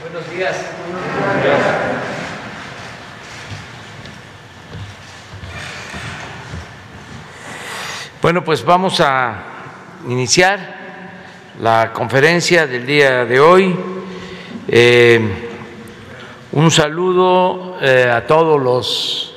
[0.00, 0.56] Buenos días.
[8.20, 9.44] Bueno, pues vamos a
[10.08, 10.58] iniciar
[11.60, 13.76] la conferencia del día de hoy.
[14.66, 15.20] Eh,
[16.52, 19.36] un saludo eh, a todos los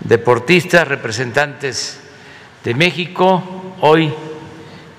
[0.00, 2.00] deportistas, representantes
[2.62, 3.74] de México.
[3.80, 4.12] Hoy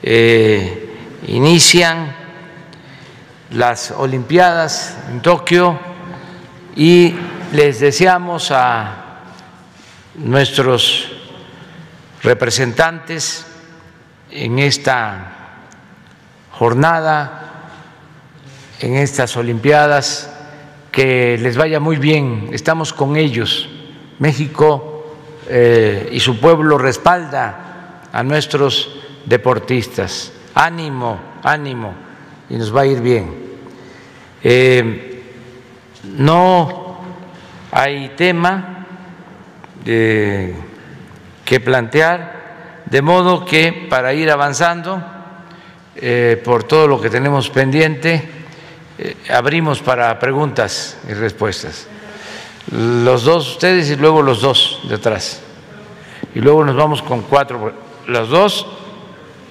[0.02, 0.98] eh,
[1.28, 2.25] inician
[3.52, 5.80] las Olimpiadas en Tokio
[6.76, 7.16] y
[7.54, 9.22] les deseamos a
[10.16, 11.12] nuestros
[12.24, 13.46] representantes
[14.32, 15.32] en esta
[16.52, 17.70] jornada,
[18.80, 20.32] en estas Olimpiadas,
[20.92, 23.70] que les vaya muy bien, estamos con ellos.
[24.20, 28.90] México eh, y su pueblo respalda a nuestros
[29.26, 30.32] deportistas.
[30.54, 31.94] Ánimo, ánimo,
[32.50, 33.34] y nos va a ir bien.
[34.44, 35.24] Eh,
[36.04, 37.00] no
[37.72, 38.86] hay tema
[39.84, 45.04] que plantear, de modo que para ir avanzando
[45.96, 48.30] eh, por todo lo que tenemos pendiente,
[48.98, 51.88] eh, abrimos para preguntas y respuestas.
[52.72, 55.42] Los dos ustedes y luego los dos detrás.
[56.34, 57.74] Y luego nos vamos con cuatro,
[58.08, 58.68] los dos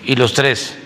[0.04, 0.76] y los tres.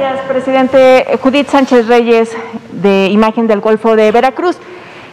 [0.00, 1.04] Días, presidente.
[1.22, 2.34] Judith Sánchez Reyes,
[2.72, 4.56] de Imagen del Golfo de Veracruz.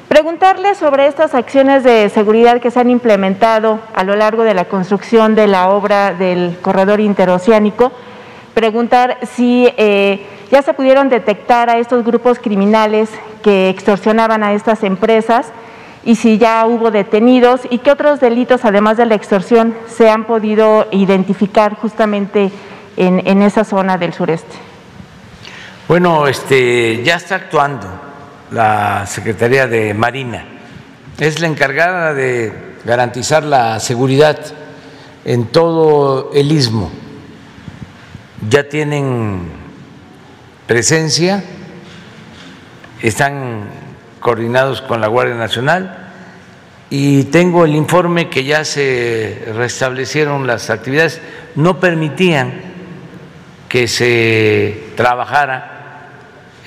[0.08, 4.64] Preguntarle sobre estas acciones de seguridad que se han implementado a lo largo de la
[4.64, 7.92] construcción de la obra del corredor interoceánico.
[8.54, 13.10] Preguntar si eh, ya se pudieron detectar a estos grupos criminales
[13.44, 15.52] que extorsionaban a estas empresas
[16.06, 20.24] y si ya hubo detenidos y qué otros delitos, además de la extorsión, se han
[20.24, 22.52] podido identificar justamente
[22.96, 24.67] en, esa zona del sureste?
[25.88, 27.88] Bueno, este, ya está actuando
[28.52, 30.44] la Secretaría de Marina.
[31.18, 32.52] Es la encargada de
[32.84, 34.38] garantizar la seguridad
[35.24, 36.92] en todo el istmo.
[38.50, 39.44] Ya tienen
[40.68, 41.42] presencia,
[43.02, 43.70] están
[44.20, 46.10] coordinados con la Guardia Nacional
[46.90, 51.22] y tengo el informe que ya se restablecieron las actividades,
[51.56, 52.62] no permitían
[53.70, 55.77] que se trabajara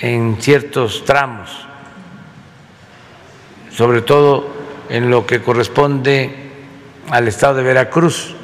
[0.00, 1.50] en ciertos tramos,
[3.70, 4.48] sobre todo
[4.88, 6.50] en lo que corresponde
[7.10, 8.34] al estado de Veracruz.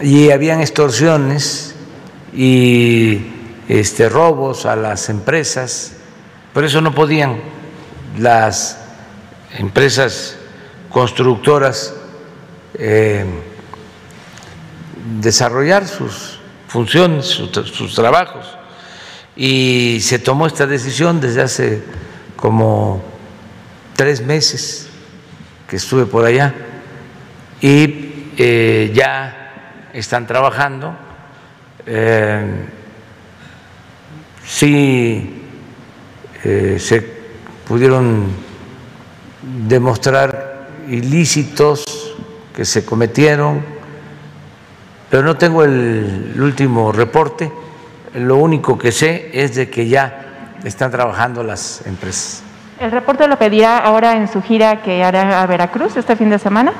[0.00, 1.74] Y habían extorsiones
[2.32, 3.26] y
[3.68, 5.96] este, robos a las empresas,
[6.52, 7.40] por eso no podían
[8.18, 8.78] las
[9.58, 10.38] empresas
[10.90, 11.94] constructoras
[12.74, 13.24] eh,
[15.20, 18.46] desarrollar sus funciones, sus, trabajos.
[19.36, 21.82] Y se tomó esta decisión desde hace
[22.36, 23.02] como
[23.96, 24.88] tres meses
[25.68, 26.54] que estuve por allá
[27.60, 30.94] y eh, ya están trabajando.
[31.86, 32.66] Eh,
[34.44, 35.42] sí
[36.44, 37.00] eh, se
[37.66, 38.26] pudieron
[39.66, 41.84] demostrar ilícitos
[42.54, 43.72] que se cometieron
[45.12, 47.52] pero no tengo el, último reporte.
[48.14, 50.26] Lo único que sé es de que ya
[50.64, 52.42] están trabajando las empresas.
[52.78, 56.38] ¿El reporte lo pedirá ahora en su gira que hará a Veracruz este fin de
[56.38, 56.72] semana?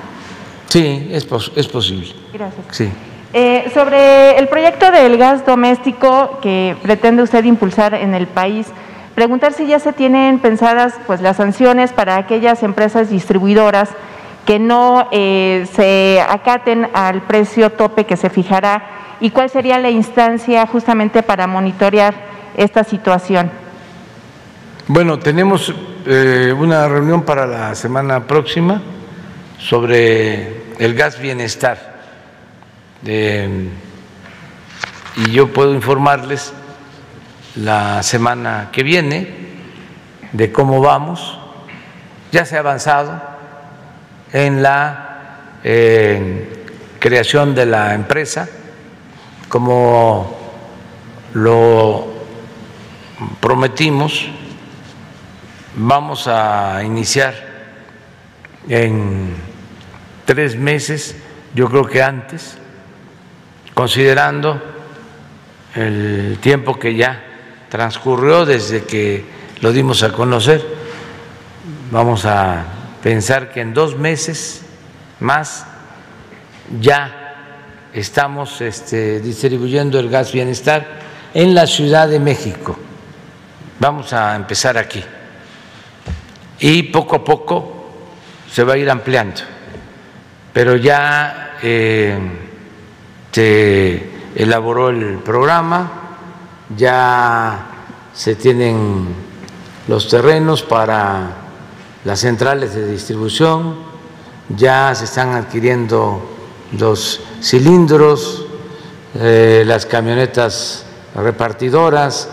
[0.68, 1.26] Sí, es,
[1.56, 2.12] es posible.
[2.32, 2.66] Gracias.
[2.70, 2.90] Sí.
[3.34, 8.66] Eh, sobre el proyecto del gas doméstico que pretende usted impulsar en el país,
[9.14, 13.88] preguntar si ya se tienen pensadas pues las sanciones para aquellas empresas distribuidoras
[14.44, 19.88] que no eh, se acaten al precio tope que se fijará y cuál sería la
[19.88, 22.12] instancia justamente para monitorear
[22.56, 23.52] esta situación.
[24.88, 25.72] Bueno, tenemos
[26.04, 28.82] eh, una reunión para la semana próxima
[29.60, 31.92] sobre el gas bienestar.
[33.04, 33.70] y
[35.30, 36.52] yo puedo informarles
[37.54, 39.28] la semana que viene
[40.32, 41.38] de cómo vamos.
[42.32, 43.22] Ya se ha avanzado
[44.32, 46.64] en la eh,
[46.98, 48.48] creación de la empresa,
[49.52, 50.34] como
[51.34, 52.06] lo
[53.38, 54.26] prometimos,
[55.76, 57.34] vamos a iniciar
[58.66, 59.34] en
[60.24, 61.16] tres meses,
[61.54, 62.56] yo creo que antes,
[63.74, 64.58] considerando
[65.74, 67.22] el tiempo que ya
[67.68, 69.22] transcurrió desde que
[69.60, 70.64] lo dimos a conocer,
[71.90, 72.64] vamos a
[73.02, 74.64] pensar que en dos meses
[75.20, 75.66] más
[76.80, 77.21] ya
[77.92, 81.00] estamos este, distribuyendo el gas bienestar
[81.34, 82.76] en la Ciudad de México,
[83.82, 85.02] Vamos a empezar aquí.
[86.60, 87.90] Y poco a poco
[88.48, 89.40] se va a ir ampliando,
[90.52, 92.16] pero ya eh,
[93.32, 95.90] se elaboró el programa,
[96.76, 97.66] ya
[98.14, 99.08] se tienen
[99.88, 101.38] los terrenos para
[102.04, 103.78] las centrales de distribución,
[104.48, 106.22] ya se están adquiriendo
[106.78, 108.46] los cilindros,
[109.14, 112.28] eh, las camionetas repartidoras,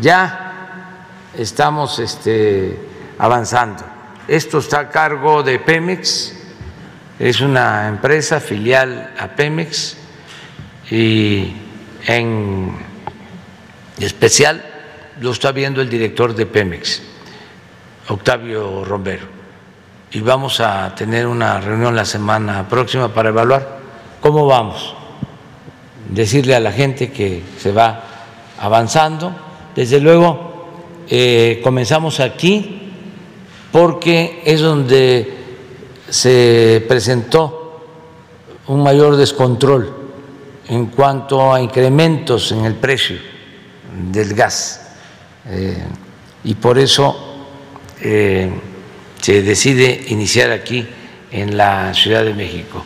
[0.00, 1.06] ya
[1.36, 2.78] estamos este,
[3.18, 3.84] avanzando.
[4.26, 6.34] Esto está a cargo de Pemex,
[7.18, 9.96] es una empresa filial a Pemex
[10.90, 11.52] y
[12.06, 12.76] en
[13.98, 14.64] especial
[15.20, 17.02] lo está viendo el director de Pemex,
[18.08, 19.36] Octavio Romero.
[20.10, 23.75] Y vamos a tener una reunión la semana próxima para evaluar
[24.20, 24.94] cómo vamos.
[26.08, 28.04] Decirle a la gente que se va
[28.58, 29.32] avanzando.
[29.74, 30.66] Desde luego,
[31.08, 32.92] eh, comenzamos aquí
[33.72, 35.34] porque es donde
[36.08, 37.82] se presentó
[38.68, 39.94] un mayor descontrol
[40.68, 43.16] en cuanto a incrementos en el precio
[44.12, 44.82] del gas.
[45.48, 45.76] Eh,
[46.44, 47.16] y por eso
[48.00, 48.50] eh,
[49.20, 50.86] se decide iniciar aquí
[51.30, 52.82] en la Ciudad de México.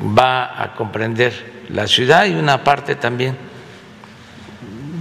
[0.00, 3.36] Va a comprender la ciudad y una parte también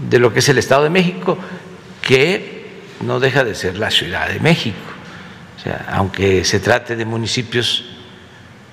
[0.09, 1.37] de lo que es el Estado de México,
[2.01, 2.55] que
[3.01, 4.77] no deja de ser la Ciudad de México,
[5.57, 7.85] o sea, aunque se trate de municipios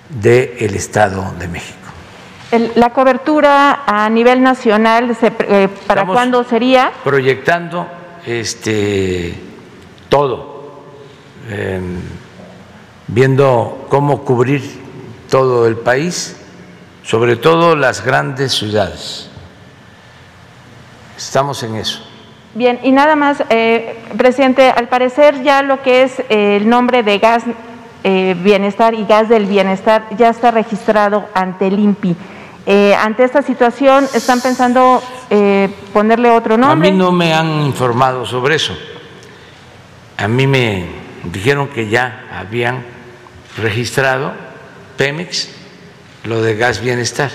[0.08, 1.78] del Estado de México.
[2.74, 6.92] la cobertura a nivel nacional, eh, ¿para cuándo sería?
[7.02, 7.88] Proyectando
[8.26, 9.34] este,
[10.10, 10.82] todo,
[11.50, 11.98] em,
[13.08, 14.81] viendo cómo cubrir
[15.32, 16.36] todo el país,
[17.02, 19.30] sobre todo las grandes ciudades.
[21.16, 22.02] Estamos en eso.
[22.54, 27.02] Bien, y nada más, eh, presidente, al parecer ya lo que es eh, el nombre
[27.02, 27.44] de gas
[28.04, 32.14] eh, bienestar y gas del bienestar ya está registrado ante el INPI.
[32.98, 35.02] ante esta situación, ¿están pensando
[35.94, 36.90] ponerle otro nombre?
[36.90, 38.76] A mí no me han informado sobre eso.
[40.18, 40.84] A mí me
[41.24, 42.84] dijeron que ya habían
[43.56, 44.51] registrado
[44.96, 45.48] Pemex
[46.24, 47.30] lo de gas bienestar.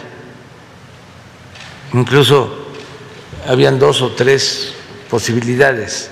[1.94, 2.68] Incluso
[3.48, 4.74] habían dos o tres
[5.10, 6.10] posibilidades,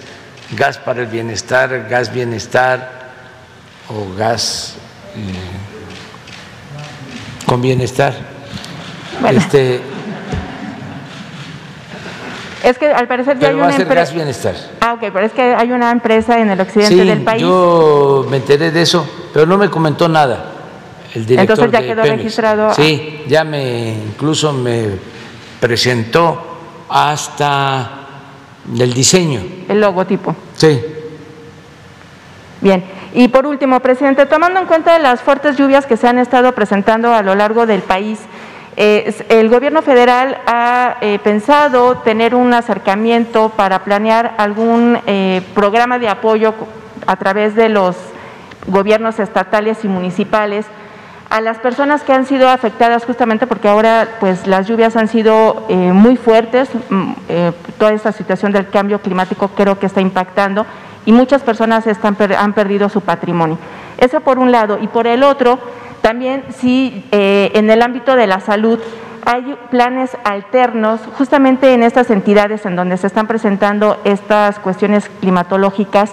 [0.52, 3.14] gas para el bienestar, gas bienestar
[3.90, 4.76] o gas
[5.16, 5.20] eh,
[7.46, 8.14] con bienestar.
[9.30, 9.82] Este,
[12.64, 13.94] es que al parecer ya hay una empresa.
[13.94, 14.56] gas bienestar.
[14.82, 17.42] Ah, ok, pero es que hay una empresa en el occidente del país.
[17.42, 20.55] Yo me enteré de eso, pero no me comentó nada.
[21.16, 22.74] El director Entonces ya quedó registrado.
[22.74, 24.90] Sí, ya me incluso me
[25.60, 26.58] presentó
[26.90, 27.90] hasta
[28.78, 29.42] el diseño.
[29.70, 30.36] El logotipo.
[30.56, 30.82] Sí.
[32.62, 32.84] Bien.
[33.14, 37.14] Y por último, presidente, tomando en cuenta las fuertes lluvias que se han estado presentando
[37.14, 38.20] a lo largo del país,
[38.76, 46.10] el gobierno federal ha eh, pensado tener un acercamiento para planear algún eh, programa de
[46.10, 46.54] apoyo
[47.08, 47.96] a través de los
[48.68, 50.66] gobiernos estatales y municipales
[51.30, 55.66] a las personas que han sido afectadas justamente porque ahora pues las lluvias han sido
[55.70, 60.66] eh, muy fuertes, mm, eh, toda esta situación del cambio climático creo que está impactando
[61.06, 63.58] y muchas personas están, han perdido su patrimonio.
[63.98, 64.78] Eso por un lado.
[64.82, 65.60] Y por el otro,
[66.02, 68.80] también si eh, en el ámbito de la salud
[69.26, 76.12] hay planes alternos justamente en estas entidades en donde se están presentando estas cuestiones climatológicas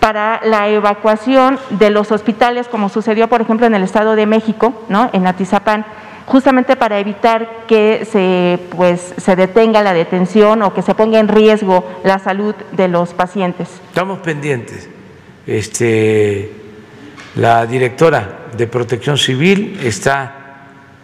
[0.00, 4.84] para la evacuación de los hospitales, como sucedió, por ejemplo, en el Estado de México,
[4.88, 5.10] ¿no?
[5.12, 5.84] en Atizapán,
[6.26, 11.28] justamente para evitar que se, pues, se detenga la detención o que se ponga en
[11.28, 13.68] riesgo la salud de los pacientes.
[13.88, 14.88] Estamos pendientes.
[15.46, 16.52] Este,
[17.36, 20.36] la directora de Protección Civil está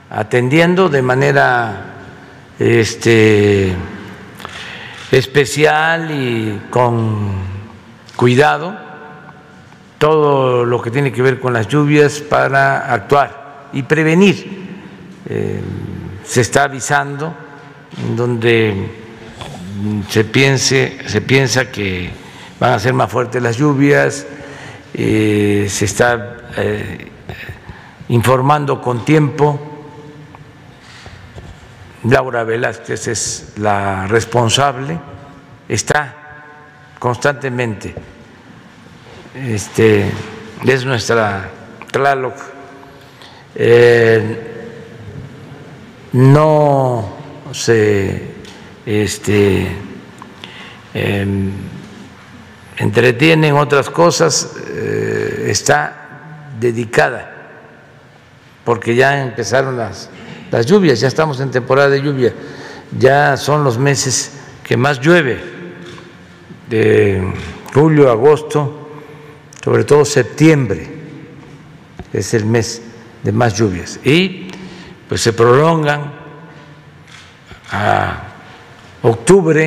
[0.09, 1.95] atendiendo de manera
[2.59, 3.75] este,
[5.11, 7.31] especial y con
[8.17, 8.86] cuidado
[9.99, 14.67] todo lo que tiene que ver con las lluvias para actuar y prevenir.
[15.29, 15.61] Eh,
[16.25, 17.35] se está avisando
[18.17, 18.91] donde
[20.09, 22.11] se, piense, se piensa que
[22.59, 24.26] van a ser más fuertes las lluvias,
[24.95, 27.11] eh, se está eh,
[28.09, 29.61] informando con tiempo.
[32.05, 34.99] Laura Velázquez es la responsable,
[35.69, 36.15] está
[36.99, 37.95] constantemente
[39.45, 40.11] este,
[40.66, 41.50] es nuestra
[41.90, 42.35] Tlaloc.
[43.55, 44.52] Eh,
[46.12, 47.12] no
[47.52, 48.23] se
[48.87, 49.66] este,
[53.43, 57.33] en otras cosas, eh, está dedicada,
[58.64, 60.09] porque ya empezaron las,
[60.50, 62.33] las lluvias, ya estamos en temporada de lluvia,
[62.99, 64.33] ya son los meses
[64.64, 65.38] que más llueve,
[66.69, 67.33] de
[67.75, 68.86] julio, agosto,
[69.66, 70.87] sobre todo septiembre,
[72.12, 72.82] es el mes
[73.25, 74.46] de más lluvias, y
[75.08, 76.12] pues se prolongan
[77.73, 78.28] a
[79.02, 79.64] octubre,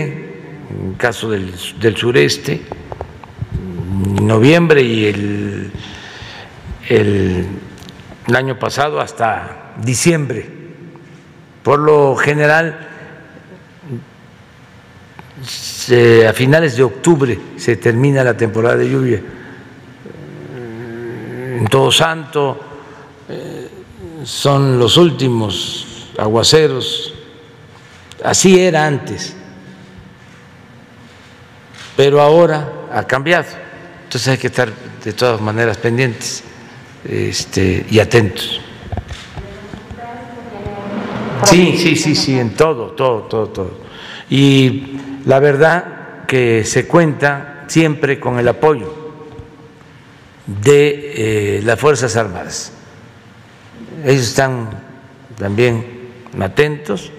[0.69, 2.61] en caso del, del sureste,
[4.21, 5.71] noviembre y el,
[6.87, 7.45] el,
[8.25, 10.49] el año pasado hasta diciembre.
[11.61, 12.87] Por lo general,
[16.25, 19.21] a finales de octubre se termina la temporada de lluvia.
[21.59, 22.57] En Todo Santo
[23.27, 23.67] eh,
[24.23, 27.13] son los últimos aguaceros,
[28.23, 29.35] así era antes,
[31.97, 33.43] pero ahora ha cambiado.
[34.05, 34.71] Entonces hay que estar
[35.03, 36.45] de todas maneras pendientes
[37.03, 38.61] este, y atentos.
[41.43, 43.71] Sí, sí, sí, sí, en todo, todo, todo, todo.
[44.29, 48.98] Y la verdad que se cuenta siempre con el apoyo
[50.61, 52.71] de eh, las Fuerzas Armadas.
[54.03, 54.69] Ellos están
[55.37, 55.85] también
[56.39, 57.11] atentos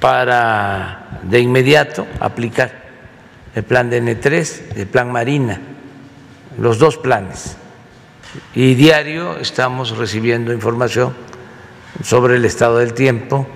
[0.00, 2.86] para de inmediato aplicar
[3.54, 5.60] el plan de N3, el plan Marina,
[6.58, 7.56] los dos planes.
[8.54, 11.14] Y diario estamos recibiendo información
[12.02, 13.46] sobre el estado del tiempo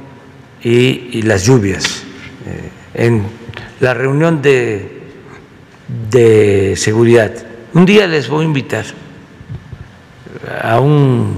[0.62, 2.02] y, las lluvias.
[2.46, 3.24] Eh, en
[3.80, 5.02] la reunión de,
[6.10, 8.84] de seguridad, un día les voy a invitar
[10.62, 11.36] a un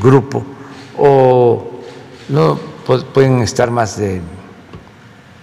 [0.00, 0.44] grupo
[0.98, 1.80] o
[2.28, 2.56] no
[3.12, 4.20] pueden estar más de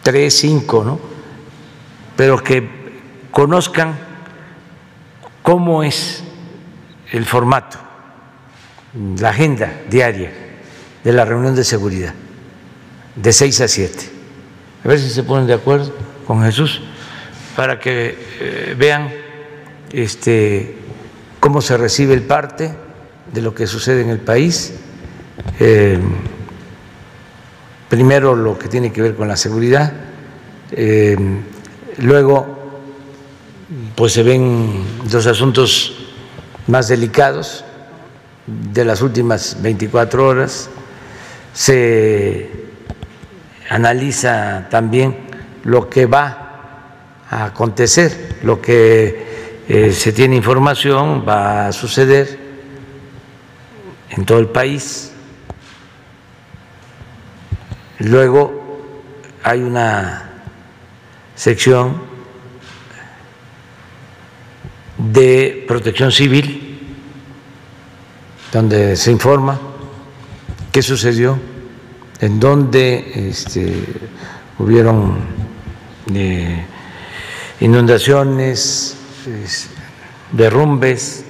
[0.03, 0.99] tres, cinco, ¿no?
[2.15, 2.69] pero que
[3.31, 3.97] conozcan
[5.41, 6.23] cómo es
[7.11, 7.77] el formato,
[9.17, 10.31] la agenda diaria
[11.03, 12.13] de la reunión de seguridad,
[13.15, 14.09] de 6 a 7.
[14.83, 15.93] A ver si se ponen de acuerdo
[16.27, 16.81] con Jesús
[17.55, 19.11] para que eh, vean
[19.93, 20.75] este,
[21.39, 22.73] cómo se recibe el parte
[23.33, 24.73] de lo que sucede en el país.
[25.59, 25.99] Eh,
[27.89, 29.93] primero lo que tiene que ver con la seguridad.
[30.71, 31.17] Eh,
[31.97, 32.57] Luego,
[33.95, 35.93] pues se ven los asuntos
[36.67, 37.63] más delicados
[38.47, 40.69] de las últimas 24 horas,
[41.53, 42.49] se
[43.69, 45.15] analiza también
[45.63, 49.30] lo que va a acontecer, lo que
[49.67, 52.39] eh, se tiene información va a suceder
[54.09, 55.13] en todo el país.
[57.99, 58.81] Luego
[59.43, 60.29] hay una
[61.35, 62.01] sección
[64.97, 66.79] de protección civil,
[68.51, 69.59] donde se informa
[70.71, 71.39] qué sucedió,
[72.19, 73.73] en dónde este,
[74.59, 75.17] hubieron
[76.13, 76.65] eh,
[77.61, 78.97] inundaciones,
[80.31, 81.25] derrumbes,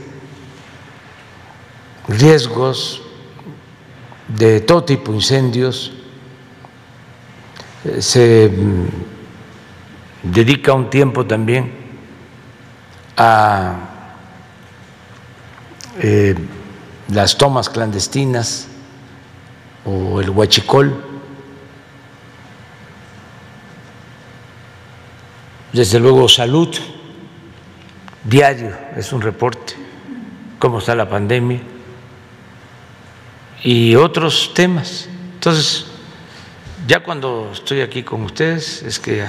[2.07, 3.01] riesgos
[4.27, 5.93] de todo tipo, incendios.
[7.83, 8.51] Eh, se
[10.23, 11.73] dedica un tiempo también
[13.17, 13.75] a
[15.99, 16.35] eh,
[17.09, 18.67] las tomas clandestinas
[19.85, 21.05] o el huachicol.
[25.73, 26.69] Desde luego salud,
[28.23, 29.73] diario es un reporte,
[30.59, 31.59] cómo está la pandemia
[33.63, 35.07] y otros temas.
[35.33, 35.85] Entonces,
[36.87, 39.25] ya cuando estoy aquí con ustedes es que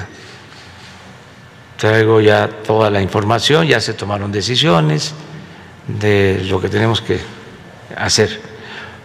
[1.77, 5.15] traigo ya toda la información, ya se tomaron decisiones
[5.87, 7.19] de lo que tenemos que
[7.97, 8.41] hacer.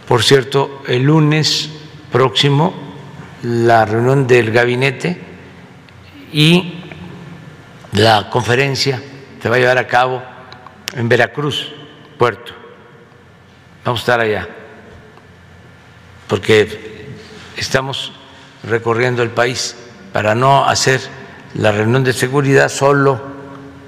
[0.08, 1.70] Por cierto, el lunes
[2.12, 2.88] próximo
[3.44, 5.22] la reunión del gabinete
[6.34, 6.74] y
[7.94, 9.01] la conferencia
[9.48, 10.22] se va a llevar a cabo
[10.94, 11.72] en Veracruz,
[12.18, 12.51] puerto.
[13.86, 14.46] Vamos a estar allá,
[16.27, 17.08] porque
[17.56, 18.12] estamos
[18.66, 19.77] recorriendo el país
[20.12, 21.00] para no hacer
[21.54, 23.22] la reunión de seguridad solo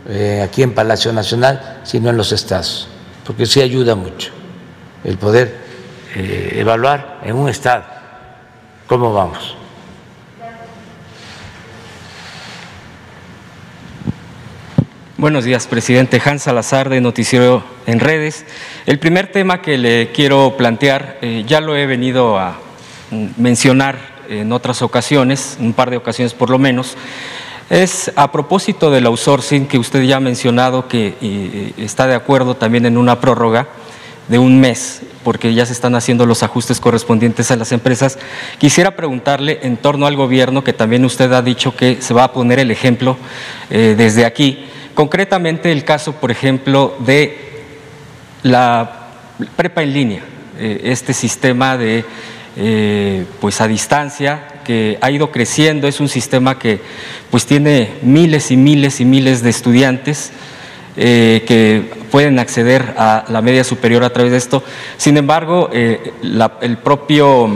[0.08, 2.88] eh, aquí en Palacio Nacional, sino en los estados,
[3.26, 4.32] porque sí ayuda mucho
[5.04, 5.58] el poder
[6.16, 7.84] eh, evaluar en un estado
[8.88, 9.58] cómo vamos.
[15.20, 18.46] Buenos días, presidente Hans Salazar de Noticiero en Redes.
[18.86, 22.58] El primer tema que le quiero plantear, eh, ya lo he venido a
[23.36, 23.98] mencionar
[24.30, 26.96] en otras ocasiones, un par de ocasiones por lo menos,
[27.70, 32.86] Es a propósito del outsourcing que usted ya ha mencionado que está de acuerdo también
[32.86, 33.68] en una prórroga
[34.30, 38.18] de un mes, porque ya se están haciendo los ajustes correspondientes a las empresas.
[38.58, 42.32] Quisiera preguntarle en torno al gobierno, que también usted ha dicho que se va a
[42.32, 43.18] poner el ejemplo
[43.70, 47.38] eh, desde aquí, concretamente el caso, por ejemplo, de
[48.44, 49.08] la
[49.56, 50.22] prepa en línea,
[50.58, 52.04] eh, este sistema de
[52.58, 56.80] eh, pues a distancia que ha ido creciendo, es un sistema que
[57.32, 60.32] pues tiene miles y miles y miles de estudiantes
[60.98, 64.64] eh, que pueden acceder a la media superior a través de esto.
[64.98, 67.50] Sin embargo, el propio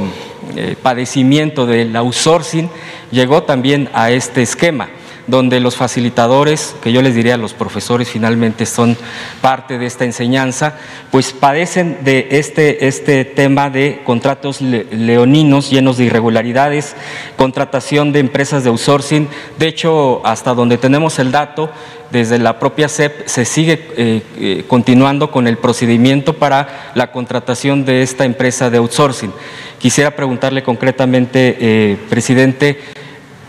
[0.82, 2.70] padecimiento del outsourcing
[3.12, 4.90] llegó también a este esquema
[5.28, 8.98] donde los facilitadores, que yo les diría los profesores finalmente son
[9.42, 10.78] parte de esta enseñanza,
[11.12, 16.96] pues padecen de este, este tema de contratos leoninos llenos de irregularidades,
[17.38, 19.28] contratación de empresas de outsourcing.
[19.58, 21.70] De hecho, hasta donde tenemos el dato,
[22.14, 27.86] desde la propia CEP se sigue eh, eh, continuando con el procedimiento para la contratación
[27.86, 29.34] de esta empresa de outsourcing.
[29.80, 32.80] Quisiera preguntarle concretamente, eh, presidente,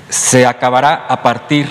[0.09, 1.69] se acabará a partir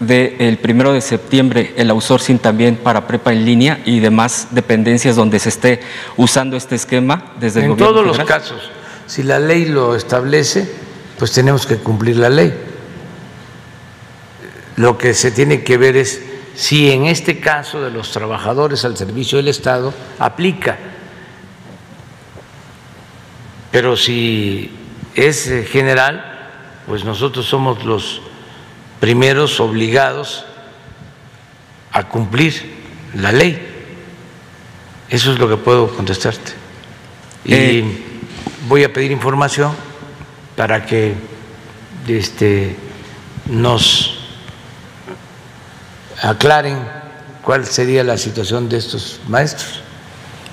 [0.00, 5.38] del primero de septiembre el outsourcing también para prepa en línea y demás dependencias donde
[5.38, 5.80] se esté
[6.16, 7.88] usando este esquema desde el gobierno.
[7.88, 8.70] En todos los casos,
[9.06, 10.70] si la ley lo establece,
[11.18, 12.54] pues tenemos que cumplir la ley.
[14.76, 16.22] Lo que se tiene que ver es
[16.54, 20.78] si en este caso de los trabajadores al servicio del Estado aplica.
[23.70, 24.70] Pero si
[25.14, 26.29] es general,
[26.90, 28.20] pues nosotros somos los
[28.98, 30.44] primeros obligados
[31.92, 32.74] a cumplir
[33.14, 33.64] la ley.
[35.08, 36.50] Eso es lo que puedo contestarte.
[37.44, 37.84] Y eh.
[38.66, 39.70] voy a pedir información
[40.56, 41.14] para que
[42.08, 42.74] este,
[43.46, 44.24] nos
[46.20, 46.76] aclaren
[47.44, 49.80] cuál sería la situación de estos maestros.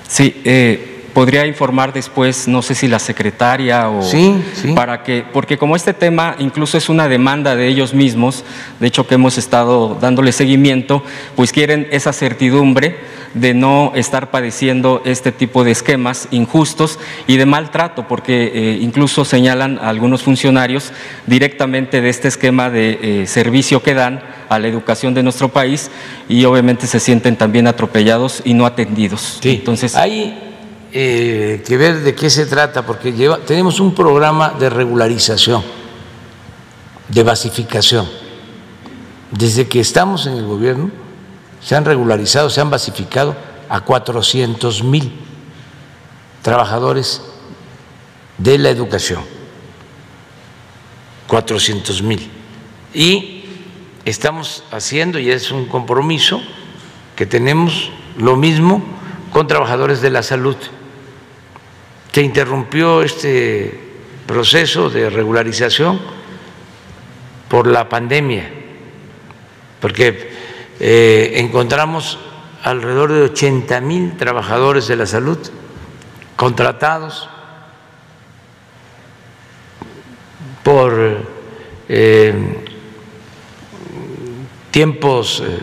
[0.08, 4.40] Sí, eh, podría informar después, no sé si la secretaria o sí,
[4.76, 8.44] para que, porque como este tema incluso es una demanda de ellos mismos,
[8.80, 11.02] de hecho que hemos estado dándole seguimiento,
[11.36, 12.98] pues quieren esa certidumbre
[13.34, 19.26] de no estar padeciendo este tipo de esquemas injustos y de maltrato, porque eh, incluso
[19.26, 20.94] señalan a algunos funcionarios
[21.26, 25.90] directamente de este esquema de eh, servicio que dan a la educación de nuestro país
[26.30, 29.40] y obviamente se sienten también atropellados y no atendidos.
[29.44, 30.44] Entonces, ahí
[30.94, 35.64] eh, que ver de qué se trata, porque lleva, tenemos un programa de regularización,
[37.10, 38.08] de basificación.
[39.32, 40.90] Desde que estamos en el gobierno,
[41.62, 43.36] se han regularizado, se han basificado
[43.70, 45.12] a 400 mil
[46.42, 47.22] trabajadores
[48.38, 49.22] de la educación.
[51.28, 52.32] 400 mil.
[52.94, 53.44] Y
[54.06, 56.42] estamos haciendo, y es un compromiso,
[57.18, 58.97] que tenemos lo mismo
[59.38, 60.56] con trabajadores de la salud.
[62.12, 63.80] Se interrumpió este
[64.26, 66.02] proceso de regularización
[67.48, 68.50] por la pandemia,
[69.80, 70.32] porque
[70.80, 72.18] eh, encontramos
[72.64, 75.38] alrededor de 80 mil trabajadores de la salud
[76.36, 77.30] contratados
[80.64, 81.28] por
[81.88, 82.34] eh,
[84.72, 85.60] tiempos eh,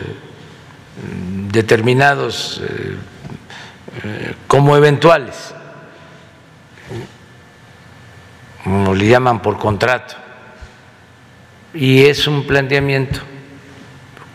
[1.51, 2.61] determinados
[4.47, 5.53] como eventuales
[8.65, 10.15] como le llaman por contrato,
[11.71, 13.19] y es un planteamiento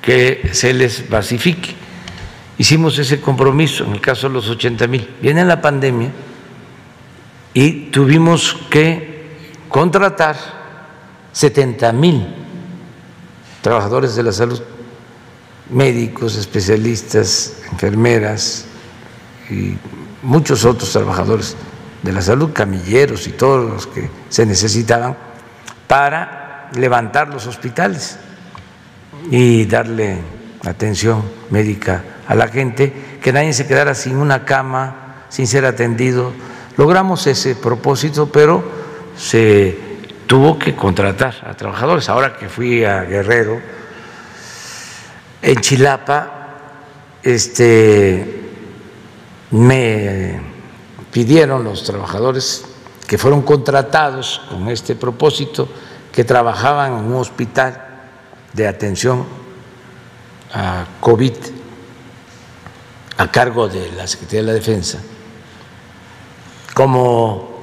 [0.00, 1.74] que se les basifique.
[2.56, 5.16] Hicimos ese compromiso en el caso de los 80 mil.
[5.20, 6.12] Viene la pandemia
[7.54, 10.36] y tuvimos que contratar
[11.32, 12.24] 70 mil
[13.62, 14.62] trabajadores de la salud,
[15.70, 18.66] médicos, especialistas, enfermeras
[19.50, 19.76] y
[20.22, 21.56] muchos otros trabajadores
[22.02, 25.16] de la salud, camilleros y todos los que se necesitaban
[25.86, 28.18] para levantar los hospitales
[29.30, 30.18] y darle
[30.64, 36.32] atención médica a la gente, que nadie se quedara sin una cama, sin ser atendido.
[36.76, 38.62] Logramos ese propósito, pero
[39.16, 39.76] se
[40.26, 42.08] tuvo que contratar a trabajadores.
[42.08, 43.60] Ahora que fui a Guerrero,
[45.42, 46.48] en Chilapa,
[47.22, 48.39] este,
[49.50, 50.40] me
[51.12, 52.64] pidieron los trabajadores
[53.06, 55.68] que fueron contratados con este propósito,
[56.12, 57.86] que trabajaban en un hospital
[58.52, 59.24] de atención
[60.54, 61.34] a COVID
[63.16, 64.98] a cargo de la Secretaría de la Defensa,
[66.72, 67.60] como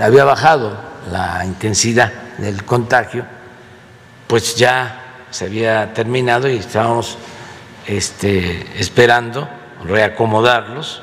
[0.00, 0.78] había bajado
[1.10, 3.26] la intensidad del contagio,
[4.26, 7.18] pues ya se había terminado y estábamos
[7.86, 9.48] este, esperando
[9.86, 11.02] reacomodarlos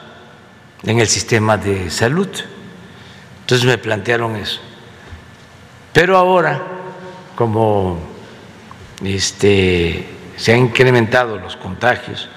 [0.83, 2.29] en el sistema de salud.
[3.41, 4.59] Entonces me plantearon eso.
[5.91, 6.61] Pero ahora,
[7.35, 7.99] como
[9.03, 12.29] este, se han incrementado los contagios,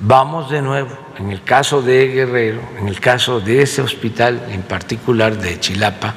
[0.00, 4.62] vamos de nuevo, en el caso de Guerrero, en el caso de ese hospital en
[4.62, 6.14] particular de Chilapa,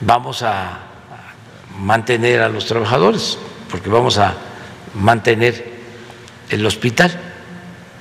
[0.00, 0.80] vamos a
[1.78, 3.38] mantener a los trabajadores,
[3.70, 4.34] porque vamos a
[4.94, 5.72] mantener
[6.50, 7.33] el hospital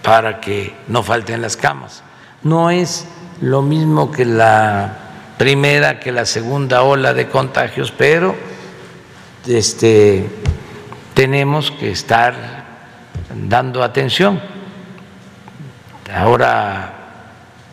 [0.03, 2.03] para que no falten las camas.
[2.43, 3.07] No es
[3.41, 4.97] lo mismo que la
[5.37, 8.35] primera, que la segunda ola de contagios, pero
[9.47, 10.29] este,
[11.13, 12.35] tenemos que estar
[13.47, 14.39] dando atención.
[16.13, 16.93] Ahora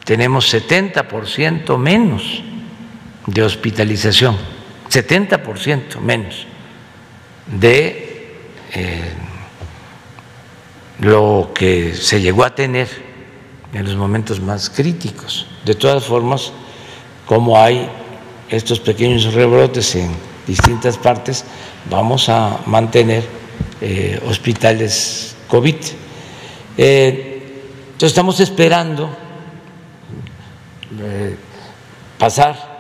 [0.05, 2.43] tenemos 70% menos
[3.27, 4.37] de hospitalización,
[4.89, 6.47] 70% menos
[7.47, 8.39] de
[8.73, 9.13] eh,
[11.01, 12.89] lo que se llegó a tener
[13.73, 15.47] en los momentos más críticos.
[15.65, 16.53] De todas formas,
[17.27, 17.89] como hay
[18.49, 20.11] estos pequeños rebrotes en
[20.47, 21.45] distintas partes,
[21.89, 23.25] vamos a mantener
[23.81, 25.77] eh, hospitales COVID.
[26.77, 29.09] Eh, entonces estamos esperando
[31.01, 31.37] eh,
[32.19, 32.71] pasar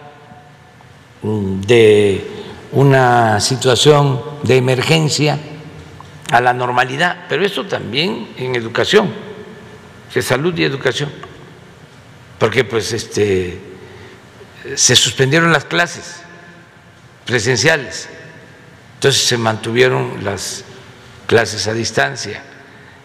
[1.22, 2.26] de
[2.72, 5.38] una situación de emergencia
[6.30, 9.12] a la normalidad, pero eso también en educación,
[10.14, 11.10] de salud y educación,
[12.38, 13.60] porque pues este
[14.74, 16.22] se suspendieron las clases
[17.24, 18.08] presenciales,
[18.94, 20.64] entonces se mantuvieron las
[21.26, 22.42] clases a distancia.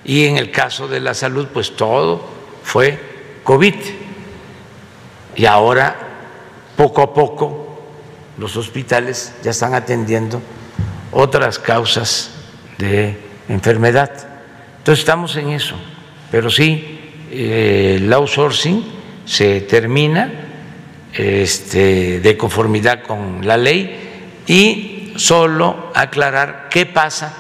[0.04, 2.28] Y en el caso de la salud pues todo
[2.64, 3.00] fue
[3.44, 3.76] COVID.
[5.36, 5.96] Y ahora
[6.76, 7.82] poco a poco
[8.38, 10.42] los hospitales ya están atendiendo
[11.12, 12.35] otras causas
[12.78, 13.18] de
[13.50, 14.12] enfermedad.
[14.78, 15.76] Entonces estamos en eso,
[16.32, 17.00] pero sí,
[17.32, 18.84] eh, el outsourcing
[19.26, 20.32] se termina
[21.14, 27.34] este, de conformidad con la ley y solo aclarar qué pasa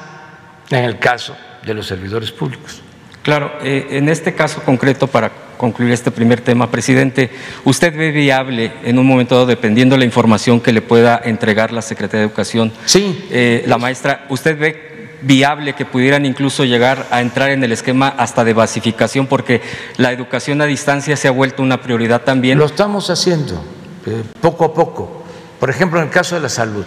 [0.69, 2.81] en el caso de los servidores públicos.
[3.21, 7.29] Claro, eh, en este caso concreto, para concluir este primer tema, presidente,
[7.63, 11.71] ¿usted ve viable en un momento dado, dependiendo de la información que le pueda entregar
[11.71, 12.71] la Secretaría de Educación?
[12.85, 13.25] Sí.
[13.31, 14.94] Eh, la maestra, ¿usted ve
[15.25, 19.61] viable que pudieran incluso llegar a entrar en el esquema hasta de basificación, porque
[19.97, 22.59] la educación a distancia se ha vuelto una prioridad también.
[22.59, 23.63] Lo estamos haciendo
[24.05, 25.23] eh, poco a poco.
[25.59, 26.85] Por ejemplo, en el caso de la salud,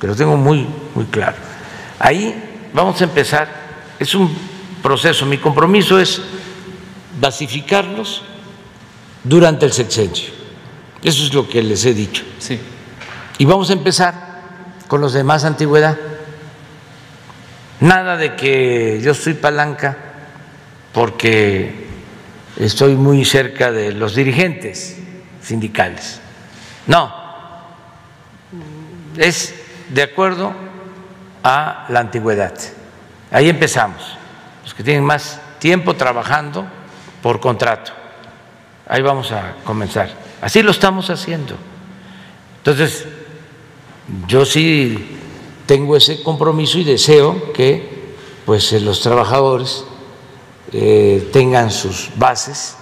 [0.00, 1.36] que lo tengo muy, muy claro.
[2.00, 3.48] Ahí vamos a empezar,
[3.98, 4.36] es un
[4.82, 6.20] proceso, mi compromiso es
[7.20, 8.22] basificarlos
[9.22, 10.30] durante el sexenio.
[11.02, 12.24] Eso es lo que les he dicho.
[12.40, 12.58] Sí.
[13.38, 14.42] Y vamos a empezar
[14.88, 15.96] con los de más antigüedad.
[17.80, 19.96] Nada de que yo soy palanca
[20.92, 21.86] porque
[22.56, 24.98] estoy muy cerca de los dirigentes
[25.40, 26.20] sindicales.
[26.86, 27.14] No,
[29.16, 29.54] es
[29.90, 30.52] de acuerdo
[31.44, 32.54] a la antigüedad.
[33.30, 34.16] Ahí empezamos.
[34.64, 36.66] Los que tienen más tiempo trabajando
[37.22, 37.92] por contrato.
[38.88, 40.10] Ahí vamos a comenzar.
[40.40, 41.56] Así lo estamos haciendo.
[42.58, 43.06] Entonces,
[44.26, 45.17] yo sí
[45.68, 47.86] tengo ese compromiso y deseo que
[48.46, 49.84] pues eh, los trabajadores
[50.72, 52.74] eh, tengan sus bases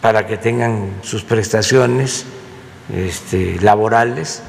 [0.00, 2.24] para que tengan sus prestaciones
[2.94, 4.42] este, laborales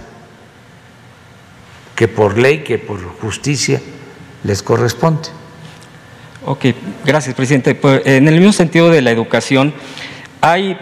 [1.95, 3.81] que por ley, que por justicia
[4.45, 5.27] les corresponde.
[6.45, 6.67] Ok,
[7.03, 7.75] gracias, presidente.
[7.75, 9.73] Pues, en el mismo sentido de la educación,
[10.39, 10.77] hay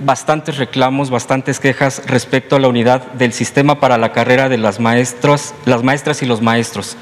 [0.00, 4.80] bastantes reclamos, bastantes quejas respecto a la unidad del sistema para la carrera de las,
[4.80, 6.96] maestras, las maestras y los maestros.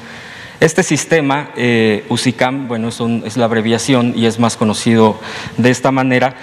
[0.61, 5.19] Este sistema, eh, USICAM, bueno, es, la abreviación y es más conocido
[5.57, 6.35] de esta manera,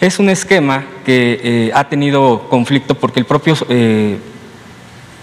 [0.00, 4.18] es un esquema que eh, ha tenido conflicto porque el propio eh,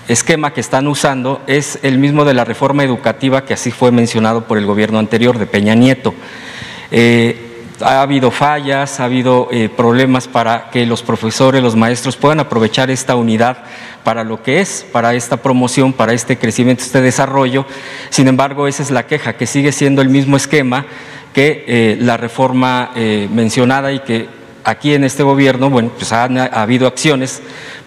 [0.08, 4.46] esquema que están usando es el mismo de la reforma educativa que así fue mencionado
[4.46, 6.14] por el gobierno anterior de Peña Nieto
[7.82, 12.90] ha habido fallas, ha habido eh, problemas para que los profesores, los maestros puedan aprovechar
[12.90, 13.58] esta unidad
[14.04, 17.66] para lo que es, para esta promoción, para este crecimiento, este desarrollo.
[18.10, 20.86] Sin embargo, esa es la queja, que sigue siendo el mismo esquema
[21.34, 24.30] que eh, la reforma eh, mencionada y que
[24.64, 27.42] aquí en este gobierno, bueno, pues ha habido acciones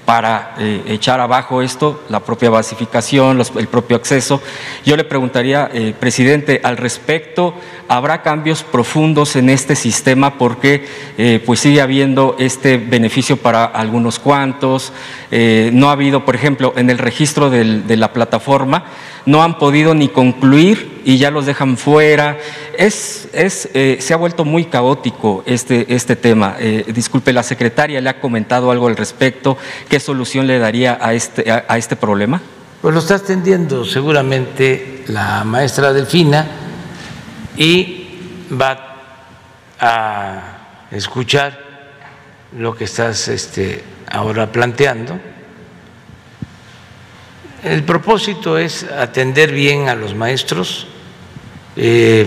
[0.08, 4.40] para eh, echar abajo esto, la propia basificación, el propio acceso.
[4.82, 7.54] Yo le preguntaría, eh, presidente, al respecto,
[7.88, 14.18] ¿habrá cambios profundos en este sistema porque eh, pues sigue habiendo este beneficio para algunos
[14.18, 14.94] cuantos?
[15.30, 18.84] no ha habido, por ejemplo, en el registro de la plataforma,
[19.28, 22.38] no han podido ni concluir y ya los dejan fuera.
[22.78, 26.56] Es, es, eh, se ha vuelto muy caótico este, este tema.
[26.58, 29.58] Eh, disculpe, la secretaria le ha comentado algo al respecto.
[29.90, 32.40] ¿Qué solución le daría a este, a, a este problema?
[32.80, 36.46] Pues lo está atendiendo seguramente la maestra Delfina
[37.54, 38.06] y
[38.50, 38.96] va
[39.78, 40.42] a
[40.90, 41.68] escuchar
[42.56, 45.20] lo que estás este, ahora planteando.
[47.62, 50.86] El propósito es atender bien a los maestros,
[51.74, 52.24] eh,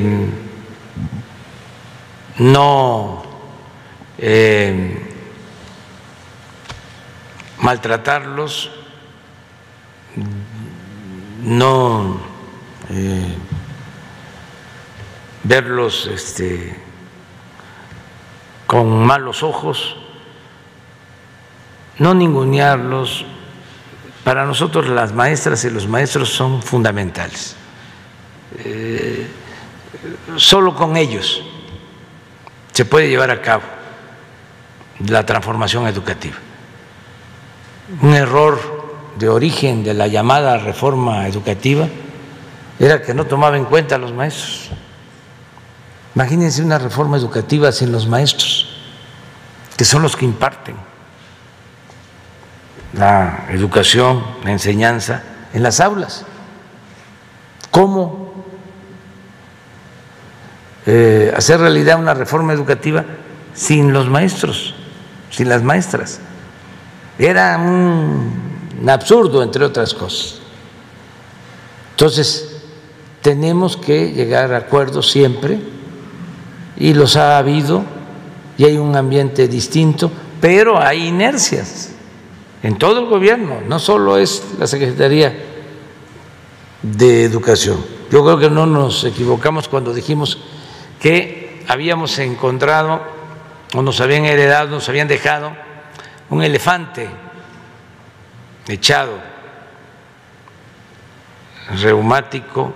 [2.37, 3.23] no
[4.17, 5.13] eh,
[7.59, 8.71] maltratarlos,
[11.43, 12.19] no
[12.89, 13.37] eh,
[15.43, 16.75] verlos este,
[18.67, 19.95] con malos ojos,
[21.99, 23.25] no ningunearlos.
[24.23, 27.55] Para nosotros las maestras y los maestros son fundamentales.
[28.59, 29.27] Eh,
[30.35, 31.41] solo con ellos
[32.71, 33.63] se puede llevar a cabo
[35.07, 36.35] la transformación educativa.
[38.01, 38.59] Un error
[39.17, 41.87] de origen de la llamada reforma educativa
[42.79, 44.69] era que no tomaba en cuenta a los maestros.
[46.13, 48.69] Imagínense una reforma educativa sin los maestros,
[49.75, 50.90] que son los que imparten
[52.93, 55.23] la educación, la enseñanza
[55.53, 56.25] en las aulas.
[57.69, 58.31] ¿Cómo
[60.85, 63.05] eh, hacer realidad una reforma educativa
[63.53, 64.75] sin los maestros,
[65.29, 66.19] sin las maestras?
[67.17, 68.33] Era un,
[68.81, 70.39] un absurdo, entre otras cosas.
[71.91, 72.61] Entonces,
[73.21, 75.59] tenemos que llegar a acuerdos siempre
[76.75, 77.83] y los ha habido
[78.57, 81.90] y hay un ambiente distinto, pero hay inercias
[82.63, 85.33] en todo el gobierno, no solo es la Secretaría
[86.81, 87.83] de Educación.
[88.11, 90.37] Yo creo que no nos equivocamos cuando dijimos
[90.99, 93.01] que habíamos encontrado
[93.73, 95.53] o nos habían heredado, nos habían dejado
[96.29, 97.09] un elefante
[98.67, 99.13] echado,
[101.81, 102.73] reumático,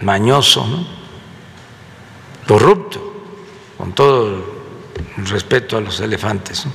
[0.00, 0.66] mañoso,
[2.46, 3.12] corrupto,
[3.76, 4.54] con todo
[5.16, 6.66] respeto a los elefantes.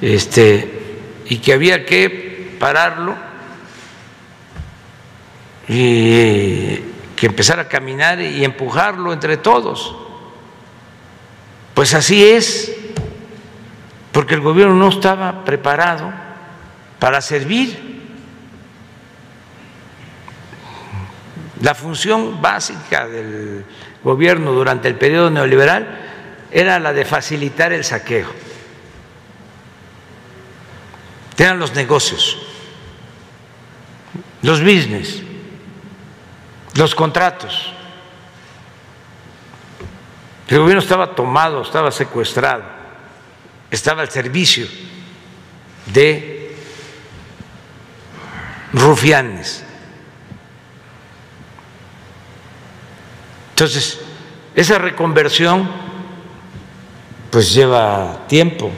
[0.00, 0.83] Este,
[1.26, 3.16] y que había que pararlo
[5.68, 6.76] y
[7.16, 9.96] que empezar a caminar y empujarlo entre todos.
[11.72, 12.74] Pues así es,
[14.12, 16.12] porque el gobierno no estaba preparado
[16.98, 17.94] para servir.
[21.60, 23.64] La función básica del
[24.02, 26.00] gobierno durante el periodo neoliberal
[26.50, 28.43] era la de facilitar el saqueo
[31.42, 32.38] eran los negocios,
[34.42, 35.22] los business,
[36.74, 37.72] los contratos.
[40.48, 42.62] El gobierno estaba tomado, estaba secuestrado,
[43.70, 44.66] estaba al servicio
[45.86, 46.54] de
[48.72, 49.64] rufianes.
[53.50, 54.00] Entonces,
[54.54, 55.68] esa reconversión
[57.30, 58.70] pues lleva tiempo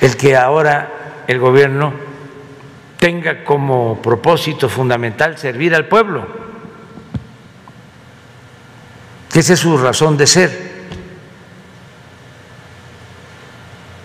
[0.00, 1.92] el que ahora el gobierno
[2.98, 6.26] tenga como propósito fundamental servir al pueblo,
[9.32, 10.66] que esa es su razón de ser,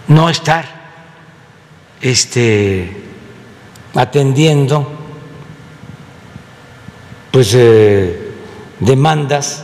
[0.08, 0.66] no estar
[2.02, 2.92] este,
[3.96, 5.00] atendiendo
[7.32, 8.34] pues eh,
[8.80, 9.64] demandas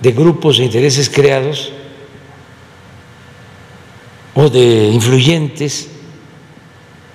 [0.00, 1.72] de grupos de intereses creados
[4.36, 5.88] o de influyentes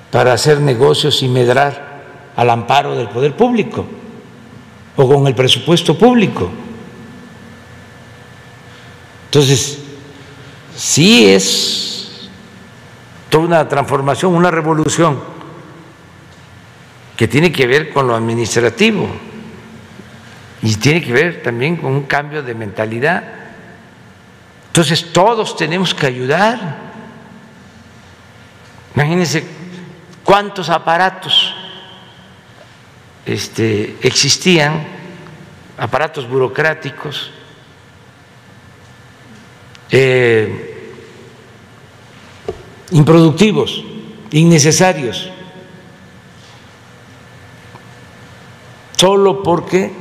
[0.09, 2.01] para hacer negocios y medrar
[2.35, 3.85] al amparo del poder público
[4.97, 6.49] o con el presupuesto público.
[9.25, 9.79] Entonces,
[10.75, 12.29] sí es
[13.29, 15.19] toda una transformación, una revolución
[17.15, 19.07] que tiene que ver con lo administrativo
[20.63, 23.23] y tiene que ver también con un cambio de mentalidad.
[24.67, 26.90] Entonces, todos tenemos que ayudar
[28.95, 29.45] Imagínense
[30.23, 31.53] cuántos aparatos
[33.25, 34.85] este, existían,
[35.77, 37.31] aparatos burocráticos,
[39.89, 40.93] eh,
[42.91, 43.83] improductivos,
[44.31, 45.29] innecesarios,
[48.97, 49.91] solo porque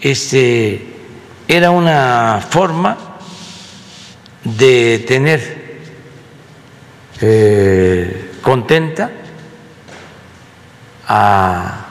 [0.00, 0.94] este,
[1.48, 2.96] era una forma
[4.44, 5.63] de tener
[7.20, 9.10] eh, contenta
[11.06, 11.86] a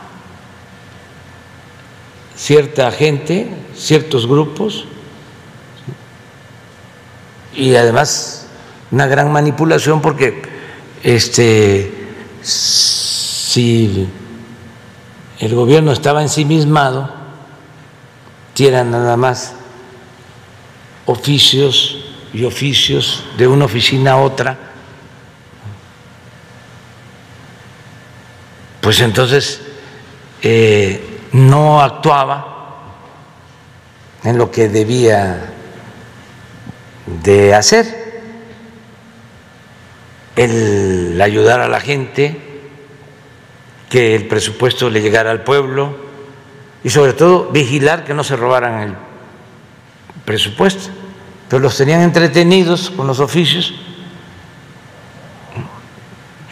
[2.36, 4.86] cierta gente, ciertos grupos,
[7.56, 8.48] y además
[8.92, 10.42] una gran manipulación porque
[11.04, 11.92] este
[12.42, 14.08] si
[15.40, 17.10] el gobierno estaba ensimismado,
[18.54, 19.54] si eran nada más
[21.06, 21.98] oficios
[22.34, 24.73] y oficios de una oficina a otra,
[28.84, 29.62] pues entonces
[30.41, 32.82] eh, no actuaba
[34.26, 35.54] en lo que debía
[37.24, 38.22] de hacer,
[40.36, 42.38] el ayudar a la gente,
[43.89, 45.96] que el presupuesto le llegara al pueblo
[46.84, 48.96] y sobre todo vigilar que no se robaran el
[50.26, 50.89] presupuesto.
[51.48, 53.74] Pero los tenían entretenidos con los oficios.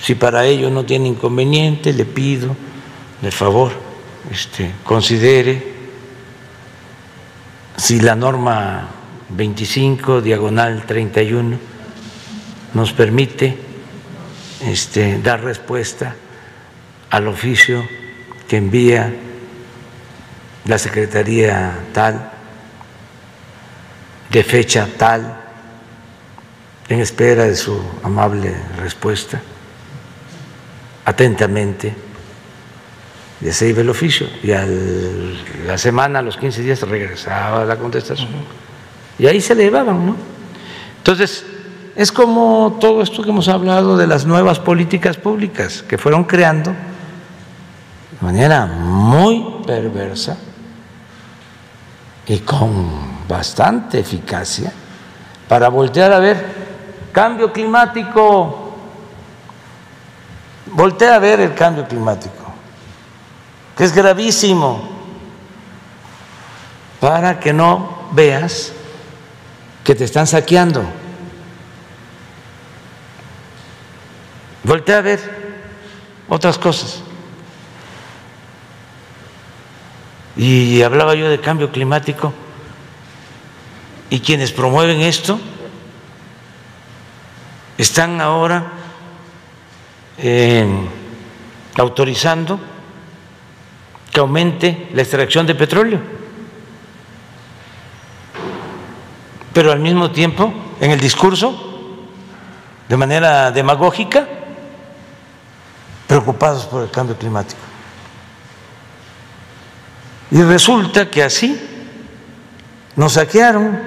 [0.02, 2.56] Si para ello no tiene inconveniente, le pido,
[3.22, 3.72] de favor,
[4.32, 5.72] este, considere
[7.78, 8.90] si la norma
[9.30, 11.58] 25, diagonal 31,
[12.74, 13.58] nos permite
[14.62, 16.16] este, dar respuesta
[17.10, 17.84] al oficio
[18.48, 19.14] que envía
[20.66, 22.32] la Secretaría tal,
[24.30, 25.38] de fecha tal,
[26.88, 29.42] en espera de su amable respuesta,
[31.12, 31.94] atentamente,
[33.40, 34.66] ya se iba el oficio y a
[35.66, 38.30] la semana, a los 15 días, regresaba la contestación.
[39.18, 40.16] Y ahí se le llevaban, ¿no?
[40.98, 41.46] Entonces,
[41.96, 46.72] es como todo esto que hemos hablado de las nuevas políticas públicas que fueron creando
[46.72, 50.38] de manera muy perversa
[52.28, 54.72] y con bastante eficacia
[55.48, 56.46] para voltear a ver
[57.12, 58.61] cambio climático,
[60.72, 62.54] voltea a ver el cambio climático,
[63.76, 64.90] que es gravísimo,
[67.00, 68.74] para que no veas
[69.84, 70.84] que te están saqueando.
[74.64, 75.20] Voltea a ver
[76.30, 77.02] otras cosas.
[80.38, 82.34] Y hablaba yo de cambio climático
[84.10, 85.40] y quienes promueven esto
[87.78, 88.81] están ahora
[91.78, 92.60] autorizando
[94.12, 96.22] que aumente la extracción de petróleo.
[99.54, 102.08] pero al mismo tiempo en el discurso,
[102.88, 104.28] de manera demagógica,
[106.08, 107.60] preocupados por el cambio climático.
[110.32, 111.60] Y resulta que así
[112.96, 113.80] nos saquearon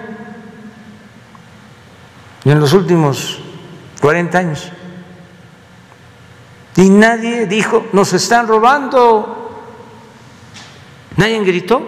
[2.44, 3.38] en los últimos
[4.00, 4.70] 40 años.
[6.76, 9.62] Y nadie dijo, nos están robando.
[11.16, 11.82] Nadie gritó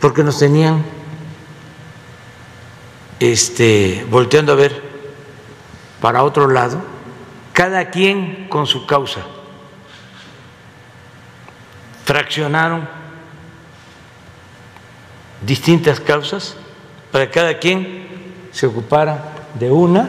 [0.00, 0.82] porque nos tenían
[3.20, 4.82] este, volteando a ver
[6.00, 6.82] para otro lado,
[7.52, 9.20] cada quien con su causa.
[12.04, 12.88] Fraccionaron
[15.46, 16.56] distintas causas
[17.12, 18.08] para que cada quien
[18.50, 20.08] se ocupara de una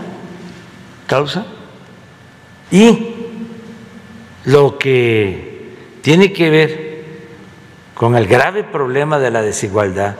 [1.06, 1.46] causa
[2.72, 3.16] y
[4.46, 6.92] lo que tiene que ver
[7.94, 10.16] con el grave problema de la desigualdad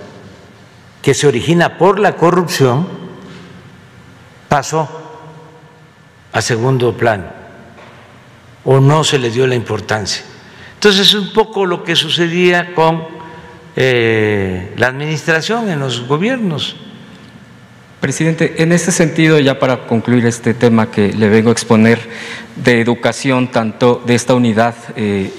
[1.02, 2.88] que se origina por la corrupción
[4.48, 4.88] pasó
[6.32, 7.26] a segundo plano
[8.64, 10.24] o no se le dio la importancia.
[10.76, 13.08] Entonces es un poco lo que sucedía con
[13.76, 16.76] eh, la administración en los gobiernos.
[18.02, 22.00] Presidente, en este sentido, ya para concluir este tema que le vengo a exponer
[22.56, 25.32] de educación, tanto de esta unidad eh,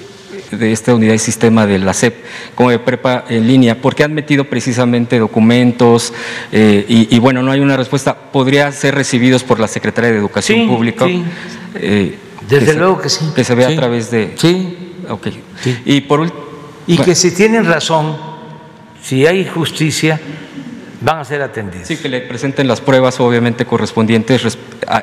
[0.57, 2.15] de esta unidad y sistema de la SEP
[2.55, 6.13] como de prepa en línea, porque han metido precisamente documentos
[6.51, 8.15] eh, y, bueno, no hay una respuesta.
[8.15, 11.05] ¿Podría ser recibidos por la Secretaría de Educación Pública?
[11.05, 11.23] Sí.
[11.75, 13.25] Eh, Desde luego que sí.
[13.35, 14.33] Que se vea a través de...
[14.37, 14.77] Sí.
[15.09, 15.27] Ok.
[15.85, 16.31] Y por
[16.87, 18.15] Y que si tienen razón,
[19.01, 20.19] si hay justicia,
[21.03, 21.87] van a ser atendidos.
[21.87, 24.57] Sí, que le presenten las pruebas obviamente correspondientes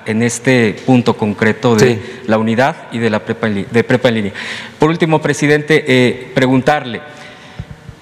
[0.07, 4.15] en este punto concreto de la unidad y de la prepa en, de prepa en
[4.15, 4.33] línea.
[4.79, 7.03] Por último, presidente, eh, preguntarle,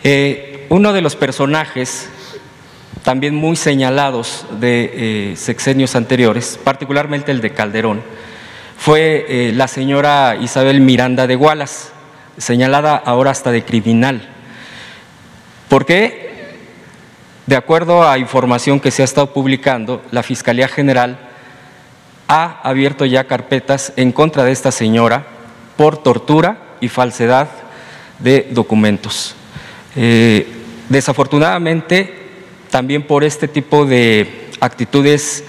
[0.05, 2.09] eh, uno de los personajes
[3.03, 8.03] también muy señalados de eh, sexenios anteriores, particularmente el de Calderón,
[8.77, 11.91] fue la señora Isabel Miranda de Gualas,
[12.37, 14.29] señalada ahora hasta de criminal.
[15.69, 16.28] ¿Por qué?
[17.49, 21.19] De acuerdo a información que se ha estado publicando, la Fiscalía General
[22.29, 25.25] ha abierto ya carpetas en contra de esta señora
[25.79, 27.49] por tortura y falsedad
[28.19, 29.35] de documentos.
[29.97, 30.47] Eh,
[30.91, 32.13] desafortunadamente,
[32.69, 35.43] también por este tipo de actitudes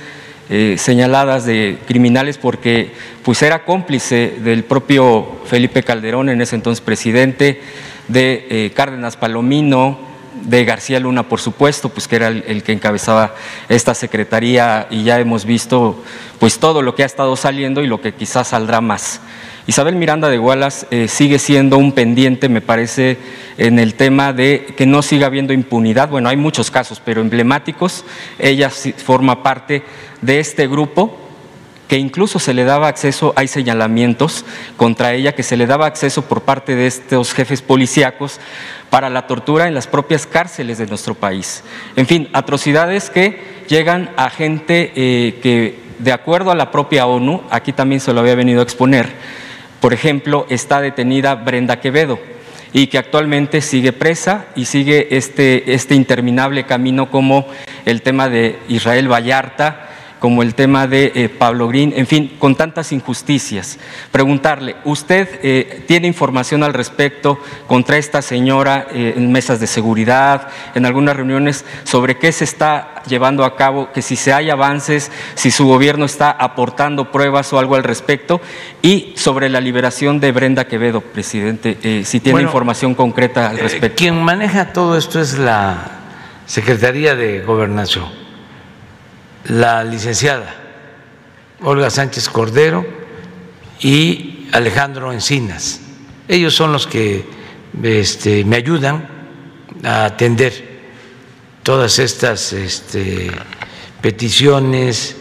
[0.50, 2.94] eh, señaladas de criminales, porque
[3.24, 7.62] pues era cómplice del propio Felipe Calderón, en ese entonces presidente,
[8.08, 10.09] de eh, Cárdenas Palomino,
[10.44, 13.36] de García Luna, por supuesto, pues que era el, que encabezaba
[13.68, 16.04] esta secretaría y ya hemos visto
[16.40, 19.22] pues todo lo que ha estado saliendo y lo que quizás saldrá más.
[19.68, 23.18] Isabel Miranda de Wallace eh, sigue siendo un pendiente, me parece,
[23.58, 26.10] en el tema de que no siga habiendo impunidad.
[26.10, 28.04] Bueno, hay muchos casos, pero emblemáticos.
[28.40, 29.84] Ella forma parte
[30.22, 31.29] de este grupo
[31.90, 34.46] que incluso se le daba acceso, hay señalamientos
[34.78, 38.40] contra ella, que se le daba acceso por parte de estos jefes policíacos
[38.92, 41.64] para la tortura en las propias cárceles de nuestro país.
[41.96, 47.42] En fin, atrocidades que llegan a gente eh, que, de acuerdo a la propia ONU,
[47.50, 49.12] aquí también se lo había venido a exponer,
[49.82, 52.20] por ejemplo, está detenida Brenda Quevedo
[52.72, 57.48] y que actualmente sigue presa y sigue este, este interminable camino como
[57.86, 59.89] el tema de Israel Vallarta,
[60.20, 63.80] como el tema de eh, Pablo Green, en fin, con tantas injusticias.
[64.12, 70.50] Preguntarle, ¿usted eh, tiene información al respecto contra esta señora eh, en mesas de seguridad,
[70.76, 75.12] en algunas reuniones, sobre qué se está llevando a cabo, que si se hay avances,
[75.36, 78.42] si su gobierno está aportando pruebas o algo al respecto,
[78.82, 83.98] y sobre la liberación de Brenda Quevedo, presidente, si tiene información concreta al respecto?
[83.98, 86.00] quien maneja todo esto es la
[86.46, 88.19] Secretaría de Gobernación
[89.46, 90.56] la licenciada
[91.62, 92.86] Olga Sánchez Cordero
[93.82, 95.82] y Alejandro Encinas.
[96.28, 97.26] Ellos son los que
[97.84, 99.08] este, me ayudan
[99.84, 100.80] a atender
[101.64, 103.32] todas estas este,
[104.02, 105.16] peticiones,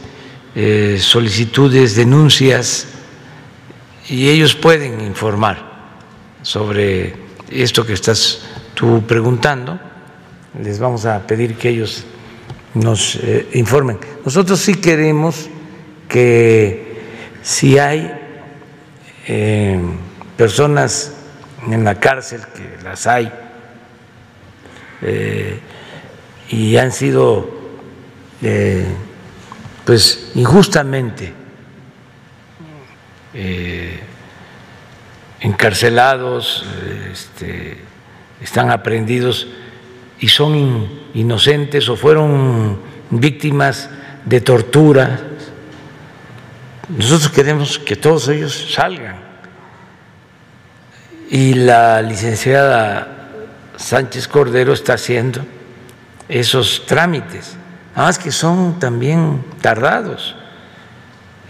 [0.55, 2.87] eh, solicitudes, denuncias,
[4.09, 5.93] y ellos pueden informar
[6.43, 7.15] sobre
[7.51, 8.41] esto que estás
[8.75, 9.79] tú preguntando.
[10.63, 12.05] Les vamos a pedir que ellos
[12.79, 13.99] nos eh, informen.
[14.25, 15.49] Nosotros sí queremos
[16.09, 17.01] que
[17.43, 18.13] si hay
[19.27, 19.81] eh,
[20.37, 21.15] personas
[21.67, 23.31] en la cárcel, que las hay,
[25.03, 25.61] eh,
[26.51, 27.59] y han sido
[29.85, 31.33] pues injustamente
[35.41, 36.65] encarcelados,
[37.11, 37.79] este,
[38.41, 39.49] están aprendidos
[40.21, 42.79] y son inocentes o fueron
[43.11, 43.89] víctimas
[44.25, 45.21] de tortura.
[46.89, 49.17] Nosotros queremos que todos ellos salgan.
[51.31, 53.19] Y la licenciada
[53.77, 55.45] Sánchez Cordero está haciendo
[56.29, 57.57] esos trámites,
[57.95, 60.35] nada más que son también tardados.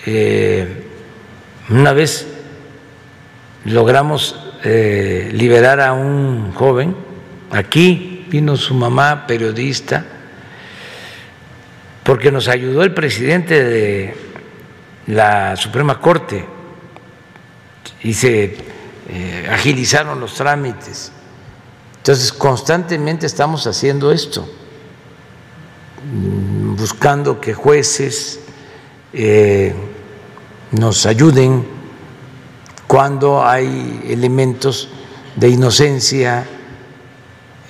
[0.07, 0.85] Eh,
[1.71, 2.27] una vez
[3.65, 6.95] logramos eh, liberar a un joven
[7.51, 10.05] aquí vino su mamá, periodista,
[12.05, 14.15] porque nos ayudó el presidente de
[15.07, 16.47] la Suprema Corte
[18.03, 18.57] y se
[19.09, 21.13] eh, agilizaron los trámites.
[21.97, 24.49] Entonces, constantemente estamos haciendo esto,
[26.13, 28.41] mm, buscando que jueces
[29.13, 29.75] eh,
[30.71, 31.67] nos ayuden
[32.87, 34.89] cuando hay elementos
[35.37, 36.47] de inocencia,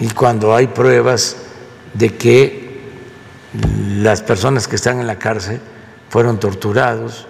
[0.01, 1.37] y cuando hay pruebas
[1.95, 2.81] de que
[3.97, 5.61] las personas que están en la cárcel
[6.09, 7.27] fueron torturados.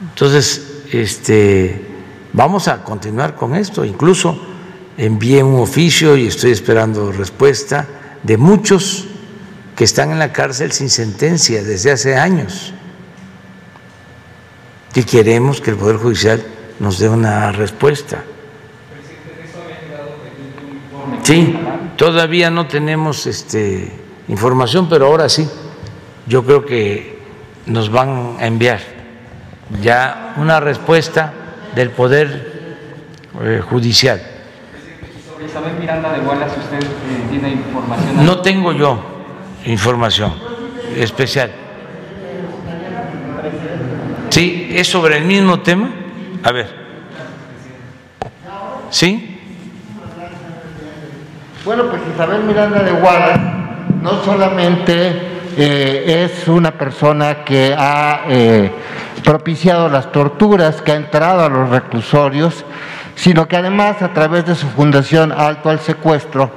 [0.00, 1.86] Entonces, este,
[2.32, 3.84] vamos a continuar con esto.
[3.84, 4.40] Incluso
[4.96, 7.86] envié un oficio y estoy esperando respuesta
[8.22, 9.06] de muchos
[9.76, 12.72] que están en la cárcel sin sentencia desde hace años.
[14.94, 16.44] Y queremos que el Poder Judicial
[16.78, 18.22] nos dé una respuesta.
[21.24, 21.56] Sí,
[21.96, 23.90] todavía no tenemos este,
[24.28, 25.48] información, pero ahora sí.
[26.26, 27.18] Yo creo que
[27.64, 28.80] nos van a enviar
[29.82, 31.32] ya una respuesta
[31.74, 32.76] del Poder
[33.40, 34.20] eh, Judicial.
[35.26, 38.26] Sobre Isabel Miranda de Wallace, ¿usted eh, tiene información?
[38.26, 39.02] No tengo yo
[39.64, 40.34] información
[40.94, 41.50] especial.
[44.28, 45.90] Sí, es sobre el mismo tema.
[46.42, 46.84] A ver.
[48.90, 49.33] ¿Sí?
[51.64, 53.40] Bueno, pues Isabel Miranda de Wallace
[54.02, 55.12] no solamente
[55.56, 58.70] eh, es una persona que ha eh,
[59.24, 62.66] propiciado las torturas, que ha entrado a los reclusorios,
[63.14, 66.50] sino que además a través de su fundación Alto al Secuestro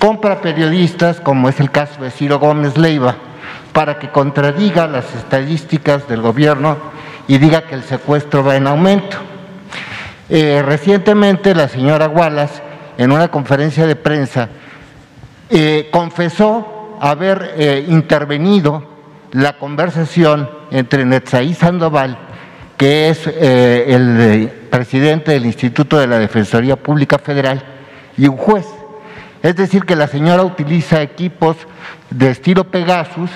[0.00, 3.14] compra periodistas, como es el caso de Ciro Gómez Leiva,
[3.72, 6.78] para que contradiga las estadísticas del gobierno
[7.28, 9.18] y diga que el secuestro va en aumento.
[10.28, 12.67] Eh, recientemente la señora Wallace,
[12.98, 14.50] en una conferencia de prensa,
[15.48, 18.84] eh, confesó haber eh, intervenido
[19.32, 22.18] la conversación entre Netzaí Sandoval,
[22.76, 27.62] que es el presidente del Instituto de la Defensoría Pública Federal,
[28.16, 28.66] y un juez.
[29.42, 31.56] Es decir, que la señora utiliza equipos
[32.10, 33.30] de estilo Pegasus,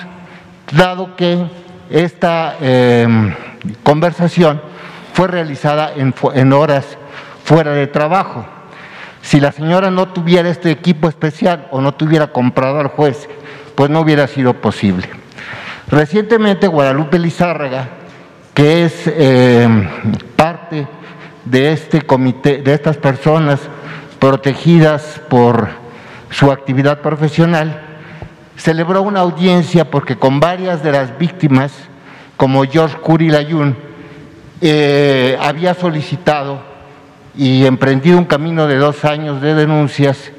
[0.71, 1.45] dado que
[1.89, 2.55] esta
[3.83, 4.61] conversación
[5.13, 6.97] fue realizada en, horas
[7.45, 8.45] fuera de trabajo.
[9.23, 13.29] Si la señora no tuviera este equipo especial o no tuviera comprado al juez,
[13.73, 15.09] pues no hubiera sido posible.
[15.87, 17.87] Recientemente Guadalupe Lizárraga,
[18.53, 19.67] que es eh,
[20.35, 20.87] parte
[21.45, 23.61] de este comité, de estas personas
[24.19, 25.69] protegidas por
[26.29, 27.81] su actividad profesional,
[28.57, 31.71] celebró una audiencia porque con varias de las víctimas,
[32.35, 33.77] como George Curry Layun,
[34.59, 36.72] eh, había solicitado
[37.35, 40.31] y emprendido un camino de dos años de denuncias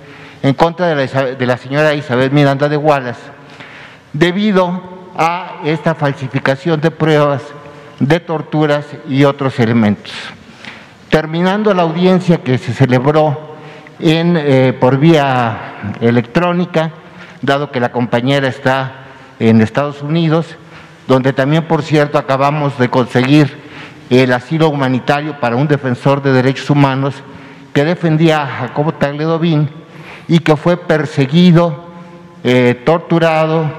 [0.42, 3.20] en contra de la, de la señora Isabel Miranda de Wallace,
[4.12, 4.82] debido
[5.16, 7.42] a esta falsificación de pruebas,
[7.98, 10.12] de torturas y otros elementos.
[11.08, 13.54] Terminando la audiencia que se celebró
[14.00, 16.90] en, eh, por vía electrónica,
[17.40, 19.04] dado que la compañera está
[19.38, 20.56] en Estados Unidos,
[21.06, 23.63] donde también, por cierto, acabamos de conseguir
[24.10, 27.14] el asilo humanitario para un defensor de derechos humanos
[27.72, 29.68] que defendía a Jacobo Tagledovin
[30.28, 31.84] y que fue perseguido,
[32.42, 33.70] eh, torturado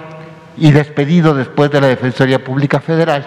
[0.57, 3.26] y despedido después de la Defensoría Pública Federal.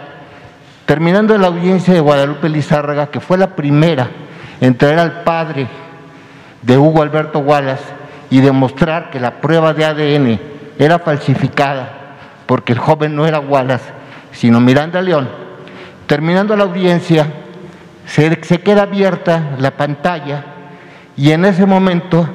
[0.87, 4.09] Terminando la audiencia de Guadalupe Lizárraga, que fue la primera
[4.61, 5.67] en traer al padre
[6.63, 7.85] de Hugo Alberto Wallace
[8.31, 10.41] y demostrar que la prueba de ADN
[10.79, 11.99] era falsificada
[12.47, 13.91] porque el joven no era Wallace,
[14.33, 15.29] sino Miranda León,
[16.09, 17.27] Terminando la audiencia,
[18.07, 18.31] se,
[18.63, 20.43] queda abierta la pantalla
[21.19, 22.27] y en ese momento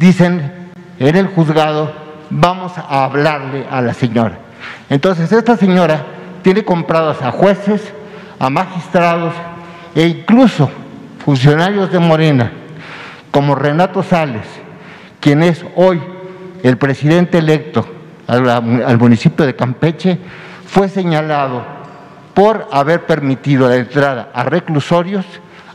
[0.00, 0.52] dicen
[0.98, 1.94] en el juzgado,
[2.28, 4.36] vamos a hablarle a la señora.
[4.88, 6.04] Entonces esta señora
[6.42, 7.94] tiene comprados a jueces,
[8.40, 9.32] a magistrados
[9.94, 10.68] e incluso
[11.24, 12.50] funcionarios de Morena,
[13.30, 14.46] como Renato Sales,
[15.20, 16.02] quien es hoy
[16.64, 17.86] el presidente electo
[18.26, 20.18] al municipio de Campeche,
[20.66, 21.79] fue señalado
[22.40, 25.26] por haber permitido la entrada a reclusorios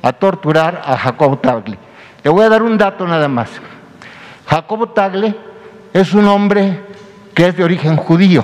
[0.01, 1.77] a torturar a Jacobo Tagle.
[2.23, 3.51] Le voy a dar un dato nada más.
[4.47, 5.35] Jacobo Tagle
[5.93, 6.79] es un hombre
[7.35, 8.43] que es de origen judío.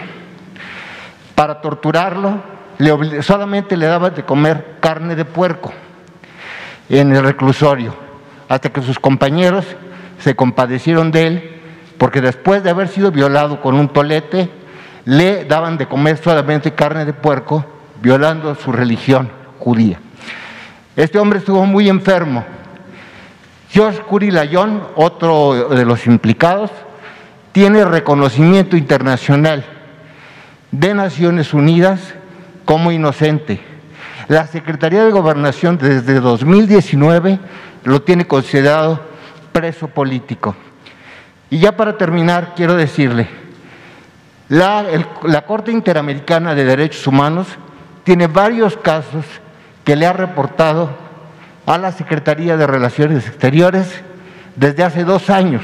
[1.33, 2.43] Para torturarlo
[3.21, 5.73] solamente le daban de comer carne de puerco
[6.89, 7.95] en el reclusorio,
[8.47, 9.65] hasta que sus compañeros
[10.19, 11.61] se compadecieron de él,
[11.97, 14.47] porque después de haber sido violado con un tolete,
[15.05, 17.65] le daban de comer solamente carne de puerco
[18.01, 19.29] violando su religión
[19.59, 19.99] judía.
[20.95, 22.43] Este hombre estuvo muy enfermo.
[23.69, 26.71] George Layón, otro de los implicados,
[27.51, 29.63] tiene reconocimiento internacional
[30.71, 32.13] de Naciones Unidas
[32.65, 33.61] como inocente.
[34.27, 37.39] La Secretaría de Gobernación desde 2019
[37.83, 38.99] lo tiene considerado
[39.51, 40.55] preso político.
[41.49, 43.27] Y ya para terminar, quiero decirle,
[44.47, 44.85] la,
[45.23, 47.47] la Corte Interamericana de Derechos Humanos
[48.03, 49.25] tiene varios casos
[49.83, 50.89] que le ha reportado
[51.65, 54.01] a la Secretaría de Relaciones Exteriores
[54.55, 55.63] desde hace dos años,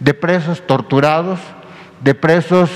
[0.00, 1.38] de presos torturados,
[2.02, 2.70] de presos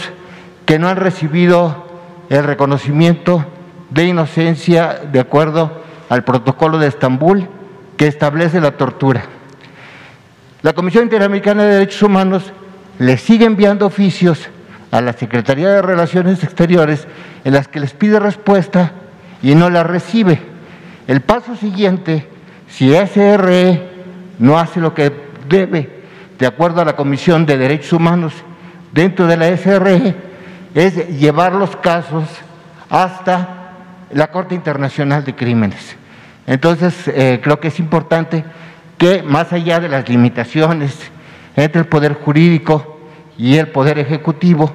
[0.67, 1.87] que no han recibido
[2.29, 3.45] el reconocimiento
[3.91, 7.49] de inocencia de acuerdo al protocolo de Estambul
[7.97, 9.25] que establece la tortura.
[10.63, 12.53] La Comisión Interamericana de Derechos Humanos
[12.99, 14.49] le sigue enviando oficios
[14.91, 17.07] a la Secretaría de Relaciones Exteriores
[17.45, 18.93] en las que les pide respuesta
[19.43, 20.41] y no la recibe.
[21.07, 22.27] El paso siguiente,
[22.69, 23.83] si SRE
[24.39, 25.13] no hace lo que
[25.49, 25.99] debe,
[26.39, 28.33] de acuerdo a la Comisión de Derechos Humanos
[28.93, 30.15] dentro de la SRE,
[30.75, 32.25] es llevar los casos
[32.89, 33.73] hasta
[34.13, 35.97] la Corte Internacional de Crímenes.
[36.47, 38.45] Entonces, eh, creo que es importante
[38.97, 40.95] que más allá de las limitaciones
[41.57, 42.98] entre el Poder Jurídico
[43.39, 44.71] y el Poder Ejecutivo,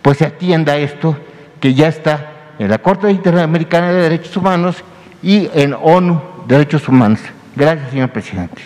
[0.00, 1.16] pues se atienda esto
[1.60, 4.76] que ya está en la Corte Interamericana de Derechos Humanos
[5.22, 7.20] y en ONU Derechos Humanos.
[7.56, 8.62] Gracias, señor presidente.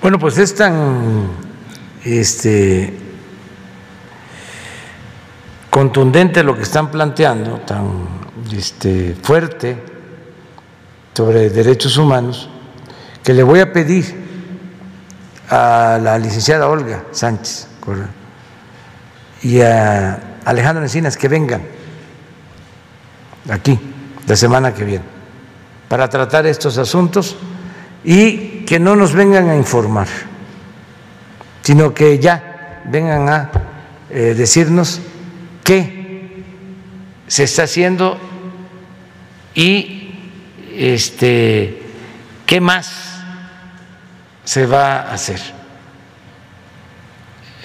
[0.00, 1.28] Bueno, pues es tan
[2.04, 2.94] este,
[5.68, 7.90] contundente lo que están planteando, tan
[8.56, 9.76] este, fuerte
[11.12, 12.48] sobre derechos humanos,
[13.24, 14.04] que le voy a pedir
[15.50, 17.66] a la licenciada Olga Sánchez
[19.42, 21.62] y a Alejandro Encinas que vengan
[23.48, 23.78] aquí
[24.26, 25.04] la semana que viene
[25.88, 27.36] para tratar estos asuntos
[28.04, 30.06] y que no nos vengan a informar,
[31.62, 33.50] sino que ya vengan a
[34.10, 35.00] eh, decirnos
[35.64, 36.42] qué
[37.26, 38.18] se está haciendo
[39.54, 40.14] y
[40.76, 41.82] este,
[42.46, 43.22] qué más
[44.44, 45.57] se va a hacer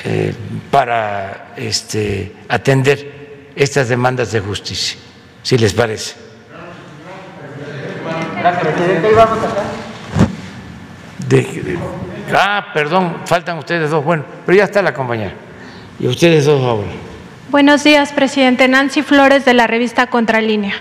[0.05, 0.33] eh,
[0.69, 4.99] para este, atender estas demandas de justicia,
[5.41, 6.15] si les parece.
[8.39, 9.07] Gracias, presidente.
[12.33, 14.03] ah, perdón, faltan ustedes dos.
[14.03, 15.33] Bueno, pero ya está la compañera.
[15.99, 16.89] Y ustedes dos ahora.
[17.49, 18.67] Buenos días, presidente.
[18.67, 20.73] Nancy Flores de la revista Contralínea.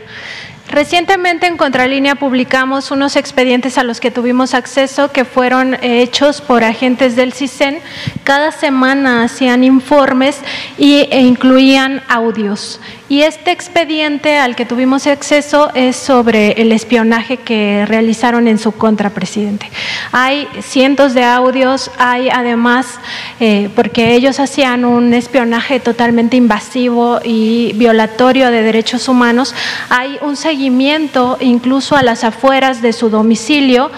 [0.73, 6.65] Recientemente en Contralínea publicamos unos expedientes a los que tuvimos acceso que fueron hechos por
[6.65, 7.79] agentes del CISEN.
[8.25, 10.39] Cada semana hacían informes
[10.79, 12.81] y, e incluían audios.
[13.13, 18.73] Y este expediente al que tuvimos acceso es sobre el espionaje que realizaron en su
[18.73, 19.71] contra, presidente.
[20.13, 22.87] Hay cientos de audios, hay además,
[23.39, 29.55] eh, porque ellos hacían un espionaje totalmente invasivo y violatorio de derechos humanos,
[29.91, 33.91] hay un seguimiento incluso a las afueras de su domicilio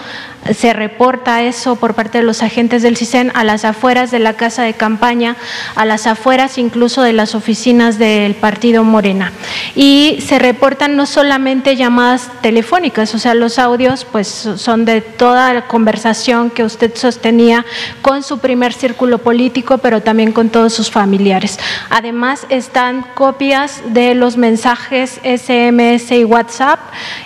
[0.53, 4.33] se reporta eso por parte de los agentes del CISEN a las afueras de la
[4.33, 5.35] casa de campaña,
[5.75, 9.31] a las afueras incluso de las oficinas del partido Morena.
[9.75, 15.53] Y se reportan no solamente llamadas telefónicas, o sea, los audios pues son de toda
[15.53, 17.65] la conversación que usted sostenía
[18.01, 21.59] con su primer círculo político, pero también con todos sus familiares.
[21.89, 26.79] Además están copias de los mensajes SMS y WhatsApp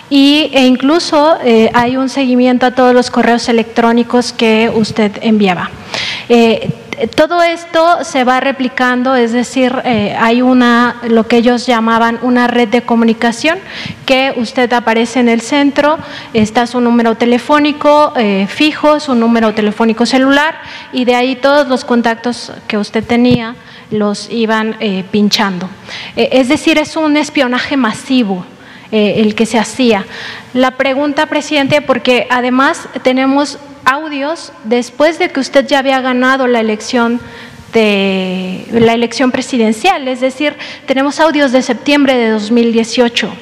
[0.08, 5.70] y, e incluso eh, hay un seguimiento a todos los correos electrónicos que usted enviaba.
[6.28, 6.70] Eh,
[7.14, 12.46] todo esto se va replicando, es decir, eh, hay una, lo que ellos llamaban una
[12.46, 13.58] red de comunicación,
[14.04, 15.98] que usted aparece en el centro,
[16.34, 18.12] está su número telefónico
[18.48, 20.60] fijo, su número telefónico celular,
[20.92, 23.56] y de ahí todos los contactos que usted tenía
[23.90, 24.76] los iban
[25.10, 25.70] pinchando.
[26.16, 28.44] es decir, es un espionaje masivo.
[28.92, 30.04] Eh, el que se hacía.
[30.52, 36.58] La pregunta, presidente, porque además tenemos audios después de que usted ya había ganado la
[36.58, 37.20] elección
[37.72, 43.32] de la elección presidencial, es decir, tenemos audios de septiembre de 2018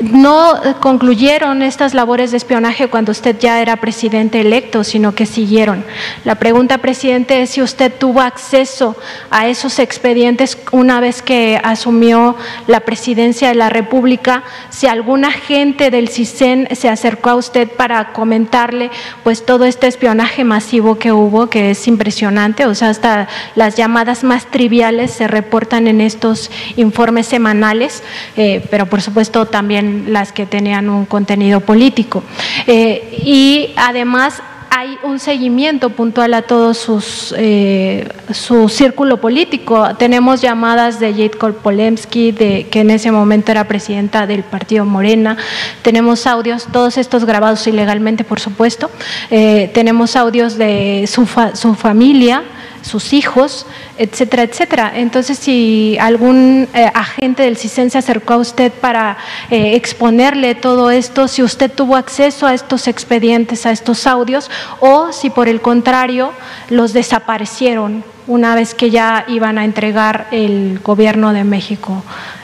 [0.00, 5.84] no concluyeron estas labores de espionaje cuando usted ya era presidente electo, sino que siguieron.
[6.24, 8.96] La pregunta, presidente, es si usted tuvo acceso
[9.30, 12.36] a esos expedientes una vez que asumió
[12.66, 18.12] la presidencia de la República, si algún agente del CISEN se acercó a usted para
[18.12, 18.90] comentarle
[19.24, 24.24] pues todo este espionaje masivo que hubo, que es impresionante, o sea, hasta las llamadas
[24.24, 28.02] más triviales se reportan en estos informes semanales,
[28.36, 32.22] eh, pero por supuesto también las que tenían un contenido político.
[32.66, 34.42] Eh, y además
[34.78, 39.88] hay un seguimiento puntual a todo sus, eh, su círculo político.
[39.98, 45.38] Tenemos llamadas de Jade Polemski, de, que en ese momento era presidenta del partido Morena.
[45.80, 48.90] Tenemos audios, todos estos grabados ilegalmente, por supuesto.
[49.30, 52.42] Eh, tenemos audios de su, su familia,
[52.86, 53.66] sus hijos,
[53.98, 54.92] etcétera, etcétera.
[54.94, 59.18] Entonces, si algún eh, agente del CISEN se acercó a usted para
[59.50, 65.12] eh, exponerle todo esto, si usted tuvo acceso a estos expedientes, a estos audios, o
[65.12, 66.32] si por el contrario
[66.70, 72.02] los desaparecieron una vez que ya iban a entregar el gobierno de México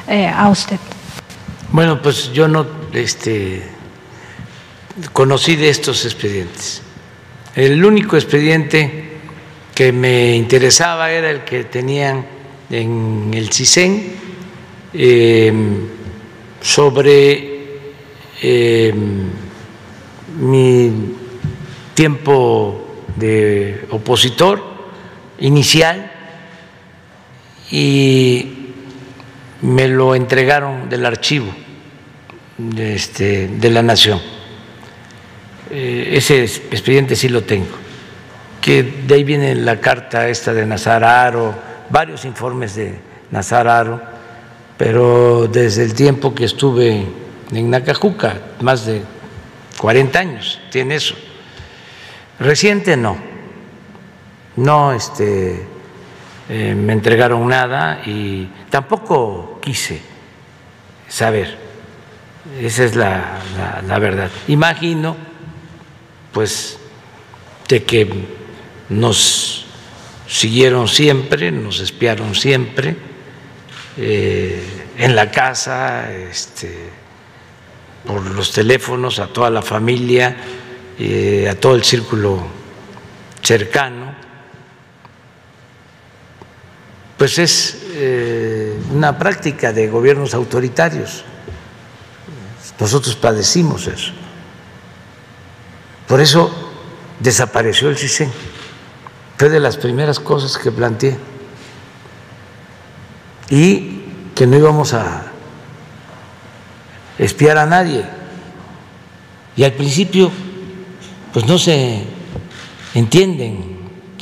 [0.08, 0.78] eh, a usted.
[1.70, 3.62] Bueno, pues yo no este,
[5.12, 6.82] conocí de estos expedientes.
[7.54, 9.11] El único expediente
[9.74, 12.26] que me interesaba era el que tenían
[12.70, 14.14] en el CISEN
[14.92, 15.88] em,
[16.60, 17.80] sobre
[18.42, 19.30] em,
[20.38, 20.92] mi
[21.94, 24.62] tiempo de opositor
[25.38, 26.10] inicial
[27.70, 28.46] y
[29.62, 31.52] me lo entregaron del archivo
[32.58, 34.20] de, este, de la Nación.
[35.70, 37.81] Eh, ese expediente sí lo tengo
[38.62, 41.52] que de ahí viene la carta esta de Nazararo,
[41.90, 42.94] varios informes de
[43.32, 44.00] Nazararo,
[44.78, 47.04] pero desde el tiempo que estuve
[47.50, 49.02] en Nacajuca, más de
[49.78, 51.16] 40 años tiene eso.
[52.38, 53.16] Reciente no,
[54.54, 55.66] no este,
[56.48, 60.00] eh, me entregaron nada y tampoco quise
[61.08, 61.58] saber,
[62.60, 63.40] esa es la,
[63.88, 64.30] la verdad.
[64.46, 65.16] Imagino,
[66.32, 66.78] pues,
[67.68, 68.41] de que
[68.92, 69.64] nos
[70.28, 72.96] siguieron siempre, nos espiaron siempre,
[73.96, 74.62] eh,
[74.98, 76.90] en la casa, este,
[78.06, 80.36] por los teléfonos, a toda la familia,
[80.98, 82.46] eh, a todo el círculo
[83.42, 84.14] cercano,
[87.16, 91.24] pues es eh, una práctica de gobiernos autoritarios.
[92.80, 94.12] Nosotros padecimos eso.
[96.08, 96.52] Por eso
[97.20, 98.32] desapareció el CISEN.
[99.36, 101.16] Fue de las primeras cosas que planteé.
[103.50, 104.02] Y
[104.34, 105.24] que no íbamos a
[107.18, 108.04] espiar a nadie.
[109.56, 110.30] Y al principio,
[111.32, 112.04] pues no se
[112.94, 113.72] entienden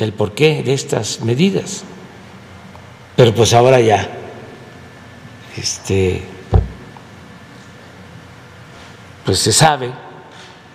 [0.05, 1.85] el porqué de estas medidas.
[3.17, 4.09] Pero pues ahora ya,
[5.57, 6.23] este,
[9.25, 9.93] pues se sabe,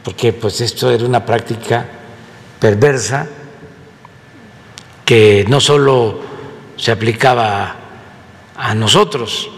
[0.03, 1.87] porque pues esto era una práctica
[2.59, 3.27] perversa
[5.05, 6.19] que no solo
[6.77, 7.75] se aplicaba
[8.57, 9.49] a nosotros,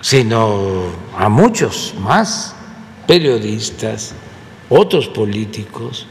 [0.00, 0.86] sino
[1.16, 2.56] a muchos más,
[3.06, 4.14] periodistas,
[4.68, 6.06] otros políticos,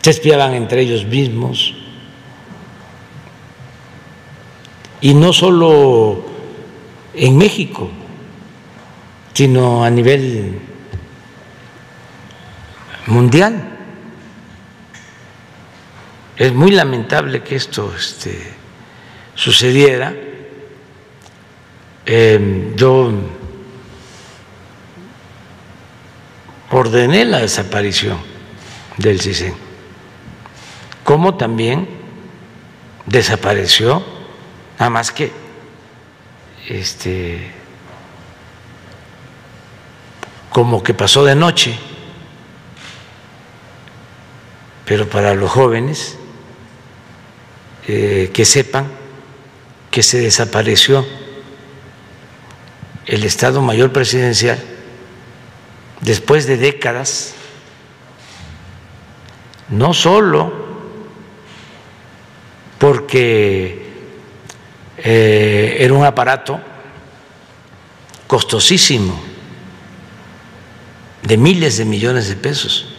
[0.00, 1.74] se espiaban entre ellos mismos.
[5.02, 6.24] Y no solo
[7.14, 7.90] en México,
[9.34, 10.60] sino a nivel
[13.06, 13.79] mundial.
[16.40, 18.34] Es muy lamentable que esto este,
[19.34, 20.14] sucediera.
[22.06, 23.12] Em, yo
[26.70, 28.16] ordené la desaparición
[28.96, 29.52] del CISEN,
[31.04, 31.86] como también
[33.04, 34.02] desapareció,
[34.78, 35.30] nada más que
[36.66, 37.50] este
[40.48, 41.78] como que pasó de noche,
[44.86, 46.16] pero para los jóvenes
[47.86, 48.86] eh, que sepan
[49.90, 51.04] que se desapareció
[53.06, 54.58] el Estado Mayor Presidencial,
[56.00, 57.34] después de décadas,
[59.68, 60.52] no solo
[62.78, 63.90] porque
[64.98, 66.60] eh, era un aparato
[68.28, 69.20] costosísimo,
[71.22, 72.94] de miles de millones de pesos.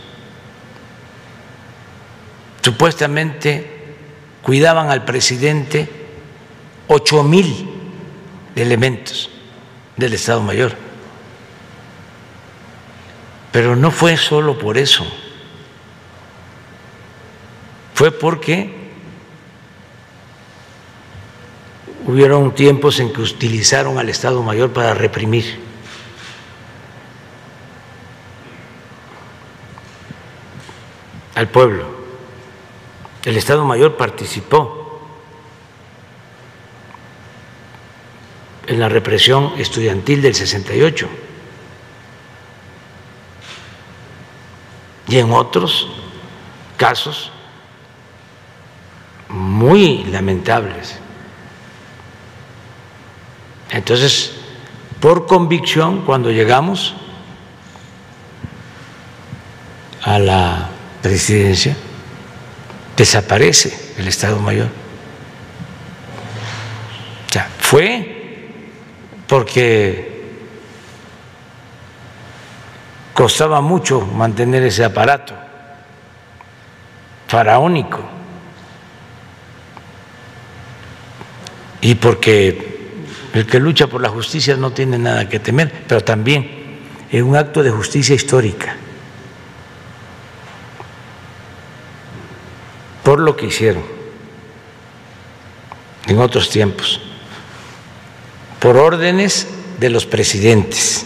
[2.61, 3.70] Supuestamente
[4.41, 5.89] cuidaban al presidente
[6.87, 7.69] ocho mil
[8.55, 9.29] elementos
[9.97, 10.75] del Estado Mayor.
[13.51, 15.05] Pero no fue solo por eso,
[17.93, 18.79] fue porque
[22.07, 25.71] hubieron tiempos en que utilizaron al Estado Mayor para reprimir.
[31.35, 32.00] al pueblo.
[33.23, 34.99] El Estado Mayor participó
[38.67, 41.07] en la represión estudiantil del 68
[45.07, 45.87] y en otros
[46.77, 47.31] casos
[49.27, 50.97] muy lamentables.
[53.69, 54.33] Entonces,
[54.99, 56.93] por convicción, cuando llegamos
[60.03, 60.69] a la
[61.01, 61.75] presidencia,
[63.01, 64.67] desaparece el Estado Mayor.
[67.27, 68.51] O sea, fue
[69.25, 70.21] porque
[73.11, 75.33] costaba mucho mantener ese aparato
[77.27, 78.01] faraónico
[81.81, 82.99] y porque
[83.33, 86.77] el que lucha por la justicia no tiene nada que temer, pero también
[87.09, 88.75] es un acto de justicia histórica
[93.11, 93.83] por lo que hicieron
[96.07, 97.01] en otros tiempos
[98.57, 99.49] por órdenes
[99.81, 101.05] de los presidentes.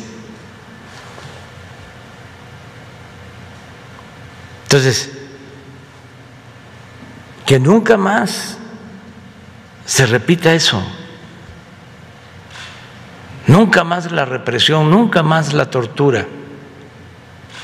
[4.65, 5.13] Entonces,
[7.43, 8.59] que nunca más
[9.87, 10.83] se repita eso.
[13.47, 16.27] Nunca más la represión, nunca más la tortura,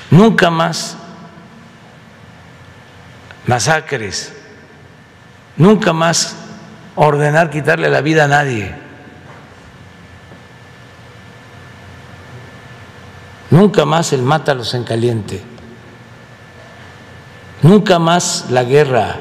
[0.09, 0.97] nunca más
[3.47, 4.33] masacres,
[5.57, 6.35] nunca más
[6.95, 8.75] ordenar quitarle la vida a nadie.
[13.49, 15.43] Nunca más el mátalos en caliente.
[17.61, 19.17] Nunca más la guerra.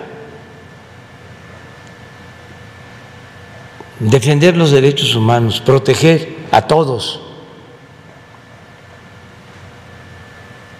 [3.98, 7.20] Defender los derechos humanos, proteger a todos.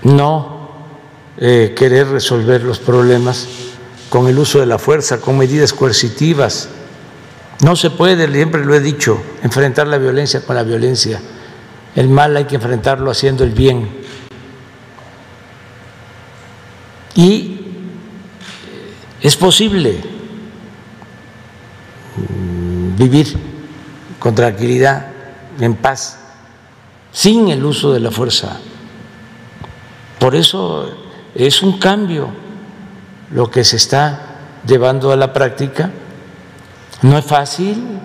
[0.03, 0.60] No
[1.39, 3.47] eh, querer resolver los problemas
[4.09, 6.69] con el uso de la fuerza, con medidas coercitivas.
[7.63, 11.21] No se puede, siempre lo he dicho, enfrentar la violencia con la violencia.
[11.95, 13.89] El mal hay que enfrentarlo haciendo el bien.
[17.15, 17.61] Y
[19.21, 20.01] es posible
[22.17, 23.37] mm, vivir
[24.19, 25.07] con tranquilidad,
[25.59, 26.19] en paz,
[27.13, 28.59] sin el uso de la fuerza.
[30.19, 31.00] Por eso
[31.35, 32.29] es un cambio
[33.31, 34.31] lo que se está
[34.67, 35.91] llevando a la práctica.
[37.03, 37.99] No es fácil.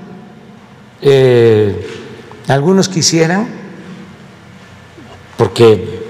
[1.02, 1.88] Eh,
[2.48, 3.48] algunos quisieran,
[5.38, 6.04] porque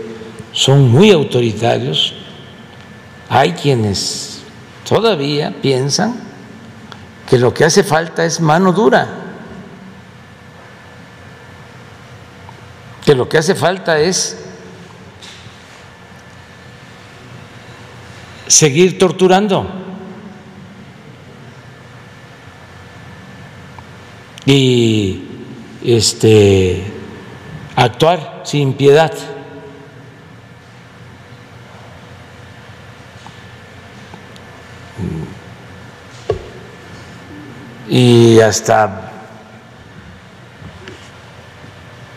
[0.52, 2.14] son muy autoritarios,
[3.30, 4.42] hay quienes
[4.88, 6.16] todavía piensan
[7.30, 9.08] que lo que hace falta es mano dura,
[13.04, 14.45] que lo que hace falta es
[18.48, 19.68] seguir torturando
[24.46, 25.24] y
[25.84, 26.84] este
[27.76, 29.14] actuar sin piedad.
[37.88, 39.12] y hasta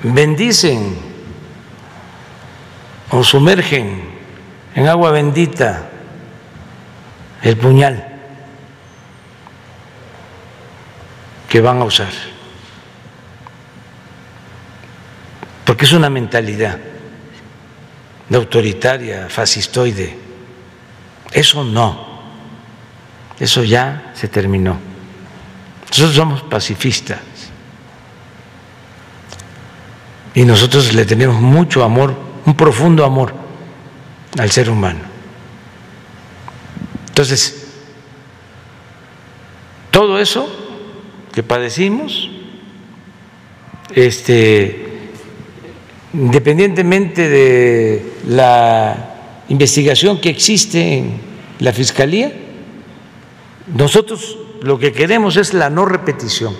[0.02, 0.96] bendicen
[3.10, 4.02] o sumergen
[4.74, 5.87] en agua bendita
[7.42, 8.04] el puñal
[11.48, 12.12] que van a usar.
[15.64, 16.78] Porque es una mentalidad
[18.28, 20.18] de autoritaria, fascistoide.
[21.32, 22.08] Eso no.
[23.38, 24.78] Eso ya se terminó.
[25.88, 27.20] Nosotros somos pacifistas
[30.34, 32.14] y nosotros le tenemos mucho amor,
[32.44, 33.34] un profundo amor
[34.38, 35.07] al ser humano.
[37.18, 37.66] Entonces,
[39.90, 40.48] todo eso
[41.32, 42.30] que padecimos,
[43.92, 44.86] este,
[46.14, 49.16] independientemente de la
[49.48, 51.20] investigación que existe en
[51.58, 52.32] la Fiscalía,
[53.74, 56.54] nosotros lo que queremos es la no repetición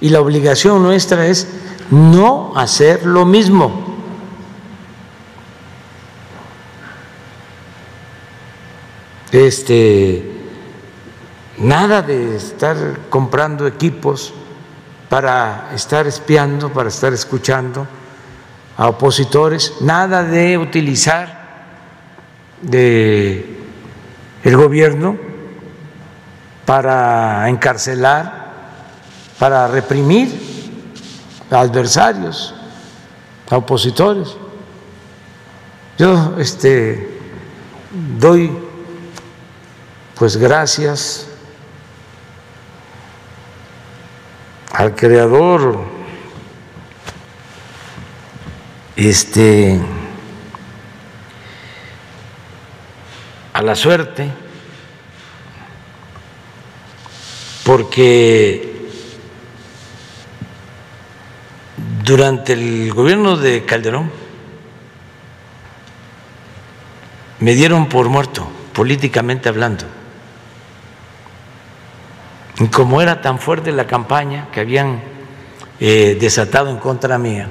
[0.00, 1.48] y la obligación nuestra es
[1.90, 3.87] no hacer lo mismo.
[9.32, 10.38] Este
[11.58, 12.76] nada de estar
[13.10, 14.32] comprando equipos
[15.08, 17.86] para estar espiando, para estar escuchando
[18.76, 21.36] a opositores, nada de utilizar
[22.62, 23.58] de
[24.44, 25.18] el gobierno
[26.64, 28.52] para encarcelar,
[29.38, 30.32] para reprimir
[31.50, 32.54] a adversarios,
[33.50, 34.36] a opositores.
[35.98, 37.18] Yo este,
[38.18, 38.67] doy
[40.18, 41.28] pues gracias
[44.72, 45.78] al creador
[48.96, 49.80] este
[53.52, 54.28] a la suerte
[57.64, 58.88] porque
[62.02, 64.10] durante el gobierno de Calderón
[67.38, 69.97] me dieron por muerto, políticamente hablando.
[72.60, 75.00] Y como era tan fuerte la campaña que habían
[75.78, 77.48] eh, desatado en contra mía,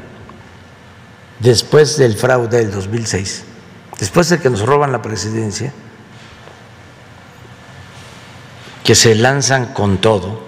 [1.39, 3.45] después del fraude del 2006,
[3.99, 5.71] después de que nos roban la presidencia,
[8.83, 10.45] que se lanzan con todo,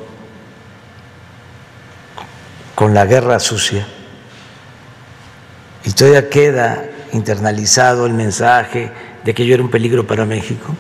[2.76, 3.88] con la guerra sucia,
[5.86, 6.84] y todavía queda
[7.14, 8.92] internalizado el mensaje
[9.24, 10.76] de que yo era un peligro para México,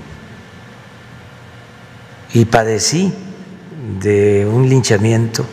[2.33, 3.13] y padecí
[3.97, 5.45] de un linchamiento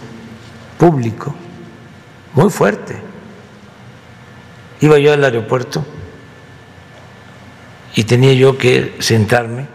[0.78, 1.34] público
[2.34, 2.96] muy fuerte.
[4.80, 5.84] Iba yo al aeropuerto
[7.94, 9.66] y tenía yo que sentarme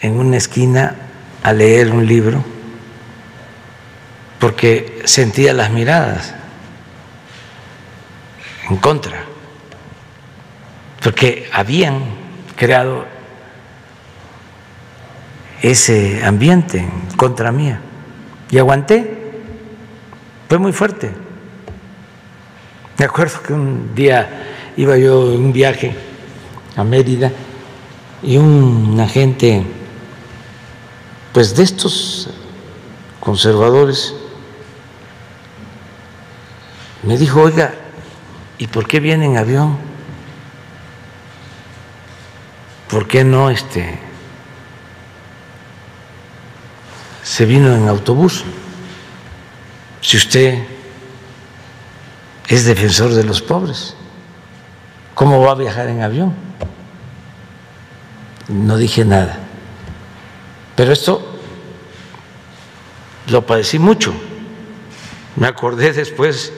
[0.00, 0.96] en una esquina
[1.42, 2.42] a leer un libro
[4.38, 6.34] porque sentía las miradas
[8.70, 9.24] en contra,
[11.02, 12.02] porque habían
[12.56, 13.04] creado
[15.62, 17.80] ese ambiente en contra mía
[18.50, 19.32] y aguanté,
[20.48, 21.12] fue muy fuerte.
[22.98, 25.94] Me acuerdo que un día iba yo en un viaje
[26.76, 27.32] a Mérida
[28.22, 29.64] y un agente
[31.32, 32.30] pues de estos
[33.20, 34.14] conservadores
[37.02, 37.74] me dijo, oiga,
[38.58, 39.78] ¿y por qué viene en avión?
[42.90, 44.09] ¿Por qué no este
[47.22, 48.44] se vino en autobús?
[50.00, 50.64] Si usted
[52.48, 53.94] es defensor de los pobres,
[55.14, 56.50] ¿cómo va a viajar en avión?
[58.50, 59.38] no dije nada.
[60.76, 61.22] Pero esto
[63.28, 64.12] lo padecí mucho.
[65.36, 66.52] Me acordé después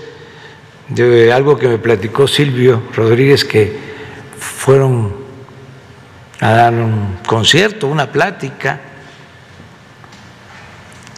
[0.89, 3.79] de algo que me platicó Silvio Rodríguez, que
[4.39, 5.15] fueron
[6.41, 8.81] a dar un concierto, una plática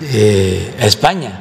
[0.01, 1.41] eh, España.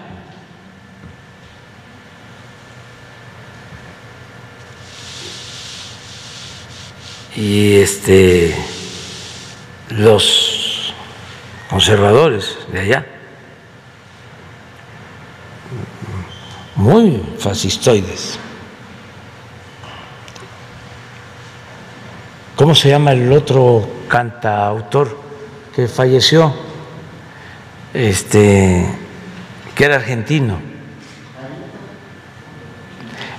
[7.36, 8.56] Y este
[9.90, 10.94] los
[11.70, 13.06] conservadores de allá,
[16.76, 18.38] muy fascistoides.
[22.56, 25.18] ¿Cómo se llama el otro cantautor
[25.76, 26.54] que falleció?
[27.94, 28.86] Este,
[29.76, 30.60] que era argentino.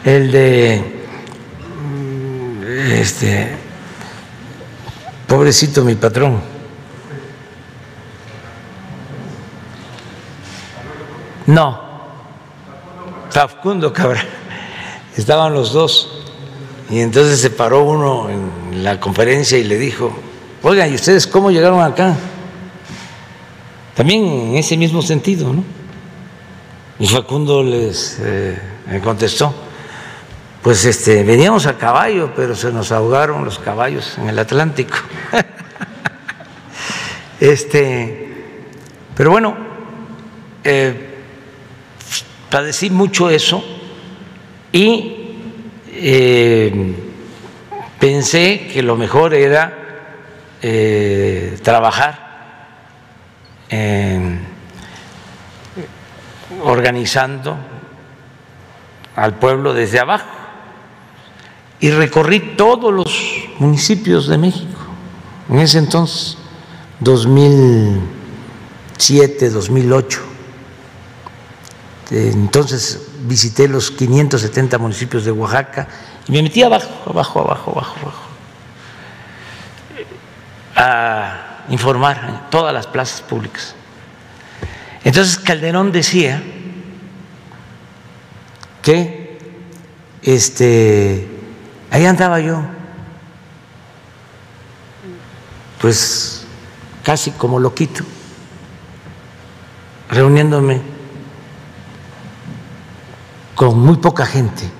[0.04, 0.94] El de
[3.00, 3.56] este
[5.26, 6.40] pobrecito mi patrón.
[11.46, 11.80] No,
[13.30, 14.26] Facundo Cabral.
[15.16, 16.22] Estaban los dos.
[16.90, 20.14] Y entonces se paró uno en la conferencia y le dijo,
[20.62, 22.14] oigan, ¿y ustedes cómo llegaron acá?
[23.94, 25.64] También en ese mismo sentido, ¿no?
[26.98, 28.58] Y Facundo les eh,
[29.02, 29.54] contestó,
[30.62, 34.96] pues este, veníamos a caballo, pero se nos ahogaron los caballos en el Atlántico.
[37.40, 38.34] este,
[39.16, 39.56] pero bueno,
[40.64, 41.14] eh,
[42.50, 43.62] padecí mucho eso
[44.72, 45.36] y
[45.92, 46.94] eh,
[48.00, 49.80] pensé que lo mejor era
[51.62, 52.23] trabajar
[56.62, 57.56] organizando
[59.16, 60.26] al pueblo desde abajo
[61.80, 63.12] y recorrí todos los
[63.58, 64.80] municipios de México
[65.50, 66.38] en ese entonces,
[67.00, 70.20] 2007, 2008.
[72.10, 75.88] Entonces visité los 570 municipios de Oaxaca
[76.28, 78.20] y me metí abajo, abajo, abajo, abajo, abajo,
[80.76, 83.74] a informar en todas las plazas públicas.
[85.04, 86.42] Entonces Calderón decía
[88.82, 89.38] que
[90.22, 91.28] este,
[91.90, 92.62] ahí andaba yo,
[95.80, 96.46] pues
[97.02, 98.02] casi como loquito,
[100.08, 100.80] reuniéndome
[103.54, 104.70] con muy poca gente.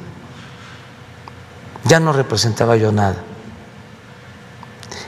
[1.85, 3.17] Ya no representaba yo nada.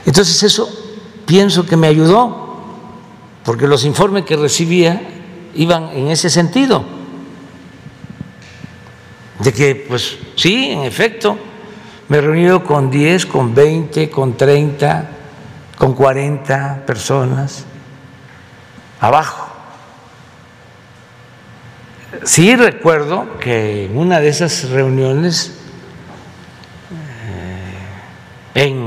[0.05, 0.86] Entonces eso
[1.27, 2.57] pienso que me ayudó,
[3.43, 4.99] porque los informes que recibía
[5.53, 6.83] iban en ese sentido,
[9.39, 11.37] de que pues sí, en efecto,
[12.07, 15.09] me he reunido con 10, con 20, con 30,
[15.77, 17.65] con 40 personas
[18.99, 19.47] abajo.
[22.23, 25.53] Sí recuerdo que en una de esas reuniones
[28.55, 28.86] eh, en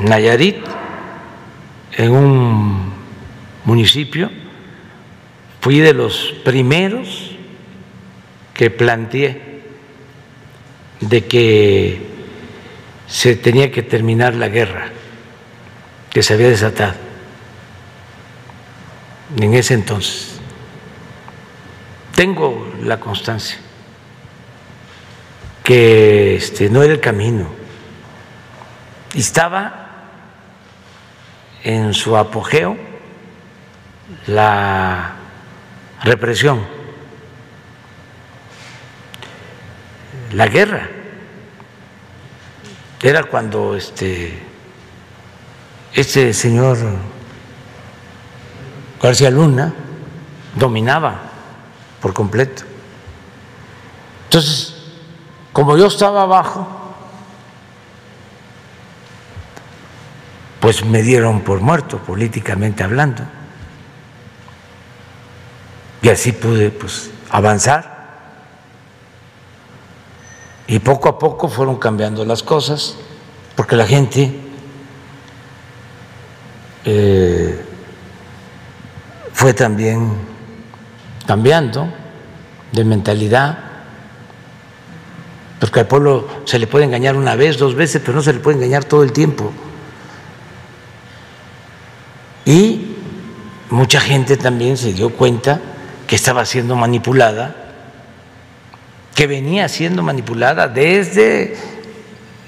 [0.00, 0.64] Nayarit,
[1.92, 2.92] en un
[3.64, 4.30] municipio,
[5.60, 7.32] fui de los primeros
[8.54, 9.62] que planteé
[11.00, 12.00] de que
[13.06, 14.88] se tenía que terminar la guerra
[16.10, 16.94] que se había desatado
[19.38, 20.40] en ese entonces.
[22.14, 23.58] Tengo la constancia
[25.62, 27.48] que este, no era el camino.
[29.14, 29.79] Estaba
[31.62, 32.76] en su apogeo
[34.26, 35.14] la
[36.02, 36.64] represión,
[40.32, 40.88] la guerra.
[43.02, 44.38] Era cuando este,
[45.94, 46.78] este señor
[49.02, 49.72] García Luna
[50.54, 51.22] dominaba
[52.00, 52.64] por completo.
[54.24, 54.74] Entonces,
[55.52, 56.79] como yo estaba abajo,
[60.60, 63.22] pues me dieron por muerto, políticamente hablando.
[66.02, 67.98] Y así pude pues, avanzar.
[70.66, 72.96] Y poco a poco fueron cambiando las cosas,
[73.56, 74.38] porque la gente
[76.84, 77.64] eh,
[79.32, 80.12] fue también
[81.26, 81.92] cambiando
[82.72, 83.58] de mentalidad,
[85.58, 88.38] porque al pueblo se le puede engañar una vez, dos veces, pero no se le
[88.38, 89.52] puede engañar todo el tiempo.
[92.50, 92.80] Y
[93.70, 95.60] mucha gente también se dio cuenta
[96.08, 97.54] que estaba siendo manipulada,
[99.14, 101.56] que venía siendo manipulada desde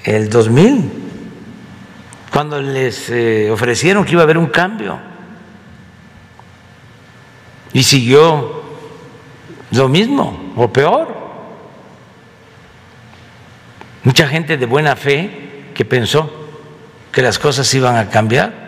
[0.03, 0.91] el 2000
[2.29, 4.99] cuando les eh, ofrecieron que iba a haber un cambio.
[7.71, 8.61] Y siguió
[9.71, 11.15] lo mismo o peor.
[14.03, 16.29] Mucha gente de buena fe que pensó
[17.09, 18.62] que las cosas iban a cambiar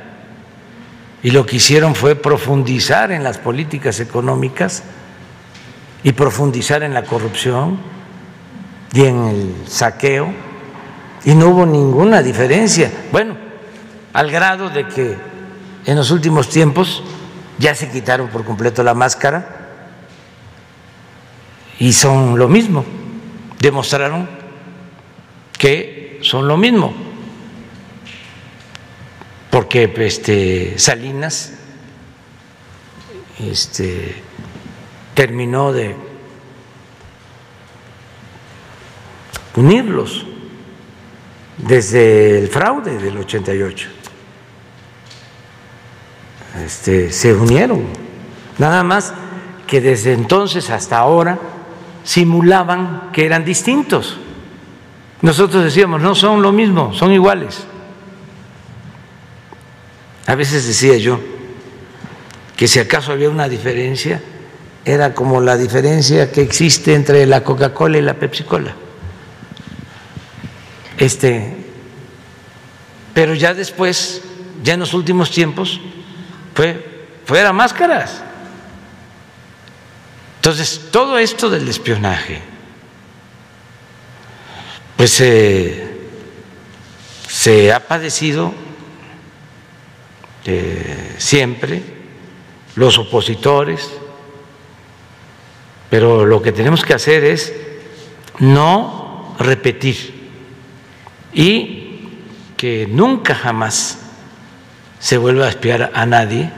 [1.26, 4.84] y lo que hicieron fue profundizar en las políticas económicas
[6.04, 7.80] y profundizar en la corrupción
[8.94, 10.32] y en el saqueo.
[11.24, 12.92] Y no hubo ninguna diferencia.
[13.12, 13.36] Bueno,
[14.14, 15.18] al grado de que
[15.88, 17.02] en los últimos tiempos
[17.58, 19.72] ya se quitaron por completo la máscara
[21.80, 22.86] y son lo mismo,
[23.60, 24.30] demostraron
[25.58, 26.94] que son lo mismo,
[29.56, 31.54] porque este, Salinas
[33.40, 34.22] este,
[35.14, 35.96] terminó de
[39.56, 40.26] unirlos
[41.58, 43.88] desde el fraude del 88
[46.66, 47.86] este, se unieron.
[48.58, 49.14] Nada más
[49.68, 51.40] que desde entonces hasta ahora
[52.04, 54.18] simulaban que eran distintos.
[55.22, 57.66] Nosotros decíamos, no son lo mismo, son iguales.
[60.28, 61.20] A veces decía yo
[62.56, 64.22] que si acaso había una diferencia,
[64.84, 68.74] era como la diferencia que existe entre la Coca-Cola y la Pepsi-Cola.
[70.98, 71.56] Este,
[73.14, 74.22] pero ya después,
[74.64, 75.82] ya en los últimos tiempos,
[76.54, 78.22] fue fuera máscaras.
[80.38, 82.42] Entonces, todo esto del espionaje,
[84.96, 85.12] pues
[87.28, 88.54] se ha padecido
[90.46, 91.82] eh, siempre,
[92.76, 93.90] los opositores,
[95.90, 97.54] pero lo que tenemos que hacer es
[98.40, 100.14] no repetir
[101.34, 102.10] y
[102.58, 104.00] que nunca jamás
[105.00, 106.52] se vuelva a espiar a nadie,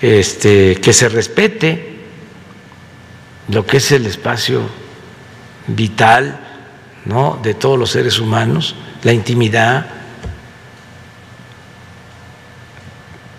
[0.00, 1.96] este, que se respete
[3.48, 4.62] lo que es el espacio
[5.66, 6.38] vital
[7.04, 7.38] ¿no?
[7.42, 9.86] de todos los seres humanos, la intimidad.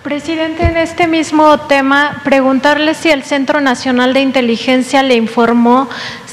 [0.03, 5.89] Presidente, en este mismo tema, preguntarle si el Centro Nacional de Inteligencia le informó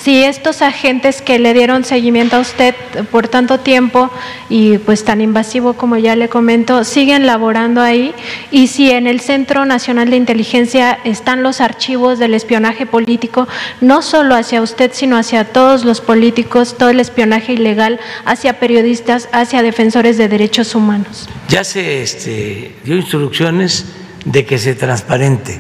[0.07, 2.77] si estos agentes que le dieron seguimiento a usted
[3.11, 4.09] por tanto tiempo
[4.49, 8.15] y pues tan invasivo como ya le comento, siguen laborando ahí
[8.53, 13.49] y si en el Centro Nacional de Inteligencia están los archivos del espionaje político,
[13.81, 19.29] no solo hacia usted, sino hacia todos los políticos, todo el espionaje ilegal, hacia periodistas,
[19.33, 21.29] hacia defensores de derechos humanos.
[21.49, 23.87] Ya se este, dio instrucciones
[24.25, 25.59] de que se transparente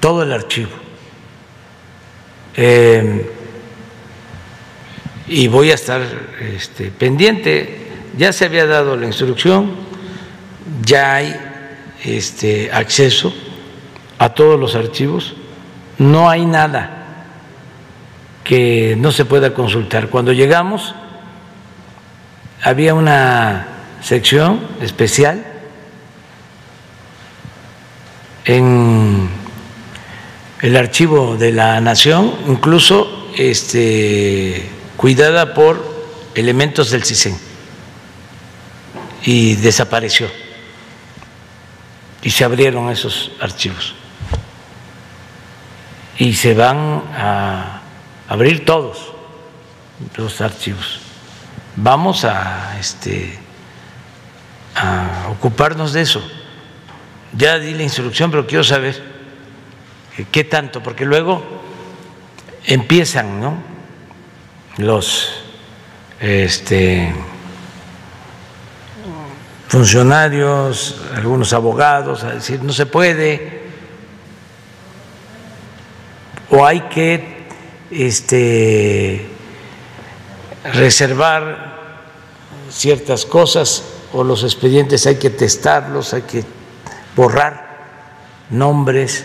[0.00, 0.70] todo el archivo.
[2.56, 3.36] Eh,
[5.30, 6.02] y voy a estar
[6.40, 7.86] este, pendiente.
[8.18, 9.70] Ya se había dado la instrucción,
[10.84, 11.36] ya hay
[12.02, 13.32] este, acceso
[14.18, 15.34] a todos los archivos,
[15.98, 16.96] no hay nada
[18.42, 20.08] que no se pueda consultar.
[20.08, 20.96] Cuando llegamos
[22.62, 23.68] había una
[24.02, 25.46] sección especial
[28.44, 29.28] en
[30.60, 35.82] el archivo de la Nación, incluso este cuidada por
[36.34, 37.34] elementos del CISEN
[39.24, 40.28] y desapareció.
[42.20, 43.94] Y se abrieron esos archivos.
[46.18, 47.80] Y se van a
[48.28, 49.14] abrir todos
[50.18, 51.00] los archivos.
[51.76, 53.38] Vamos a, este,
[54.74, 56.22] a ocuparnos de eso.
[57.32, 59.02] Ya di la instrucción, pero quiero saber
[60.30, 61.42] qué tanto, porque luego
[62.66, 63.69] empiezan, ¿no?
[64.76, 65.42] Los
[66.20, 67.12] este,
[69.68, 73.60] funcionarios, algunos abogados, a decir no se puede,
[76.50, 77.46] o hay que
[77.90, 79.26] este,
[80.74, 81.70] reservar
[82.70, 86.44] ciertas cosas, o los expedientes hay que testarlos, hay que
[87.14, 87.70] borrar
[88.50, 89.24] nombres.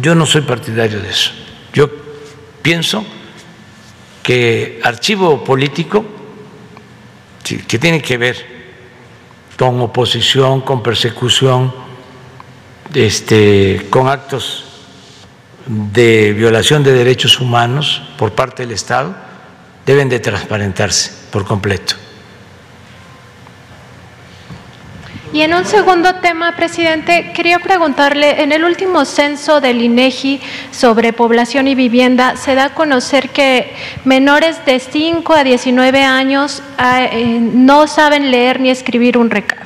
[0.00, 1.32] Yo no soy partidario de eso.
[1.72, 1.90] Yo
[2.62, 3.04] pienso
[4.24, 6.02] que archivo político,
[7.44, 8.36] que tiene que ver
[9.58, 11.72] con oposición, con persecución,
[12.94, 14.64] este, con actos
[15.66, 19.14] de violación de derechos humanos por parte del Estado,
[19.84, 22.03] deben de transparentarse por completo.
[25.34, 30.40] Y en un segundo tema, presidente, quería preguntarle, en el último censo del INEGI
[30.70, 33.74] sobre población y vivienda, se da a conocer que
[34.04, 39.63] menores de 5 a 19 años ah, eh, no saben leer ni escribir un recado.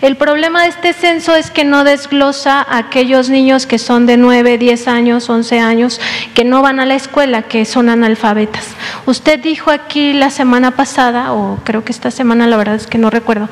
[0.00, 4.16] El problema de este censo es que no desglosa a aquellos niños que son de
[4.16, 6.00] 9, 10 años, 11 años,
[6.34, 8.68] que no van a la escuela, que son analfabetas.
[9.06, 12.98] Usted dijo aquí la semana pasada, o creo que esta semana, la verdad es que
[12.98, 13.48] no recuerdo,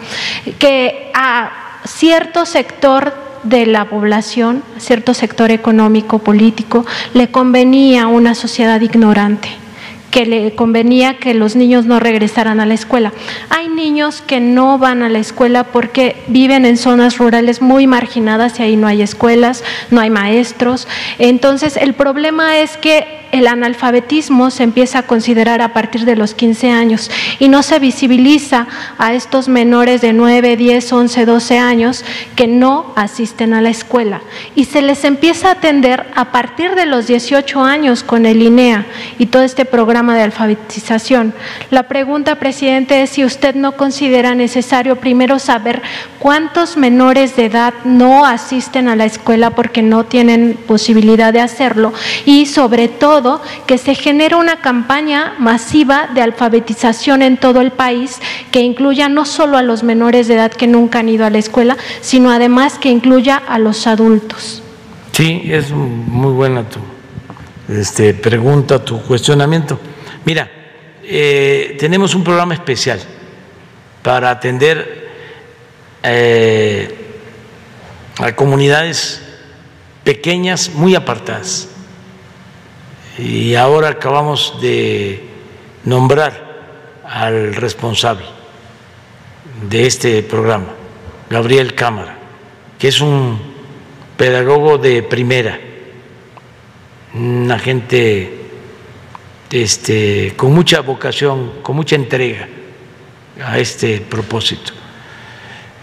[0.58, 1.50] que a
[1.84, 9.61] cierto sector de la población, cierto sector económico, político, le convenía una sociedad ignorante
[10.12, 13.12] que le convenía que los niños no regresaran a la escuela.
[13.48, 18.60] Hay niños que no van a la escuela porque viven en zonas rurales muy marginadas
[18.60, 20.86] y ahí no hay escuelas, no hay maestros.
[21.18, 26.34] Entonces, el problema es que el analfabetismo se empieza a considerar a partir de los
[26.34, 28.66] 15 años y no se visibiliza
[28.98, 32.04] a estos menores de 9, 10, 11, 12 años
[32.36, 34.20] que no asisten a la escuela
[34.54, 38.84] y se les empieza a atender a partir de los 18 años con el INEA
[39.18, 41.32] y todo este programa de alfabetización.
[41.70, 45.80] La pregunta, presidente, es si usted no considera necesario primero saber
[46.18, 51.94] cuántos menores de edad no asisten a la escuela porque no tienen posibilidad de hacerlo
[52.26, 53.21] y sobre todo
[53.66, 58.20] que se genere una campaña masiva de alfabetización en todo el país
[58.50, 61.38] que incluya no solo a los menores de edad que nunca han ido a la
[61.38, 64.62] escuela, sino además que incluya a los adultos.
[65.12, 66.80] Sí, es muy buena tu
[67.72, 69.78] este, pregunta, tu cuestionamiento.
[70.24, 70.50] Mira,
[71.04, 73.00] eh, tenemos un programa especial
[74.02, 75.10] para atender
[76.02, 76.96] eh,
[78.18, 79.22] a comunidades
[80.04, 81.68] pequeñas muy apartadas
[83.18, 85.22] y ahora acabamos de
[85.84, 86.52] nombrar
[87.04, 88.24] al responsable
[89.68, 90.68] de este programa,
[91.28, 92.16] Gabriel Cámara,
[92.78, 93.38] que es un
[94.16, 95.58] pedagogo de primera,
[97.14, 98.38] una gente
[99.50, 102.48] este, con mucha vocación, con mucha entrega
[103.44, 104.72] a este propósito.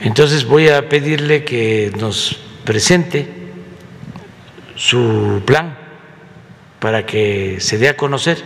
[0.01, 3.27] Entonces voy a pedirle que nos presente
[4.75, 5.78] su plan
[6.79, 8.41] para que se dé a conocer,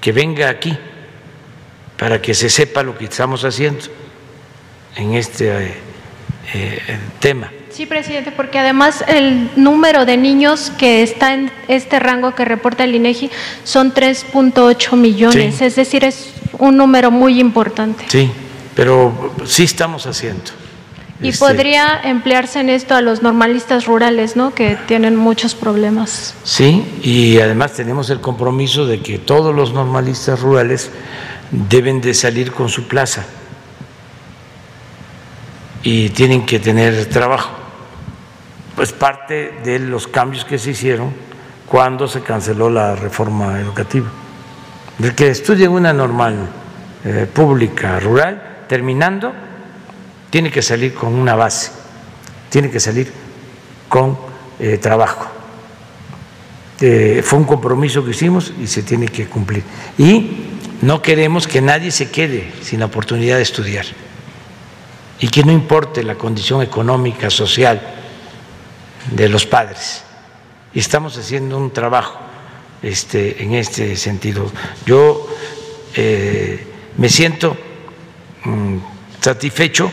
[0.00, 0.76] que venga aquí,
[1.98, 3.84] para que se sepa lo que estamos haciendo
[4.96, 5.74] en este eh,
[6.54, 7.50] eh, tema.
[7.70, 12.84] Sí, presidente, porque además el número de niños que está en este rango que reporta
[12.84, 13.30] el INEGI
[13.64, 18.04] son 3.8 millones, es decir, es un número muy importante.
[18.08, 18.30] Sí,
[18.74, 20.52] pero sí estamos haciendo.
[21.22, 24.54] Y este, podría emplearse en esto a los normalistas rurales, ¿no?
[24.54, 26.34] Que tienen muchos problemas.
[26.42, 30.90] Sí, y además tenemos el compromiso de que todos los normalistas rurales
[31.50, 33.24] deben de salir con su plaza
[35.82, 37.50] y tienen que tener trabajo.
[38.74, 41.12] Pues parte de los cambios que se hicieron
[41.66, 44.06] cuando se canceló la reforma educativa.
[45.02, 46.48] El que estudie en una normal
[47.04, 49.32] eh, pública rural, terminando,
[50.30, 51.70] tiene que salir con una base,
[52.50, 53.12] tiene que salir
[53.88, 54.18] con
[54.58, 55.26] eh, trabajo.
[56.80, 59.62] Eh, fue un compromiso que hicimos y se tiene que cumplir.
[59.96, 60.30] Y
[60.82, 63.86] no queremos que nadie se quede sin la oportunidad de estudiar
[65.18, 67.80] y que no importe la condición económica, social
[69.10, 70.02] de los padres.
[70.74, 72.18] Y estamos haciendo un trabajo
[72.82, 74.50] este, en este sentido.
[74.84, 75.26] Yo
[75.94, 76.66] eh,
[76.98, 77.56] me siento
[78.44, 78.76] mm,
[79.20, 79.90] satisfecho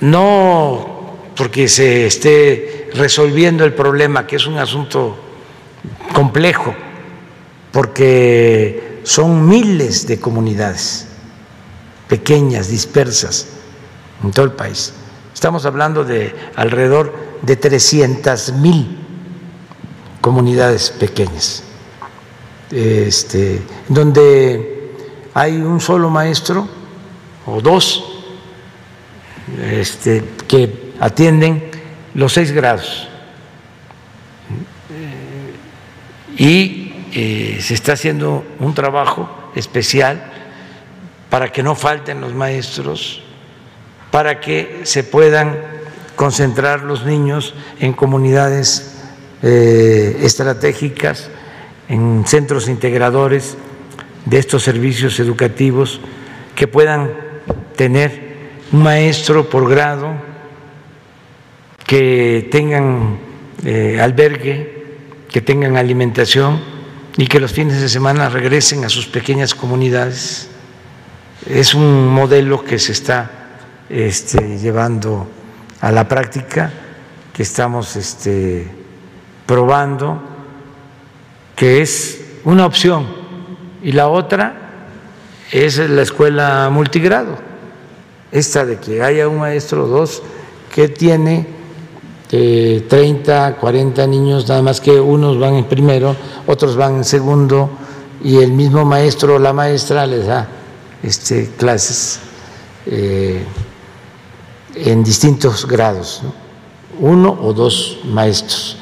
[0.00, 1.00] no
[1.36, 5.16] porque se esté resolviendo el problema, que es un asunto
[6.12, 6.74] complejo,
[7.72, 11.06] porque son miles de comunidades
[12.08, 13.46] pequeñas, dispersas
[14.22, 14.92] en todo el país.
[15.32, 18.98] Estamos hablando de alrededor de 300 mil
[20.20, 21.62] comunidades pequeñas,
[22.70, 24.92] este, donde
[25.32, 26.68] hay un solo maestro
[27.46, 28.09] o dos
[29.62, 31.70] este, que atienden
[32.14, 33.08] los seis grados.
[36.36, 40.22] Y eh, se está haciendo un trabajo especial
[41.28, 43.22] para que no falten los maestros,
[44.10, 45.58] para que se puedan
[46.16, 48.96] concentrar los niños en comunidades
[49.42, 51.30] eh, estratégicas,
[51.88, 53.56] en centros integradores
[54.26, 56.00] de estos servicios educativos,
[56.54, 57.10] que puedan
[57.76, 58.29] tener
[58.72, 60.14] un maestro por grado,
[61.86, 63.18] que tengan
[63.64, 64.80] eh, albergue,
[65.28, 66.60] que tengan alimentación
[67.16, 70.48] y que los fines de semana regresen a sus pequeñas comunidades.
[71.48, 73.30] Es un modelo que se está
[73.88, 75.26] este, llevando
[75.80, 76.70] a la práctica,
[77.32, 78.68] que estamos este,
[79.46, 80.22] probando,
[81.56, 83.06] que es una opción.
[83.82, 84.54] Y la otra
[85.50, 87.49] es la escuela multigrado,
[88.32, 90.22] esta de que haya un maestro o dos
[90.74, 91.46] que tiene
[92.32, 96.14] eh, 30, 40 niños, nada más que unos van en primero,
[96.46, 97.70] otros van en segundo,
[98.22, 100.48] y el mismo maestro o la maestra les da
[101.02, 102.20] este, clases
[102.86, 103.42] eh,
[104.74, 106.22] en distintos grados,
[106.98, 108.76] uno o dos maestros.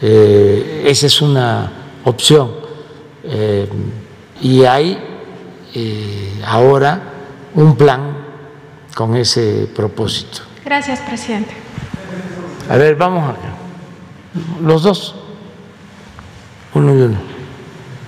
[0.00, 1.72] Eh, esa es una
[2.04, 2.52] opción.
[3.24, 3.68] Eh,
[4.40, 4.98] y hay
[6.44, 7.02] ahora
[7.54, 8.09] un plan
[9.00, 10.42] con ese propósito.
[10.62, 11.52] Gracias, presidente.
[12.68, 13.48] A ver, vamos acá.
[14.62, 15.14] Los dos.
[16.74, 17.18] Uno y uno.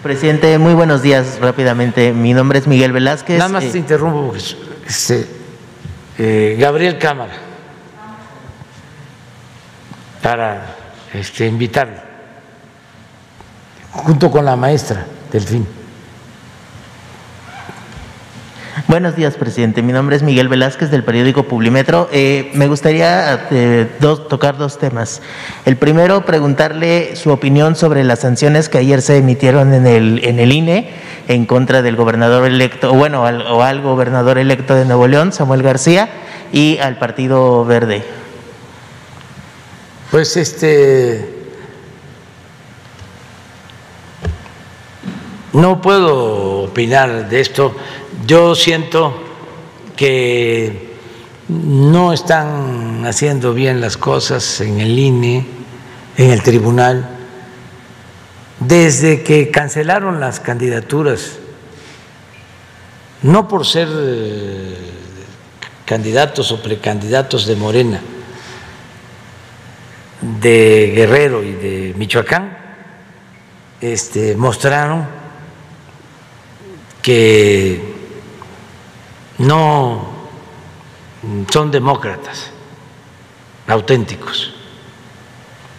[0.03, 2.13] Presidente, muy buenos días rápidamente.
[2.13, 3.39] Mi nombre es Miguel Velázquez.
[3.39, 4.43] Nada más Eh, te interrumpo porque
[4.87, 5.27] este,
[6.19, 7.33] eh, Gabriel Cámara
[10.23, 10.77] para
[11.15, 12.03] este, invitarlo
[13.93, 15.67] junto con la maestra Delfín.
[18.93, 19.81] Buenos días, presidente.
[19.81, 22.11] Mi nombre es Miguel Velázquez del periódico Publimetro.
[22.13, 23.87] Eh, me gustaría eh,
[24.29, 25.23] tocar dos temas.
[25.65, 30.39] El primero, preguntarle su opinión sobre las sanciones que ayer se emitieron en el, en
[30.39, 30.91] el INE
[31.27, 35.63] en contra del gobernador electo, bueno, al, o al gobernador electo de Nuevo León, Samuel
[35.63, 36.11] García,
[36.53, 38.03] y al Partido Verde.
[40.11, 41.43] Pues este
[45.55, 47.75] no puedo opinar de esto.
[48.27, 49.15] Yo siento
[49.97, 50.93] que
[51.49, 55.47] no están haciendo bien las cosas en el INE,
[56.17, 57.09] en el tribunal.
[58.61, 61.39] Desde que cancelaron las candidaturas,
[63.23, 64.77] no por ser eh,
[65.85, 68.01] candidatos o precandidatos de Morena,
[70.21, 72.59] de Guerrero y de Michoacán
[73.81, 75.07] este, mostraron
[77.03, 77.92] que
[79.43, 80.07] no
[81.53, 82.51] son demócratas
[83.67, 84.55] auténticos.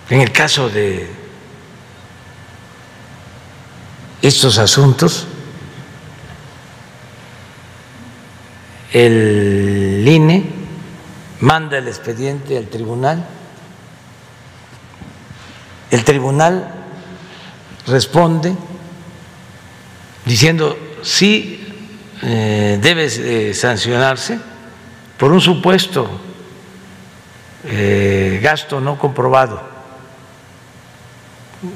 [0.10, 1.10] En el caso de
[4.22, 5.27] estos asuntos,
[8.91, 10.45] el INE
[11.40, 13.26] manda el expediente al tribunal
[15.94, 16.73] el tribunal
[17.85, 18.56] responde
[20.26, 21.62] diciendo sí
[22.24, 24.40] eh, debe eh, sancionarse
[25.18, 26.10] por un supuesto
[27.66, 29.62] eh, gasto no comprobado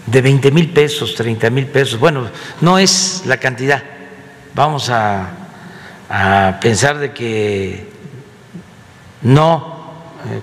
[0.05, 1.99] de 20 mil pesos, 30 mil pesos.
[1.99, 2.29] Bueno,
[2.61, 3.83] no es la cantidad.
[4.53, 5.29] Vamos a,
[6.09, 7.89] a pensar de que
[9.21, 9.77] no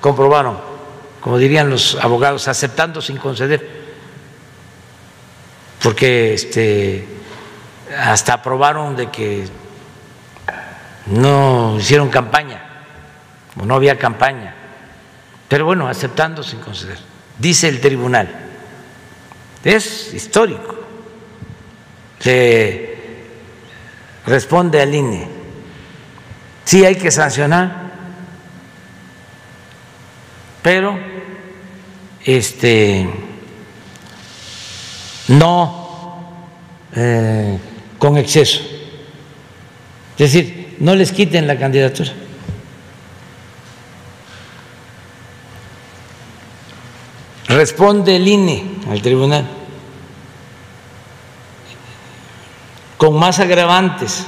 [0.01, 0.74] comprobaron
[1.24, 3.66] como dirían los abogados, aceptando sin conceder,
[5.82, 7.09] porque este,
[7.98, 9.48] hasta aprobaron de que
[11.06, 12.62] no hicieron campaña,
[13.60, 14.55] o no había campaña,
[15.48, 16.98] pero bueno, aceptando sin conceder,
[17.39, 18.28] dice el tribunal,
[19.62, 20.76] es histórico,
[22.24, 22.97] le
[24.26, 25.28] responde al INE,
[26.64, 27.85] sí hay que sancionar,
[30.62, 30.98] pero
[32.24, 33.06] este,
[35.28, 35.85] no
[36.94, 37.59] eh,
[37.98, 38.60] con exceso.
[40.12, 42.12] Es decir, no les quiten la candidatura.
[47.48, 49.46] Responde el INE al tribunal
[52.96, 54.24] con más agravantes.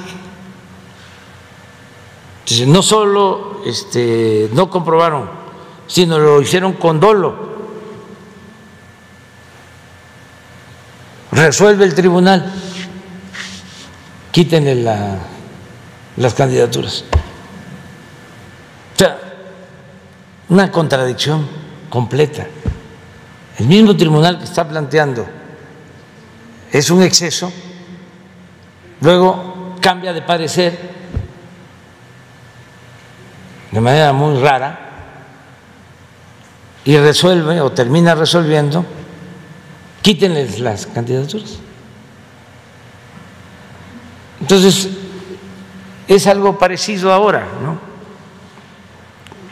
[2.67, 5.29] No solo este, no comprobaron,
[5.87, 7.47] sino lo hicieron con dolo.
[11.33, 12.51] resuelve el tribunal,
[14.33, 15.19] quítenle la,
[16.17, 17.05] las candidaturas.
[18.95, 19.19] O sea,
[20.49, 21.47] una contradicción
[21.91, 22.47] completa.
[23.59, 25.27] El mismo tribunal que está planteando
[26.73, 27.53] es un exceso,
[29.01, 30.97] luego cambia de parecer
[33.71, 34.81] de manera muy rara
[36.85, 38.85] y resuelve o termina resolviendo
[40.03, 41.59] quítenles las candidaturas.
[44.41, 44.89] Entonces,
[46.09, 47.79] es algo parecido ahora, ¿no?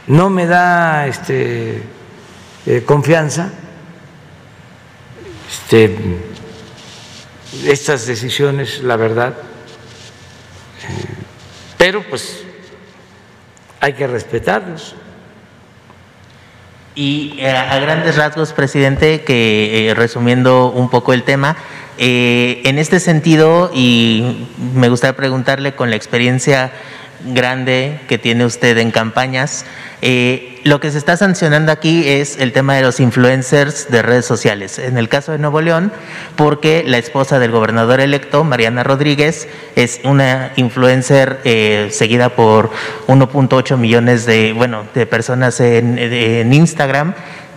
[0.06, 1.82] No me da este,
[2.66, 3.51] eh, confianza
[5.48, 5.97] este,
[7.66, 9.35] estas decisiones, la verdad,
[11.78, 12.43] pero pues
[13.81, 14.94] hay que respetarlos.
[16.94, 21.56] Y eh, a grandes rasgos, presidente, que eh, resumiendo un poco el tema,
[21.98, 26.72] eh, en este sentido, y me gustaría preguntarle con la experiencia
[27.24, 29.64] grande que tiene usted en campañas.
[30.02, 34.26] Eh, lo que se está sancionando aquí es el tema de los influencers de redes
[34.26, 34.78] sociales.
[34.78, 35.92] En el caso de Nuevo León,
[36.36, 42.70] porque la esposa del gobernador electo, Mariana Rodríguez, es una influencer eh, seguida por
[43.06, 47.14] 1.8 millones de, bueno, de personas en, en Instagram.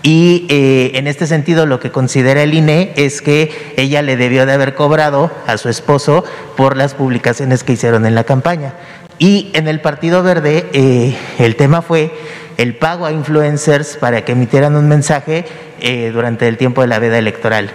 [0.07, 4.45] Y eh, en este sentido lo que considera el INE es que ella le debió
[4.45, 6.23] de haber cobrado a su esposo
[6.55, 8.71] por las publicaciones que hicieron en la campaña.
[9.19, 12.13] Y en el Partido Verde eh, el tema fue
[12.55, 15.43] el pago a influencers para que emitieran un mensaje
[15.81, 17.71] eh, durante el tiempo de la veda electoral.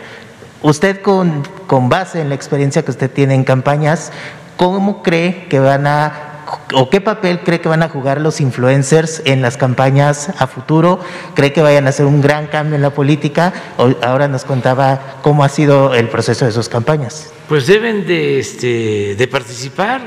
[0.63, 4.11] Usted con, con base en la experiencia que usted tiene en campañas,
[4.57, 6.32] ¿cómo cree que van a
[6.75, 11.01] o qué papel cree que van a jugar los influencers en las campañas a futuro?
[11.35, 13.53] ¿Cree que vayan a hacer un gran cambio en la política?
[13.79, 17.33] O ahora nos contaba cómo ha sido el proceso de sus campañas.
[17.49, 20.01] Pues deben de, este, de participar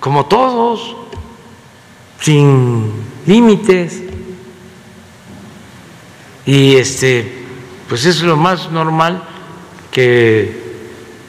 [0.00, 0.96] como todos,
[2.20, 2.92] sin
[3.26, 4.02] límites.
[6.44, 7.44] Y este,
[7.88, 9.22] pues es lo más normal
[9.90, 10.64] que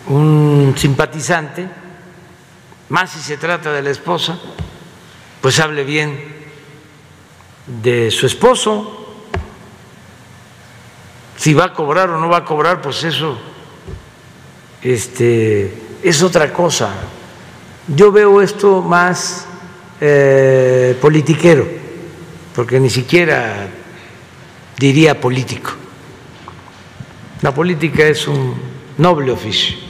[0.08, 1.68] un simpatizante,
[2.90, 4.40] más si se trata de la esposa,
[5.42, 6.20] pues hable bien
[7.66, 9.16] de su esposo.
[11.36, 13.38] Si va a cobrar o no va a cobrar, pues eso
[14.82, 16.94] este, es otra cosa.
[17.88, 19.46] Yo veo esto más
[20.02, 21.68] eh, politiquero,
[22.56, 23.68] porque ni siquiera
[24.78, 25.72] diría político.
[27.42, 28.56] La política es un
[28.98, 29.87] noble oficio.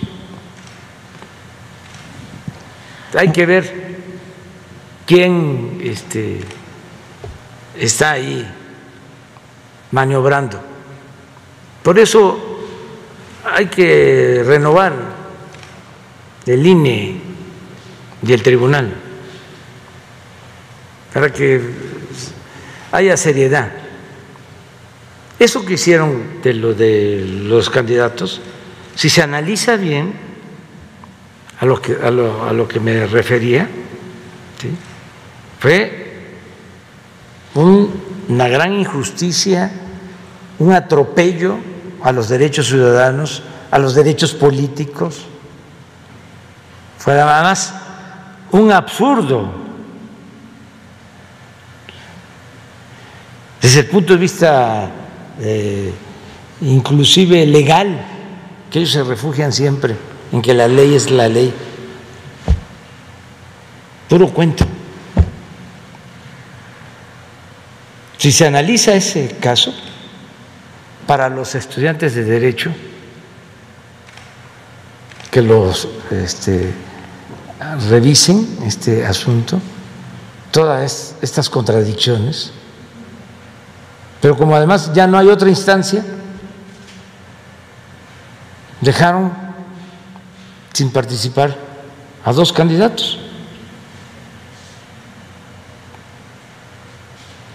[3.14, 3.98] Hay que ver
[5.06, 6.42] quién este,
[7.80, 8.46] está ahí
[9.92, 10.60] maniobrando.
[11.84, 12.38] Por eso
[13.46, 14.94] hay que renovar
[16.46, 17.22] el INE
[18.26, 18.94] y el tribunal,
[21.14, 21.62] para que
[22.92, 23.72] haya seriedad.
[25.40, 28.42] Eso que hicieron de lo de los candidatos,
[28.96, 30.27] si se analiza bien
[31.60, 33.68] a lo que, a lo, a lo que me refería,
[35.60, 36.08] fue
[37.56, 37.92] un,
[38.30, 39.72] una gran injusticia,
[40.60, 41.58] un atropello
[42.04, 45.26] a los derechos ciudadanos, a los derechos políticos.
[47.00, 47.74] Fue además
[48.52, 49.68] un absurdo.
[53.60, 54.92] Desde el punto de vista
[55.42, 55.92] eh,
[56.62, 58.00] inclusive legal,
[58.70, 59.96] que ellos se refugian siempre
[60.32, 61.54] en que la ley es la ley.
[64.10, 64.66] Puro cuento.
[68.18, 69.74] Si se analiza ese caso,
[71.06, 72.72] para los estudiantes de derecho,
[75.32, 76.74] que los este,
[77.90, 79.62] revisen este asunto,
[80.52, 82.52] todas estas contradicciones,
[84.22, 86.04] pero como además ya no hay otra instancia,
[88.82, 89.47] dejaron
[90.78, 91.58] sin participar
[92.24, 93.18] a dos candidatos.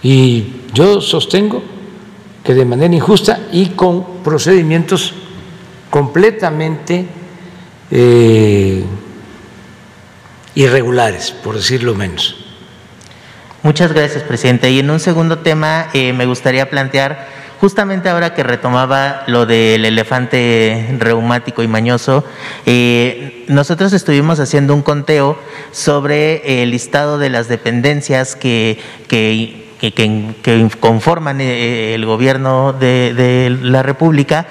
[0.01, 1.63] Y yo sostengo
[2.43, 5.13] que de manera injusta y con procedimientos
[5.89, 7.05] completamente
[7.91, 8.83] eh,
[10.55, 12.35] irregulares, por decirlo menos.
[13.61, 14.69] Muchas gracias, presidente.
[14.69, 17.29] Y en un segundo tema eh, me gustaría plantear,
[17.63, 22.25] justamente ahora que retomaba lo del elefante reumático y mañoso,
[22.65, 25.39] eh, nosotros estuvimos haciendo un conteo
[25.71, 28.81] sobre el listado de las dependencias que,
[30.81, 34.45] conforman eh, el gobierno de, de la República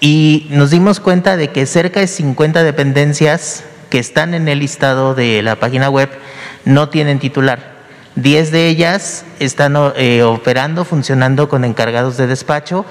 [0.00, 5.14] y nos dimos cuenta de que cerca de 50 dependencias que están en el listado
[5.14, 6.08] de la página web
[6.64, 7.73] no tienen titular.
[8.16, 12.84] Diez de ellas están eh, operando, funcionando con encargados de despacho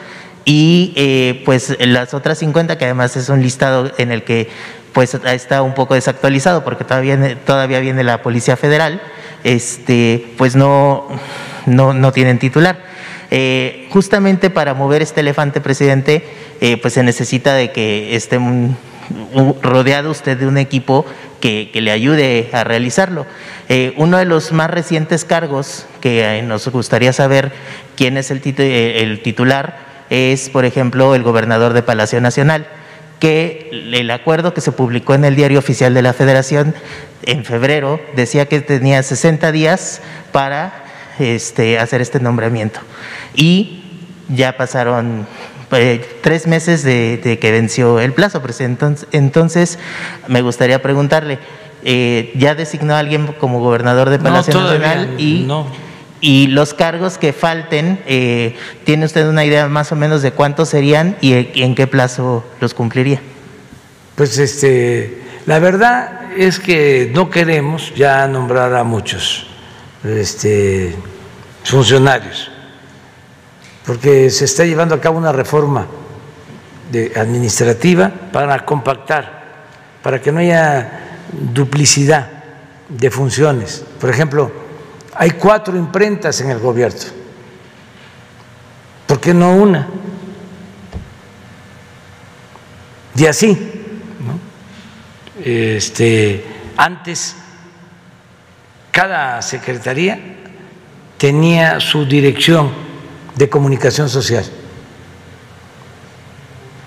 [0.43, 4.49] y eh, pues las otras 50, que además es un listado en el que
[4.91, 9.01] pues está un poco desactualizado porque todavía, todavía viene la Policía Federal,
[9.45, 11.07] este, pues no,
[11.67, 12.77] no, no tienen titular.
[13.31, 16.23] Eh, justamente para mover este elefante, presidente,
[16.81, 18.39] pues se necesita de que esté
[19.61, 21.05] rodeado usted de un equipo
[21.41, 23.25] que, le ayude a realizarlo.
[23.69, 27.51] Eh, uno de los más recientes cargos que eh, nos gustaría saber
[27.95, 29.77] quién es el, eh, el titular
[30.09, 32.67] es, por ejemplo, el gobernador de Palacio Nacional
[33.19, 36.75] que el acuerdo que se publicó en el diario oficial de la Federación
[37.21, 40.01] en febrero decía que tenía 60 días
[40.33, 40.83] para
[41.19, 42.81] este, hacer este nombramiento.
[43.33, 43.83] Y
[44.27, 45.25] ya pasaron
[45.75, 48.85] eh, tres meses de, que venció el plazo, presidente.
[49.11, 49.79] Entonces,
[50.27, 51.39] me gustaría preguntarle,
[51.83, 55.15] eh, ¿ya designó a alguien como gobernador de Palacio Nacional?
[55.17, 55.47] Y,
[56.21, 58.55] y los cargos que falten, eh,
[58.85, 62.73] ¿tiene usted una idea más o menos de cuántos serían y, en qué plazo los
[62.73, 63.19] cumpliría?
[64.15, 69.47] Pues este, la verdad es que no queremos ya nombrar a muchos
[70.05, 70.95] este,
[71.65, 72.52] funcionarios
[73.85, 75.87] porque se está llevando a cabo una reforma
[77.15, 79.43] administrativa para compactar,
[80.01, 82.29] para que no haya duplicidad
[82.87, 83.83] de funciones.
[83.99, 84.51] Por ejemplo,
[85.15, 86.99] hay cuatro imprentas en el gobierno.
[89.07, 89.87] ¿Por qué no una?
[93.15, 93.71] Y así,
[95.43, 96.45] este,
[96.77, 97.35] antes
[98.91, 100.19] cada secretaría
[101.17, 102.92] tenía su dirección
[103.35, 104.45] de comunicación social.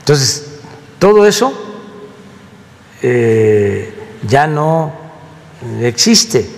[0.00, 0.60] Entonces,
[0.98, 1.52] todo eso
[3.02, 3.92] eh,
[4.26, 4.92] ya no
[5.82, 6.48] existe.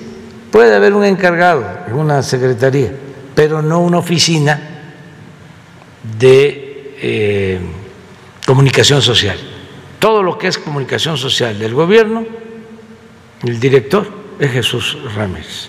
[0.50, 2.92] Puede haber un encargado en una secretaría,
[3.34, 4.60] pero no una oficina
[6.18, 7.60] de eh,
[8.46, 9.38] comunicación social.
[9.98, 12.24] Todo lo que es comunicación social del gobierno,
[13.42, 14.06] el director
[14.38, 15.68] es Jesús Ramírez.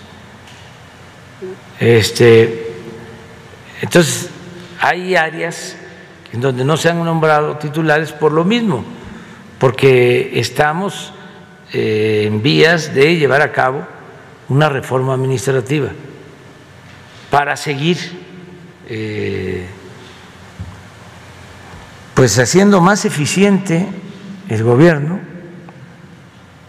[1.78, 2.69] Este,
[3.80, 4.30] entonces,
[4.80, 5.76] hay áreas
[6.32, 8.84] en donde no se han nombrado titulares por lo mismo,
[9.58, 11.12] porque estamos
[11.72, 13.86] eh, en vías de llevar a cabo
[14.48, 15.90] una reforma administrativa
[17.30, 17.98] para seguir
[18.88, 19.66] eh,
[22.14, 23.86] pues haciendo más eficiente
[24.48, 25.20] el gobierno,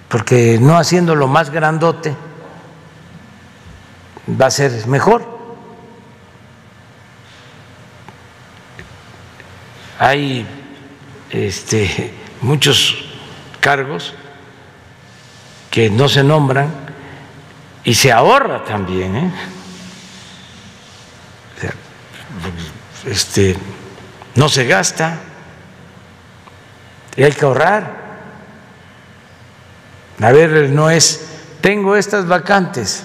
[0.08, 2.16] porque no haciéndolo más grandote
[4.40, 5.41] va a ser mejor.
[10.04, 10.48] Hay
[11.30, 12.12] este,
[12.42, 13.06] muchos
[13.60, 14.16] cargos
[15.70, 16.74] que no se nombran
[17.84, 19.16] y se ahorra también.
[19.16, 19.32] ¿eh?
[23.06, 23.56] este,
[24.34, 25.20] no se gasta
[27.16, 28.02] y hay que ahorrar.
[30.20, 31.28] A ver, no es,
[31.62, 33.04] tengo estas vacantes,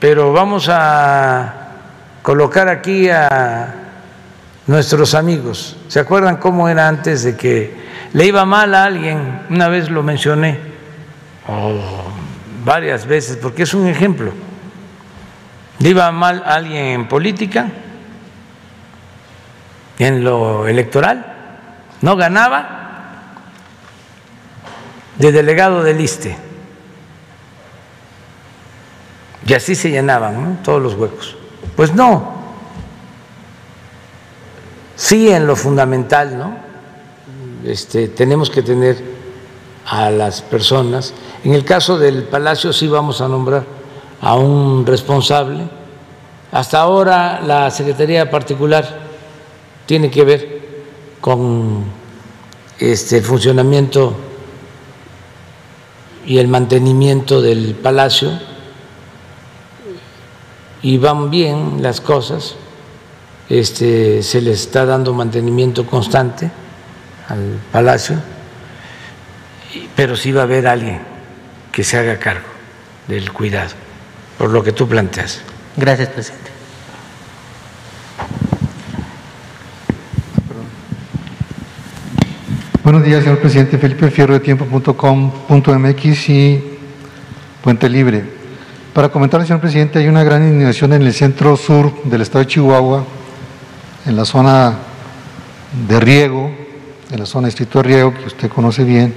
[0.00, 1.54] pero vamos a
[2.20, 3.81] colocar aquí a
[4.66, 5.76] nuestros amigos.
[5.88, 7.74] ¿Se acuerdan cómo era antes de que
[8.12, 9.42] le iba mal a alguien?
[9.50, 10.58] Una vez lo mencioné,
[11.48, 11.74] o
[12.64, 14.32] varias veces, porque es un ejemplo.
[15.78, 17.68] Le iba mal a alguien en política,
[19.98, 21.26] en lo electoral,
[22.00, 22.78] no ganaba
[25.18, 26.36] de delegado del ISTE.
[29.44, 31.36] Y así se llenaban todos los huecos.
[31.76, 32.41] Pues no,
[35.02, 36.54] Sí, en lo fundamental, ¿no?
[37.64, 39.02] Este, tenemos que tener
[39.84, 41.12] a las personas.
[41.42, 43.64] En el caso del Palacio sí vamos a nombrar
[44.20, 45.64] a un responsable.
[46.52, 49.00] Hasta ahora la Secretaría Particular
[49.86, 50.68] tiene que ver
[51.20, 51.82] con
[52.78, 54.14] este, el funcionamiento
[56.24, 58.38] y el mantenimiento del Palacio
[60.80, 62.54] y van bien las cosas
[63.48, 66.50] este, se le está dando mantenimiento constante
[67.28, 68.16] al palacio,
[69.96, 71.00] pero sí va a haber alguien
[71.70, 72.46] que se haga cargo
[73.08, 73.70] del cuidado,
[74.38, 75.40] por lo que tú planteas.
[75.76, 76.50] Gracias, presidente.
[82.84, 83.78] Buenos días, señor presidente.
[83.78, 86.62] Felipe Fierro de tiempo.com.mx y
[87.62, 88.24] Puente Libre.
[88.92, 92.48] Para comentar, señor presidente, hay una gran inundación en el centro sur del estado de
[92.48, 93.06] Chihuahua
[94.06, 94.74] en la zona
[95.88, 96.50] de riego,
[97.10, 99.14] en la zona de distrito de riego, que usted conoce bien,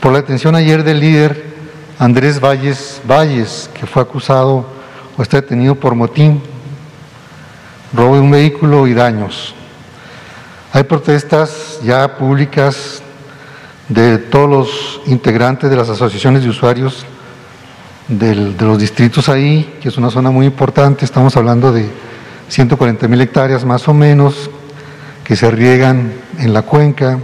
[0.00, 1.50] por la detención ayer del líder
[1.98, 4.66] Andrés Valles Valles, que fue acusado
[5.16, 6.42] o está detenido por motín,
[7.92, 9.54] robo de un vehículo y daños.
[10.72, 13.02] Hay protestas ya públicas
[13.88, 17.04] de todos los integrantes de las asociaciones de usuarios
[18.06, 21.88] de los distritos ahí, que es una zona muy importante, estamos hablando de
[22.50, 24.50] 140 mil hectáreas más o menos
[25.24, 27.20] que se riegan en la cuenca,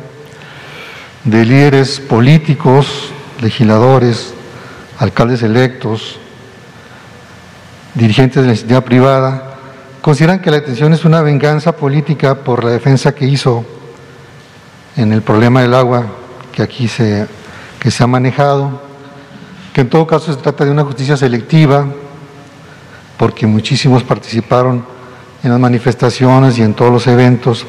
[1.24, 4.32] de líderes políticos, legisladores,
[5.00, 6.20] alcaldes electos,
[7.94, 9.56] dirigentes de la institución privada,
[10.00, 13.64] consideran que la detención es una venganza política por la defensa que hizo
[14.96, 16.06] en el problema del agua
[16.52, 17.26] que aquí se,
[17.80, 18.80] que se ha manejado,
[19.72, 21.84] que en todo caso se trata de una justicia selectiva,
[23.18, 24.95] porque muchísimos participaron
[25.46, 27.64] en las manifestaciones y en todos los eventos,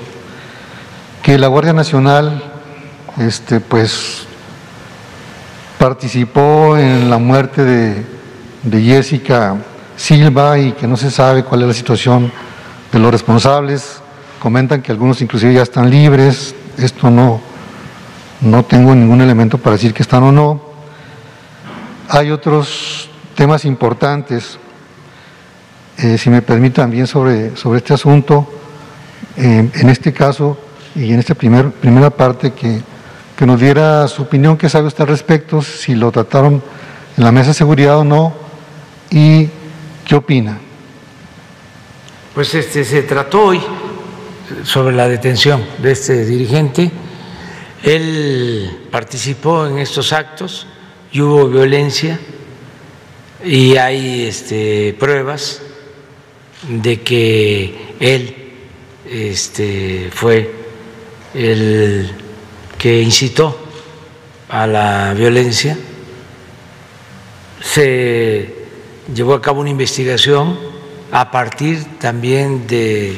[1.21, 2.43] que la Guardia Nacional
[3.19, 4.25] este, pues,
[5.77, 8.03] participó en la muerte de,
[8.63, 9.57] de Jessica
[9.95, 12.31] Silva y que no se sabe cuál es la situación
[12.91, 14.01] de los responsables.
[14.39, 16.55] Comentan que algunos inclusive ya están libres.
[16.77, 17.39] Esto no,
[18.41, 20.61] no tengo ningún elemento para decir que están o no.
[22.09, 24.57] Hay otros temas importantes,
[25.97, 28.47] eh, si me permite también sobre, sobre este asunto,
[29.35, 30.57] eh, en este caso
[30.95, 32.81] y en esta primer, primera parte, que,
[33.35, 36.61] que nos diera su opinión, qué sabe usted al respecto, si lo trataron
[37.17, 38.33] en la mesa de seguridad o no,
[39.09, 39.49] y
[40.05, 40.59] qué opina.
[42.33, 43.61] Pues este se trató hoy
[44.63, 46.91] sobre la detención de este dirigente.
[47.83, 50.67] Él participó en estos actos
[51.11, 52.19] y hubo violencia
[53.43, 55.61] y hay este, pruebas
[56.63, 58.35] de que él
[59.09, 60.53] este, fue
[61.33, 62.11] el
[62.77, 63.57] que incitó
[64.49, 65.77] a la violencia.
[67.61, 68.55] Se
[69.13, 70.57] llevó a cabo una investigación
[71.11, 73.17] a partir también de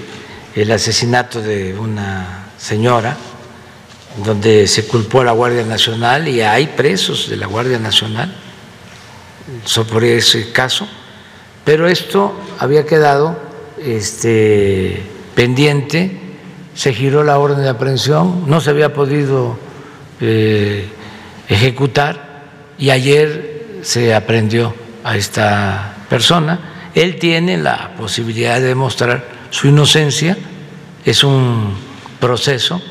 [0.56, 3.18] el asesinato de una señora
[4.24, 8.34] donde se culpó a la Guardia Nacional y hay presos de la Guardia Nacional
[9.66, 10.88] sobre ese caso,
[11.70, 13.38] pero esto había quedado
[13.78, 15.04] este,
[15.36, 16.18] pendiente,
[16.74, 19.56] se giró la orden de aprehensión, no se había podido
[20.20, 20.90] eh,
[21.48, 22.42] ejecutar
[22.80, 24.74] y ayer se aprendió
[25.04, 26.90] a esta persona.
[26.96, 30.36] Él tiene la posibilidad de demostrar su inocencia,
[31.06, 31.76] es un
[32.20, 32.82] proceso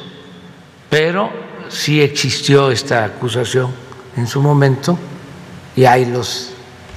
[0.88, 1.32] pero
[1.68, 3.72] sí existió esta acusación
[4.16, 4.96] en su momento
[5.74, 6.50] y hay los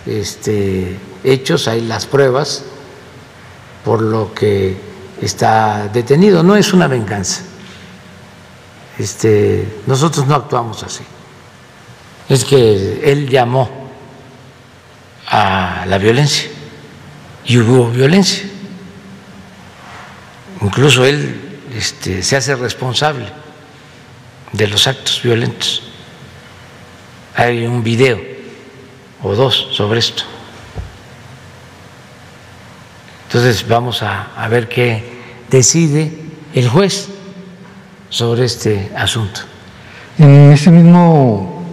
[0.06, 2.64] este, hechos, hay las pruebas
[3.84, 4.78] por lo que
[5.22, 6.44] está detenido.
[6.44, 7.44] No es una venganza.
[8.98, 11.04] Este, nosotros no actuamos así.
[12.30, 13.70] Es que él llamó
[15.28, 16.50] a la violencia
[17.46, 18.44] y hubo violencia.
[20.62, 23.28] Incluso él este, se hace responsable
[24.52, 25.84] de los actos violentos.
[27.36, 28.22] Hay un video
[29.24, 30.24] o dos sobre esto.
[33.32, 35.04] Entonces vamos a, ver qué
[35.50, 36.12] decide
[36.54, 37.08] el juez
[38.10, 39.40] sobre este asunto.
[40.18, 41.64] En ese mismo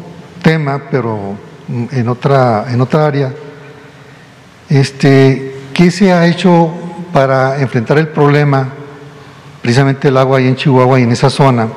[0.40, 1.36] tema, pero
[1.68, 3.34] en otra, en otra área,
[4.68, 6.70] este, ¿qué se ha hecho
[7.12, 8.68] para enfrentar el problema,
[9.60, 11.68] precisamente el agua ahí en Chihuahua y en esa zona?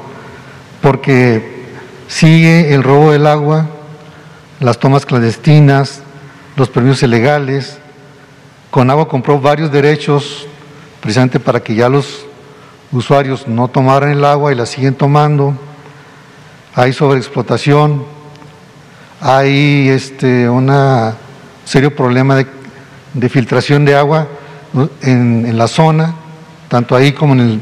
[0.81, 1.63] porque
[2.07, 3.67] sigue el robo del agua,
[4.59, 6.01] las tomas clandestinas,
[6.55, 7.77] los permisos ilegales.
[8.71, 10.47] Conagua compró varios derechos
[11.01, 12.25] precisamente para que ya los
[12.93, 15.53] usuarios no tomaran el agua y la siguen tomando.
[16.73, 18.05] Hay sobreexplotación,
[19.19, 20.71] hay este, un
[21.65, 22.37] serio problema
[23.13, 24.29] de, filtración de agua
[25.01, 26.15] en, la zona,
[26.69, 27.61] tanto ahí como en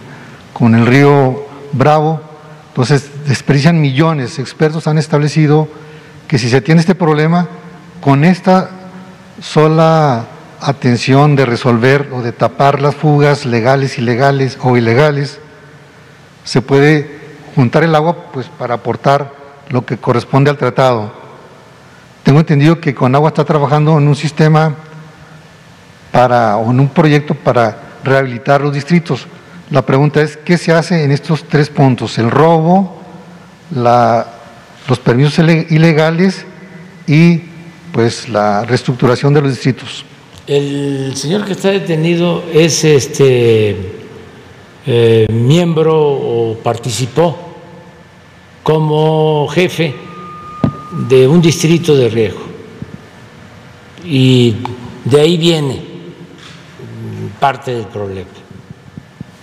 [0.75, 2.21] el, río Bravo.
[2.67, 4.37] Entonces, desperdician millones.
[4.37, 5.67] Expertos han establecido
[6.27, 7.47] que si se tiene este problema,
[7.99, 8.69] con esta
[9.41, 10.27] sola
[10.61, 15.39] atención de resolver o de tapar las fugas legales, ilegales o ilegales,
[16.43, 17.19] se puede
[17.55, 19.33] juntar el agua pues, para aportar
[19.69, 21.11] lo que corresponde al tratado.
[22.23, 24.75] Tengo entendido que Conagua está trabajando en un sistema
[26.11, 29.27] para, o en un proyecto para rehabilitar los distritos.
[29.69, 32.17] La pregunta es, ¿qué se hace en estos tres puntos?
[32.17, 33.01] El robo,
[33.71, 36.45] los permisos ilegales
[37.05, 37.43] y
[37.91, 40.05] pues la reestructuración de los distritos.
[40.49, 43.75] El señor que está detenido es este
[44.83, 47.37] eh, miembro o participó
[48.63, 49.93] como jefe
[51.07, 52.41] de un distrito de riesgo.
[54.03, 54.55] Y
[55.05, 55.83] de ahí viene
[57.39, 58.31] parte del problema.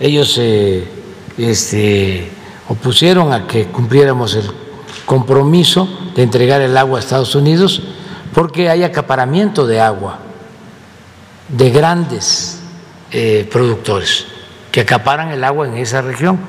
[0.01, 0.83] Ellos se
[1.37, 2.27] este,
[2.67, 4.51] opusieron a que cumpliéramos el
[5.05, 7.81] compromiso de entregar el agua a Estados Unidos
[8.33, 10.26] porque hay acaparamiento de agua
[11.49, 12.59] de grandes
[13.11, 14.27] eh, productores
[14.71, 16.39] que acaparan el agua en esa región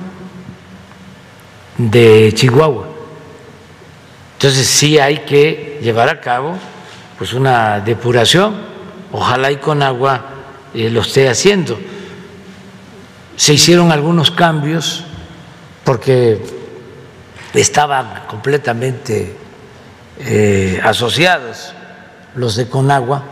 [1.76, 2.88] de Chihuahua.
[4.34, 6.56] Entonces sí hay que llevar a cabo
[7.16, 8.56] pues una depuración,
[9.12, 10.26] ojalá y con agua
[10.74, 11.78] eh, lo esté haciendo
[13.38, 15.04] se hicieron algunos cambios
[15.84, 16.42] porque
[17.54, 19.36] estaban completamente
[20.18, 21.72] eh, asociados
[22.34, 23.22] los de Conagua.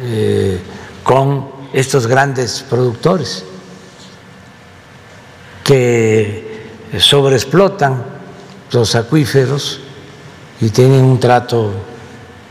[0.00, 0.60] Eh,
[1.02, 3.44] con estos grandes productores
[5.64, 6.66] que
[6.98, 8.04] sobreexplotan
[8.72, 9.80] los acuíferos
[10.60, 11.72] y tienen un trato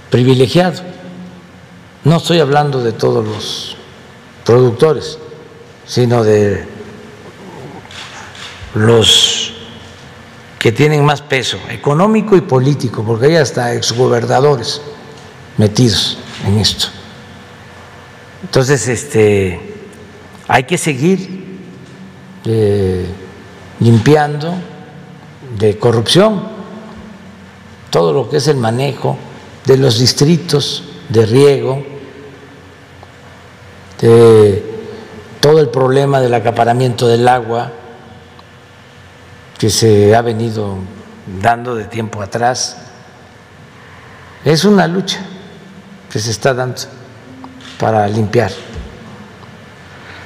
[0.09, 0.81] privilegiado.
[2.03, 3.75] No estoy hablando de todos los
[4.45, 5.17] productores,
[5.85, 6.65] sino de
[8.73, 9.53] los
[10.57, 14.81] que tienen más peso económico y político, porque hay hasta exgobernadores
[15.57, 16.87] metidos en esto.
[18.43, 19.59] Entonces, este,
[20.47, 21.41] hay que seguir
[22.45, 23.05] eh,
[23.79, 24.53] limpiando
[25.57, 26.41] de corrupción
[27.91, 29.17] todo lo que es el manejo
[29.65, 31.83] de los distritos de riego,
[33.99, 34.65] de
[35.39, 37.71] todo el problema del acaparamiento del agua
[39.59, 40.77] que se ha venido
[41.41, 42.77] dando de tiempo atrás.
[44.43, 45.19] Es una lucha
[46.09, 46.81] que se está dando
[47.81, 48.51] para limpiar.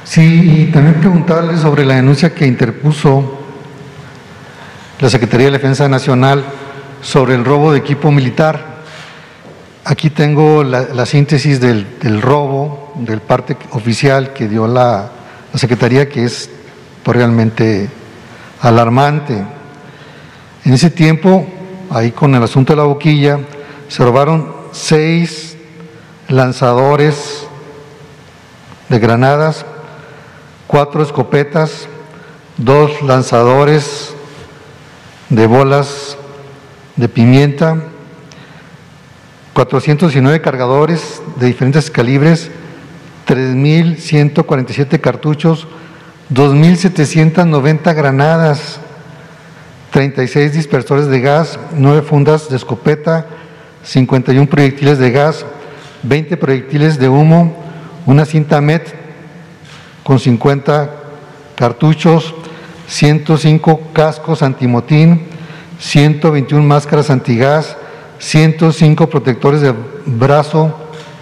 [0.03, 3.40] Sí, y también preguntarle sobre la denuncia que interpuso
[4.99, 6.44] la Secretaría de Defensa Nacional
[7.02, 8.84] sobre el robo de equipo militar.
[9.86, 15.11] Aquí tengo la, síntesis del, robo, del parte oficial que dio la,
[15.53, 16.49] Secretaría, que es
[17.03, 17.88] pues, realmente
[18.60, 19.41] alarmante.
[20.65, 21.48] En ese tiempo,
[21.90, 23.40] ahí con el asunto de la boquilla,
[23.88, 25.56] se robaron seis
[26.27, 27.44] lanzadores
[28.90, 29.66] de granadas,
[30.68, 31.88] cuatro escopetas,
[32.57, 34.14] dos lanzadores
[35.30, 36.18] de bolas
[36.95, 37.78] de pimienta,
[39.53, 42.52] 419 cargadores de diferentes calibres,
[43.28, 45.68] 3.147 cartuchos,
[46.34, 48.80] 2.790 granadas,
[49.91, 53.26] 36 dispersores de gas, 9 fundas de escopeta,
[53.84, 55.45] 51 proyectiles de gas,
[56.03, 57.65] 20 proyectiles de humo,
[58.06, 58.94] una cinta MET
[60.03, 60.90] con 50
[61.56, 62.34] cartuchos,
[62.88, 65.23] 105 cascos antimotín,
[65.80, 67.76] 121 máscaras antigás,
[68.19, 69.73] 105 protectores de
[70.06, 70.77] brazo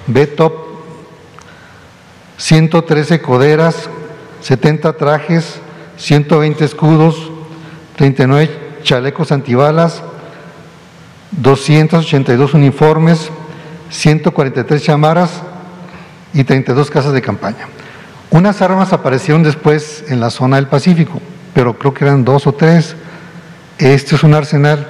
[0.07, 0.53] B-top,
[2.37, 3.89] 113 coderas,
[4.41, 5.61] 70 trajes,
[5.97, 7.31] 120 escudos,
[7.95, 8.49] 39
[8.83, 10.03] chalecos antibalas,
[11.31, 13.29] 282 uniformes,
[13.89, 15.41] 143 chamaras
[16.33, 17.67] y 32 casas de campaña.
[18.31, 21.21] Unas armas aparecieron después en la zona del Pacífico,
[21.53, 22.95] pero creo que eran dos o tres.
[23.77, 24.87] Este es un arsenal.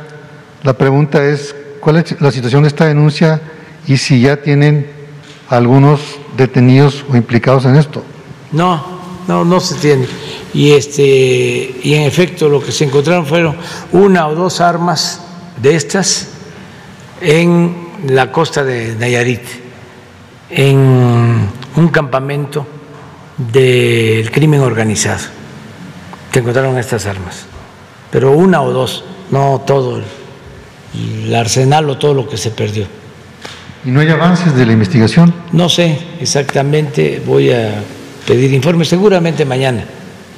[0.63, 3.41] La pregunta es, ¿cuál es la situación de esta denuncia
[3.85, 4.89] y si ya tienen
[5.49, 5.99] algunos
[6.37, 8.03] detenidos o implicados en esto?
[8.51, 8.81] No,
[9.27, 10.07] no, no se tiene.
[10.53, 11.03] Y, este,
[11.83, 13.57] y en efecto lo que se encontraron fueron
[13.91, 15.19] una o dos armas
[15.61, 16.29] de estas
[17.21, 17.75] en
[18.07, 19.41] la costa de Nayarit,
[20.55, 22.65] en un campamento
[23.37, 25.23] del crimen organizado.
[26.31, 27.45] Se encontraron estas armas,
[28.11, 30.01] pero una o dos, no todo
[30.93, 32.85] el arsenal o todo lo que se perdió.
[33.85, 35.33] ¿Y no hay avances de la investigación?
[35.51, 37.83] No sé exactamente, voy a
[38.25, 39.83] pedir informes, seguramente mañana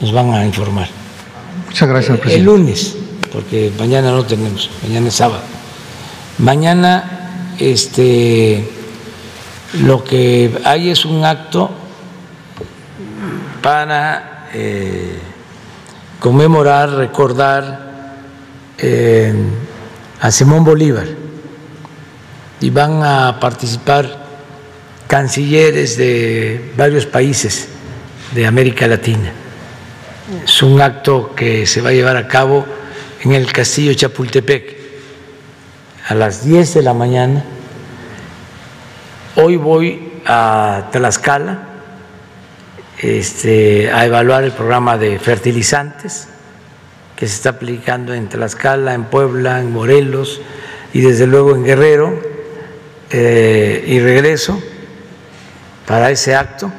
[0.02, 0.88] nos van a informar.
[1.68, 2.40] Muchas gracias, presidente.
[2.40, 2.96] El lunes,
[3.32, 5.44] porque mañana no tenemos, mañana es sábado.
[6.40, 8.68] Mañana este,
[9.81, 11.69] lo que hay es un acto
[13.61, 15.18] para eh,
[16.19, 18.23] conmemorar, recordar
[18.77, 19.34] eh,
[20.22, 21.07] a Simón Bolívar
[22.61, 24.26] y van a participar
[25.07, 27.68] cancilleres de varios países
[28.34, 29.31] de América Latina.
[30.43, 32.65] Es un acto que se va a llevar a cabo
[33.22, 34.76] en el Castillo Chapultepec
[36.07, 37.43] a las 10 de la mañana.
[39.38, 41.60] Hoy voy a Tlaxcala
[42.99, 46.30] este, a evaluar el programa de fertilizantes
[47.18, 50.40] que se está aplicando en Tlaxcala, en Puebla, en Morelos
[50.94, 52.18] y desde luego en Guerrero.
[53.12, 54.57] Eh, y regreso
[55.86, 56.72] para ese acto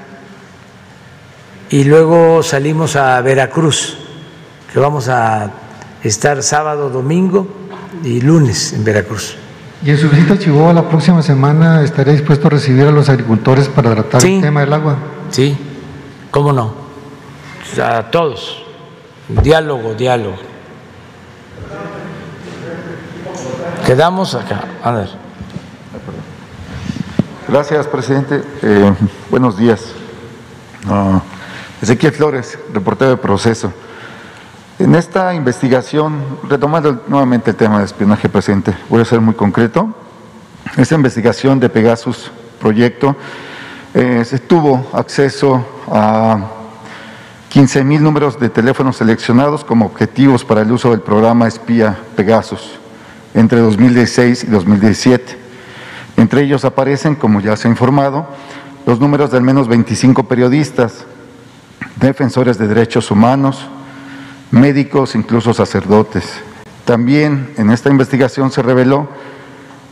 [1.69, 3.99] y luego salimos a Veracruz,
[4.73, 5.51] que vamos a
[6.03, 7.47] estar sábado, domingo
[8.03, 9.37] y lunes en Veracruz.
[9.87, 13.09] ¿Y en su visita a Chihuahua la próxima semana estaría dispuesto a recibir a los
[13.09, 14.97] agricultores para tratar el tema del agua?
[15.31, 15.57] Sí,
[16.33, 16.75] cómo no.
[17.81, 18.65] A todos.
[19.29, 20.39] Diálogo, diálogo.
[23.87, 24.65] Quedamos acá.
[24.83, 25.09] A ver.
[27.47, 28.43] Gracias, presidente.
[28.63, 28.93] Eh,
[29.31, 29.93] buenos días.
[30.89, 31.21] Uh,
[31.81, 33.73] Ezequiel Flores, reportero de proceso.
[34.79, 39.89] En esta investigación, retomando nuevamente el tema de espionaje, presidente, voy a ser muy concreto.
[40.77, 42.31] Esta investigación de Pegasus
[42.61, 43.17] Proyecto
[43.95, 46.39] eh, se tuvo acceso a
[47.49, 52.79] 15 mil números de teléfonos seleccionados como objetivos para el uso del programa Espía Pegasus
[53.33, 55.39] entre 2016 y 2017.
[56.19, 58.27] Entre ellos aparecen, como ya se ha informado,
[58.85, 61.07] los números de al menos 25 periodistas,
[61.99, 63.71] defensores de derechos humanos,
[64.51, 66.25] médicos, incluso sacerdotes.
[66.85, 69.09] También en esta investigación se reveló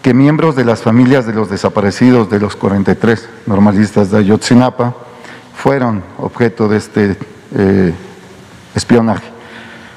[0.03, 4.95] que miembros de las familias de los desaparecidos de los 43 normalistas de Ayotzinapa
[5.55, 7.17] fueron objeto de este
[7.57, 7.95] eh,
[8.75, 9.25] espionaje.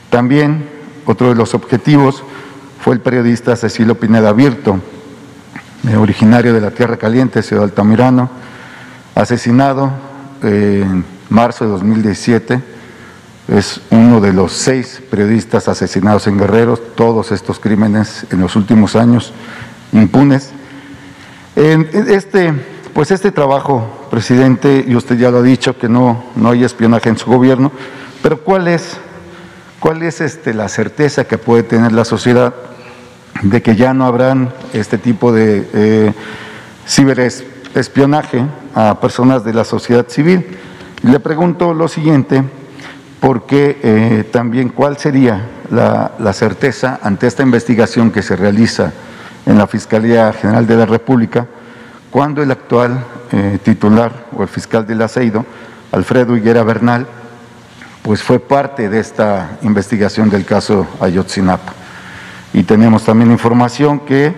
[0.09, 0.69] También
[1.05, 2.23] otro de los objetivos
[2.79, 4.79] fue el periodista Cecilio Pineda Virto,
[5.89, 8.29] eh, originario de la Tierra Caliente, Ciudad Altamirano,
[9.13, 9.91] asesinado
[10.41, 12.76] en marzo de 2017.
[13.47, 18.95] Es uno de los seis periodistas asesinados en Guerrero, todos estos crímenes en los últimos
[18.95, 19.33] años
[19.93, 20.51] impunes.
[21.55, 22.53] Este,
[22.93, 27.09] pues este trabajo, presidente, y usted ya lo ha dicho, que no, no hay espionaje
[27.09, 27.71] en su gobierno,
[28.21, 28.97] pero ¿cuál es,
[29.79, 32.53] cuál es este, la certeza que puede tener la sociedad
[33.41, 36.13] de que ya no habrán este tipo de eh,
[36.87, 38.43] ciberespionaje
[38.73, 40.45] a personas de la sociedad civil.
[41.03, 42.43] Le pregunto lo siguiente,
[43.19, 45.41] porque eh, también cuál sería
[45.71, 48.93] la, certeza ante esta investigación que se realiza
[49.45, 51.47] en la Fiscalía General de la República,
[52.11, 55.45] cuando el actual eh, titular o el fiscal del aceido,
[55.91, 57.07] Alfredo Higuera Bernal,
[58.03, 61.73] pues fue parte de esta investigación del caso Ayotzinapa.
[62.53, 64.33] Y tenemos también información que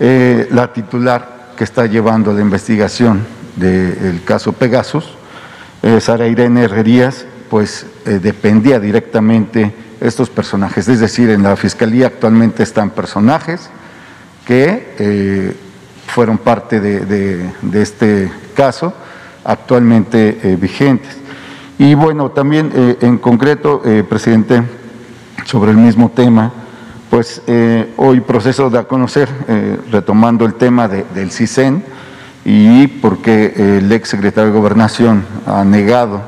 [0.00, 3.24] eh, la titular que está llevando la investigación
[3.56, 5.16] del caso Pegasus,
[6.00, 10.88] Sara Irene Herrerías, pues eh, dependía directamente estos personajes.
[10.88, 13.70] Es decir, en la Fiscalía actualmente están personajes
[14.46, 15.54] que
[16.06, 18.92] fueron parte de, este caso,
[19.42, 21.16] actualmente vigentes.
[21.78, 24.62] Y bueno, también en concreto, presidente,
[25.46, 26.52] sobre el mismo tema,
[27.10, 31.82] pues eh, hoy proceso de conocer, eh, retomando el tema del CISEN
[32.44, 36.22] y porque el ex secretario de Gobernación ha negado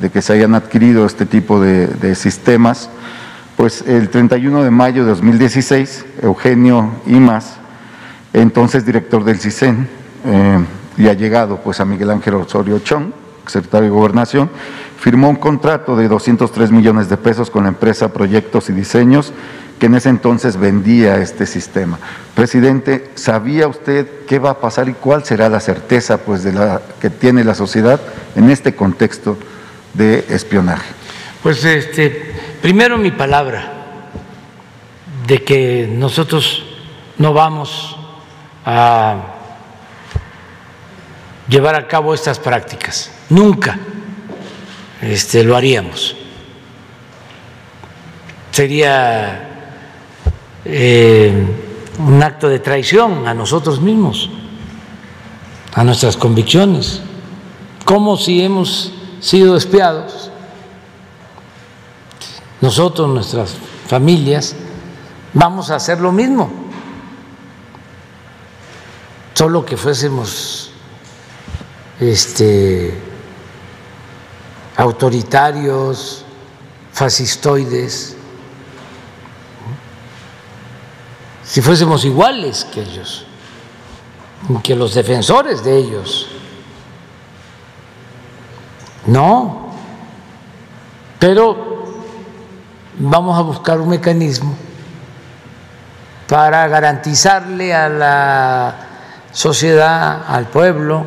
[0.00, 2.90] de que se hayan adquirido este tipo de, sistemas,
[3.56, 7.56] pues el 31 de mayo de 2016, Eugenio Imas,
[8.32, 9.88] entonces director del CISEN,
[10.26, 10.58] eh,
[10.98, 13.12] y ha llegado pues a Miguel Ángel Osorio Chong,
[13.46, 14.50] secretario de Gobernación,
[14.98, 19.32] firmó un contrato de 203 millones de pesos con la empresa Proyectos y Diseños
[19.78, 21.98] que en ese entonces vendía este sistema.
[22.34, 26.80] Presidente, ¿sabía usted qué va a pasar y cuál será la certeza pues, de la,
[27.00, 28.00] que tiene la sociedad
[28.36, 29.36] en este contexto
[29.96, 30.86] de espionaje?
[31.42, 33.72] Pues este, primero mi palabra
[35.26, 36.64] de que nosotros
[37.18, 37.96] no vamos
[38.64, 39.16] a
[41.48, 43.10] llevar a cabo estas prácticas.
[43.30, 43.78] Nunca
[45.00, 46.16] este, lo haríamos.
[48.50, 49.48] Sería
[50.64, 51.32] eh,
[51.98, 54.30] un acto de traición a nosotros mismos,
[55.74, 57.02] a nuestras convicciones,
[57.84, 60.30] como si hemos sido espiados,
[62.60, 63.54] nosotros, nuestras
[63.86, 64.54] familias,
[65.34, 66.50] vamos a hacer lo mismo,
[69.34, 70.70] solo que fuésemos
[72.00, 72.98] este,
[74.76, 76.24] autoritarios,
[76.92, 78.16] fascistoides,
[81.44, 83.24] si fuésemos iguales que ellos,
[84.62, 86.28] que los defensores de ellos.
[89.06, 89.70] No,
[91.20, 91.94] pero
[92.98, 94.54] vamos a buscar un mecanismo
[96.28, 98.74] para garantizarle a la
[99.32, 101.06] sociedad, al pueblo,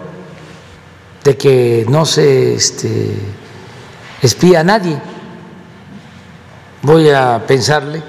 [1.24, 3.16] de que no se este,
[4.22, 4.98] espía a nadie.
[6.82, 8.02] Voy a pensarle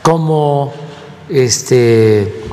[0.00, 0.72] cómo
[1.28, 2.44] este,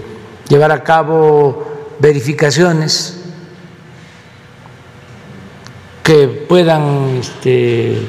[0.50, 3.23] llevar a cabo verificaciones
[6.04, 8.06] que puedan este,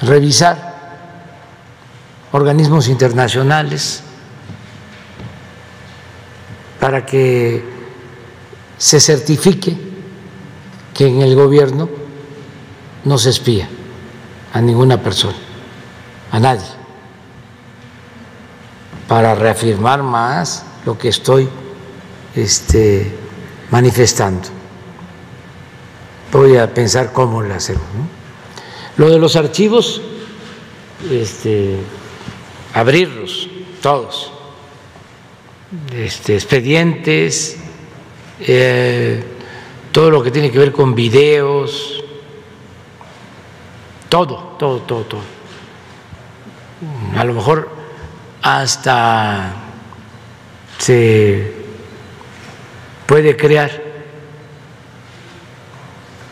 [0.00, 0.72] revisar
[2.32, 4.02] organismos internacionales
[6.80, 7.62] para que
[8.78, 9.76] se certifique
[10.94, 11.88] que en el gobierno
[13.04, 13.68] no se espía
[14.52, 15.36] a ninguna persona,
[16.32, 16.82] a nadie
[19.12, 21.46] para reafirmar más lo que estoy
[22.34, 23.14] este,
[23.70, 24.61] manifestando.
[26.32, 27.82] Voy a pensar cómo lo hacemos.
[28.96, 30.00] Lo de los archivos,
[31.10, 31.76] este,
[32.72, 33.50] abrirlos
[33.82, 34.32] todos,
[35.94, 37.58] este, expedientes,
[38.40, 39.22] eh,
[39.92, 42.02] todo lo que tiene que ver con videos,
[44.08, 45.20] todo, todo, todo, todo.
[47.14, 47.68] A lo mejor
[48.40, 49.54] hasta
[50.78, 51.52] se
[53.06, 53.81] puede crear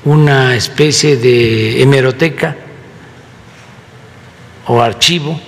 [0.04, 2.56] una especie de hemeroteca
[4.66, 5.38] o archivo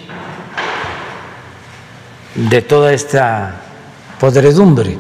[2.35, 3.63] de toda esta
[4.19, 4.99] podredumbre,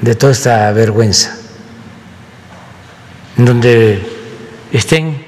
[0.00, 1.36] de toda esta vergüenza,
[3.36, 4.02] en donde
[4.72, 5.24] estén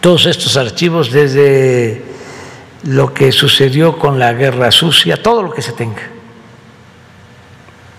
[0.00, 2.02] todos estos archivos desde
[2.84, 6.08] lo que sucedió con la guerra sucia, todo lo que se tenga,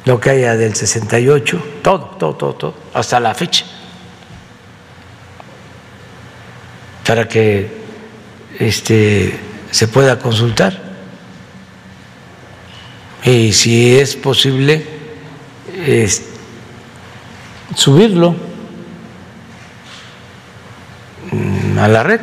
[0.06, 3.66] lo que haya del 68, todo, todo, todo, todo, hasta la fecha,
[7.06, 7.82] para que
[8.60, 10.92] este, se pueda consultar.
[13.24, 14.84] Y si es posible,
[17.76, 18.36] subirlo
[21.80, 22.22] a la red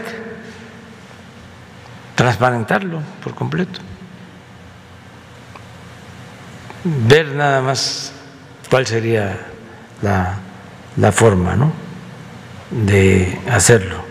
[2.18, 3.78] transparentarlo por completo,
[7.08, 8.12] ver nada más
[8.70, 9.38] cuál sería
[10.02, 11.72] la, forma ¿no?
[12.70, 14.06] de hacerlo.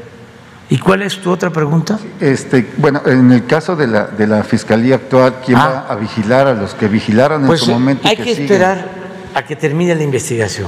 [0.70, 1.98] ¿Y cuál es tu otra pregunta?
[2.20, 5.86] Este, bueno, en el caso de la, de la fiscalía actual, ¿quién Ah.
[5.88, 8.06] va a vigilar a los que vigilaron en Pues su momento?
[8.08, 8.44] hay que, siguen?
[8.44, 8.86] esperar
[9.34, 10.68] a que termine la investigación,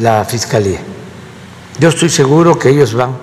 [0.00, 0.78] la fiscalía.
[1.80, 3.16] Yo estoy seguro que ellos van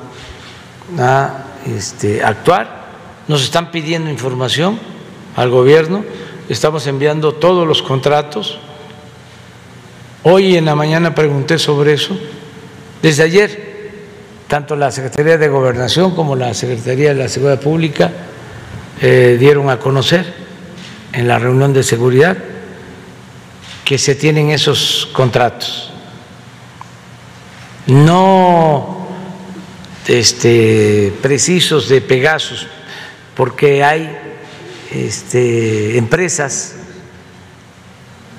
[1.00, 1.30] a
[1.66, 2.88] este, actuar.
[3.30, 4.78] Nos están pidiendo información
[5.38, 6.04] al gobierno,
[6.50, 8.60] estamos enviando todos los contratos.
[10.24, 12.18] Hoy en la mañana pregunté sobre eso.
[13.02, 13.92] Desde ayer,
[14.48, 18.12] tanto la Secretaría de Gobernación como la Secretaría de la Seguridad Pública
[19.02, 20.34] eh, dieron a conocer
[21.14, 22.38] en la reunión de seguridad
[23.86, 25.92] que se tienen esos contratos.
[27.88, 29.08] No
[30.08, 32.68] este, precisos de Pegasus,
[33.36, 34.27] porque hay
[34.92, 36.74] este, empresas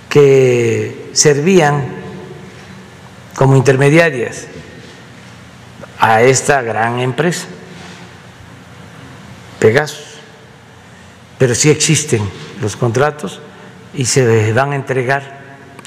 [0.08, 1.86] que servían
[3.34, 4.46] como intermediarias
[5.98, 7.46] a esta gran empresa,
[9.58, 10.04] Pegasus.
[11.38, 12.22] Pero sí existen
[12.60, 13.40] los contratos
[13.94, 15.38] y se van a entregar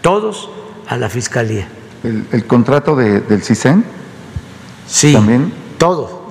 [0.01, 0.49] todos
[0.87, 1.67] a la Fiscalía.
[2.03, 3.83] ¿El, el contrato de- del CISEN?
[4.87, 5.53] Sí, También.
[5.77, 6.29] todo,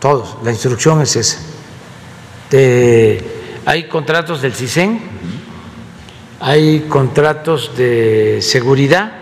[0.00, 0.36] todos.
[0.44, 1.38] La instrucción es esa.
[2.50, 3.37] De-
[3.68, 4.98] hay contratos del CISEN,
[6.40, 9.12] hay contratos de seguridad,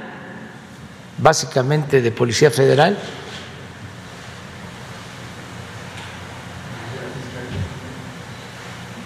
[1.18, 2.96] básicamente de Policía Federal.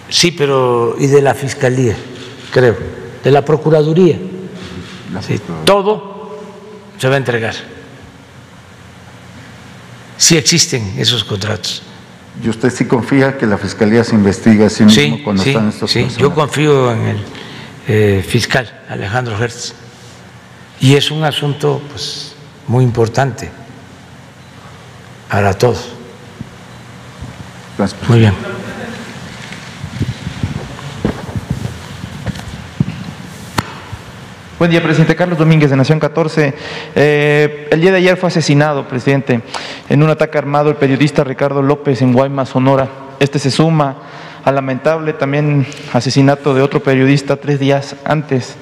[0.09, 1.95] Sí, pero y de la Fiscalía,
[2.53, 2.77] creo,
[3.23, 4.19] de la Procuraduría.
[5.25, 6.37] Sí, todo
[6.99, 7.55] se va a entregar.
[10.17, 11.81] Sí existen esos contratos.
[12.43, 15.49] ¿Y usted sí confía que la fiscalía se investiga a sí mismo Sí, cuando sí,
[15.49, 16.07] están estos sí.
[16.17, 17.25] Yo confío en el
[17.87, 19.73] eh, fiscal Alejandro Hertz.
[20.79, 22.33] Y es un asunto pues,
[22.67, 23.49] muy importante
[25.29, 25.89] para todos.
[27.77, 28.33] Gracias, Muy bien.
[34.61, 35.15] Buen día, presidente.
[35.15, 36.53] Carlos Domínguez, de Nación 14.
[36.93, 39.41] Eh, el día de ayer fue asesinado, presidente,
[39.89, 42.87] en un ataque armado el periodista Ricardo López en Guaymas, Sonora.
[43.19, 43.95] Este se suma
[44.45, 48.55] al lamentable también asesinato de otro periodista tres días antes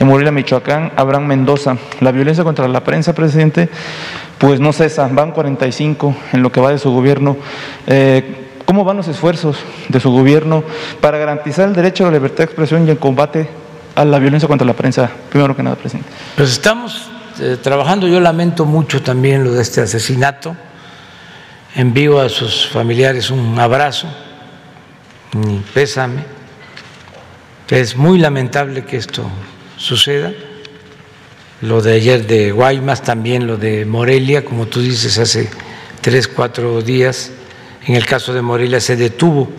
[0.00, 1.76] en Morelia, Michoacán, Abraham Mendoza.
[2.00, 3.68] La violencia contra la prensa, presidente,
[4.38, 5.08] pues no cesa.
[5.12, 7.36] Van 45 en lo que va de su gobierno.
[7.86, 9.58] Eh, ¿Cómo van los esfuerzos
[9.88, 10.64] de su gobierno
[11.00, 13.62] para garantizar el derecho a la libertad de expresión y el combate
[13.94, 15.10] a la violencia contra la prensa?
[15.30, 16.08] Primero que nada, presidente.
[16.36, 17.08] Pues estamos
[17.40, 18.06] eh, trabajando.
[18.06, 20.56] Yo lamento mucho también lo de este asesinato.
[21.74, 24.06] Envío a sus familiares un abrazo,
[25.32, 26.22] mi pésame.
[27.68, 29.28] Es muy lamentable que esto
[29.76, 30.32] suceda.
[31.62, 35.48] Lo de ayer de Guaymas, también lo de Morelia, como tú dices, hace
[36.00, 37.32] tres, cuatro días.
[37.86, 39.50] En el caso de Morelia se detuvo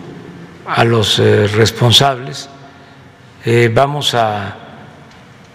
[0.66, 2.48] a los eh, responsables.
[3.48, 4.56] Eh, vamos a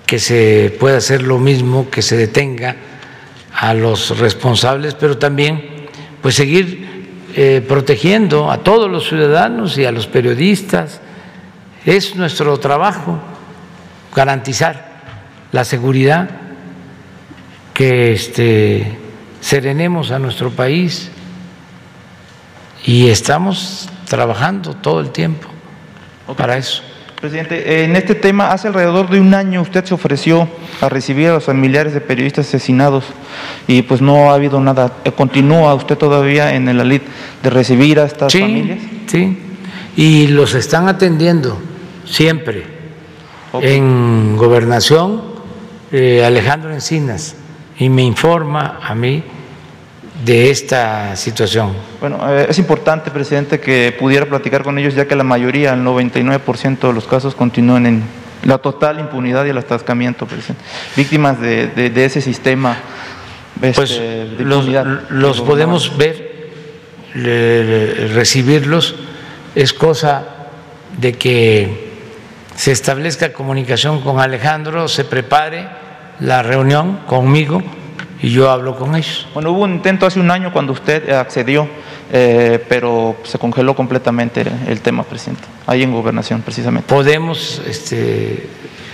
[0.06, 2.78] que se pueda hacer lo mismo, que se detenga
[3.54, 5.90] a los responsables, pero también
[6.22, 11.02] pues seguir eh, protegiendo a todos los ciudadanos y a los periodistas.
[11.86, 13.20] Es nuestro trabajo
[14.16, 15.02] garantizar
[15.52, 16.30] la seguridad,
[17.74, 18.98] que este,
[19.42, 21.12] serenemos a nuestro país
[22.86, 25.50] y estamos trabajando todo el tiempo
[26.38, 26.84] para eso.
[27.22, 30.50] Presidente, en este tema, hace alrededor de un año usted se ofreció
[30.82, 33.06] a recibir a los familiares de periodistas asesinados
[33.68, 34.92] y pues no ha habido nada.
[35.16, 37.02] ¿Continúa usted todavía en el lid
[37.44, 38.80] de recibir a estas familias?
[39.06, 39.38] Sí,
[39.96, 41.62] y los están atendiendo
[42.06, 42.66] siempre.
[43.54, 45.22] En gobernación,
[45.92, 47.36] eh, Alejandro Encinas,
[47.78, 49.24] y me informa a mí
[50.26, 51.74] de esta situación.
[52.00, 55.82] Bueno, eh, es importante, presidente, que pudiera platicar con ellos, ya que la mayoría, el
[55.82, 58.04] 99% de los casos continúan en
[58.44, 60.64] la total impunidad y el atascamiento, presidente.
[60.96, 62.78] Víctimas de, ese sistema.
[63.62, 64.02] Este, pues
[64.40, 64.68] los,
[65.10, 66.50] los podemos ver,
[67.14, 68.96] recibirlos,
[69.54, 70.24] es cosa
[70.98, 71.92] de que
[72.56, 75.68] se establezca comunicación con Alejandro, se prepare
[76.20, 77.62] la reunión conmigo
[78.22, 79.28] y yo hablo con ellos.
[79.34, 81.68] Bueno, hubo un intento hace un año cuando usted accedió,
[82.12, 86.88] eh, pero se congeló completamente el tema, presidente, ahí en gobernación precisamente.
[86.88, 88.48] Podemos este,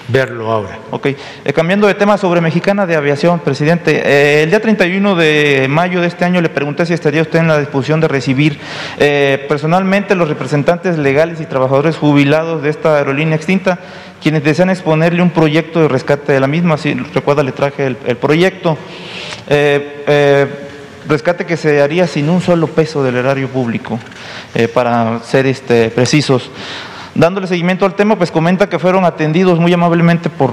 [0.08, 0.80] verlo ahora.
[0.92, 5.68] Ok, eh, cambiando de tema sobre Mexicana de Aviación, presidente, eh, el día 31 de
[5.70, 8.60] mayo de este año le pregunté si estaría usted en la disposición de recibir
[9.48, 13.80] personalmente los representantes legales y trabajadores jubilados de esta aerolínea extinta,
[14.22, 18.18] quienes desean exponerle un proyecto de rescate de la misma, si recuerda le traje el,
[18.18, 18.78] proyecto.
[19.48, 20.48] Eh, eh,
[21.08, 24.00] rescate que se haría sin un solo peso del erario público,
[24.54, 26.50] eh, para ser este, precisos.
[27.18, 30.52] Dándole seguimiento al tema, pues comenta que fueron atendidos muy amablemente por,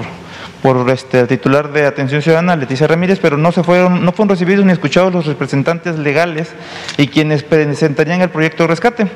[0.63, 4.29] por este, el titular de Atención Ciudadana, Leticia Ramírez, pero no, se fueron, no fueron
[4.29, 6.55] recibidos ni escuchados los representantes legales
[6.97, 9.07] y quienes presentarían el proyecto de rescate.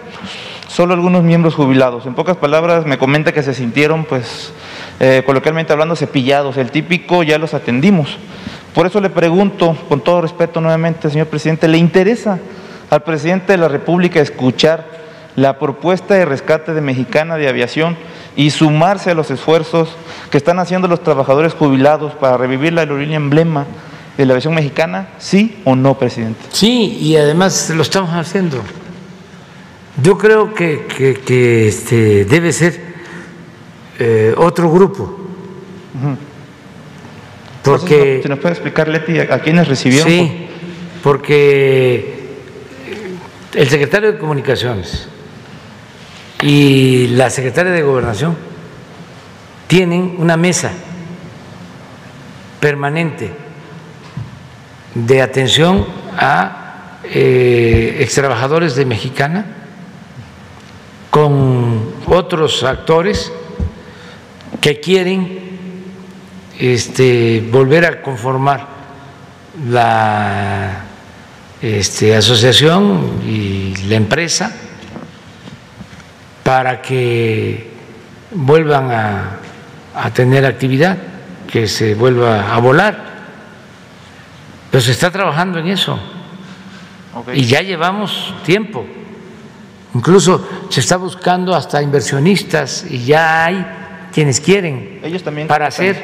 [0.67, 2.05] Solo algunos miembros jubilados.
[2.05, 4.53] En pocas palabras, me comenta que se sintieron, pues,
[5.25, 6.55] coloquialmente hablando, cepillados.
[6.57, 8.19] El típico ya los atendimos.
[8.75, 12.37] Por eso le pregunto, con todo respeto nuevamente, señor presidente, ¿le interesa
[12.91, 14.98] al presidente de la República escuchar
[15.35, 17.97] la propuesta de rescate de Mexicana de Aviación
[18.35, 19.89] y sumarse a los esfuerzos
[20.31, 23.65] que están haciendo los trabajadores jubilados para revivir la aerolínea emblema
[24.17, 25.09] de la aviación mexicana?
[25.17, 26.39] ¿Sí o no, presidente?
[26.51, 28.61] Sí, y además lo estamos haciendo.
[30.01, 30.85] Yo creo que,
[31.67, 32.81] este, debe ser
[33.97, 35.19] eh, otro grupo.
[37.63, 40.07] Porque, ¿Se nos puede explicar, Leti, a, quiénes recibieron?
[40.07, 40.47] Sí,
[41.03, 42.19] porque
[43.53, 45.07] el secretario de Comunicaciones
[46.41, 48.35] y la secretaria de Gobernación
[49.67, 50.71] tienen una mesa
[52.59, 53.31] permanente
[54.95, 55.85] de atención
[56.17, 59.45] a eh, extrabajadores de Mexicana
[61.09, 63.31] con otros actores
[64.61, 65.39] que quieren
[66.57, 68.67] este, volver a conformar
[69.69, 70.83] la
[71.61, 74.68] este, asociación y la empresa
[76.49, 77.69] para que
[78.31, 79.39] vuelvan a,
[80.15, 80.97] tener actividad,
[81.47, 82.97] que se vuelva a volar.
[84.71, 85.99] Pero se está trabajando en eso.
[87.35, 88.83] Y ya llevamos tiempo.
[89.93, 93.63] Incluso se está buscando hasta inversionistas y ya hay
[94.11, 96.01] quienes quieren Ellos también para hacer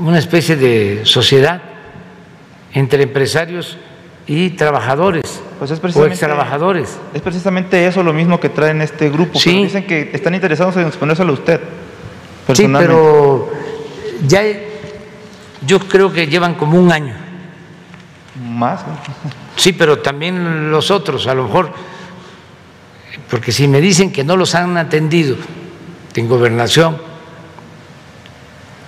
[0.00, 1.60] una especie de sociedad
[2.72, 3.76] entre empresarios
[4.26, 6.98] y trabajadores pues es o ex trabajadores.
[7.14, 9.38] Es precisamente eso lo mismo que traen este grupo.
[9.38, 9.62] Sí.
[9.62, 11.60] dicen que están interesados en exponérselo a usted.
[12.52, 13.48] Sí, pero
[14.26, 14.42] ya
[15.64, 17.14] yo creo que llevan como un año.
[18.44, 18.80] Más.
[19.54, 21.72] Sí, pero también los otros, a lo mejor,
[23.28, 25.36] porque si me dicen que no los han atendido
[26.16, 26.96] en gobernación,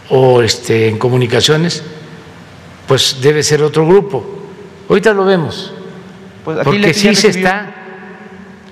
[0.09, 1.82] o este, en comunicaciones,
[2.88, 4.24] pues debe ser otro grupo.
[4.88, 5.74] Ahorita lo vemos,
[6.44, 7.74] pues porque sí se está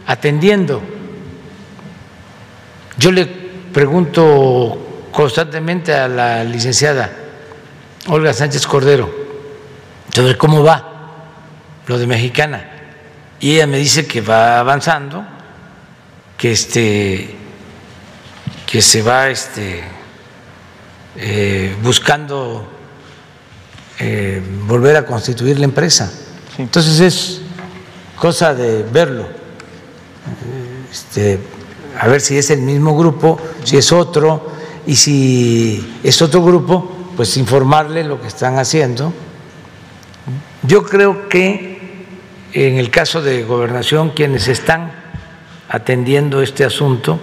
[0.06, 0.82] atendiendo.
[2.98, 7.10] Yo le pregunto constantemente a la licenciada
[8.08, 9.10] Olga Sánchez Cordero
[10.14, 10.90] sobre cómo va
[11.86, 12.68] lo de Mexicana
[13.40, 15.24] y ella me dice que va avanzando,
[16.36, 17.36] que este
[18.66, 19.82] que se va este
[21.16, 22.66] eh, buscando
[23.98, 26.10] eh, volver a constituir la empresa.
[26.56, 27.41] Entonces es
[28.22, 29.26] cosa de verlo,
[30.92, 31.40] este,
[31.98, 34.48] a ver si es el mismo grupo, si es otro,
[34.86, 39.12] y si es otro grupo, pues informarle lo que están haciendo.
[40.62, 41.80] Yo creo que
[42.52, 44.92] en el caso de gobernación, quienes están
[45.68, 47.18] atendiendo este asunto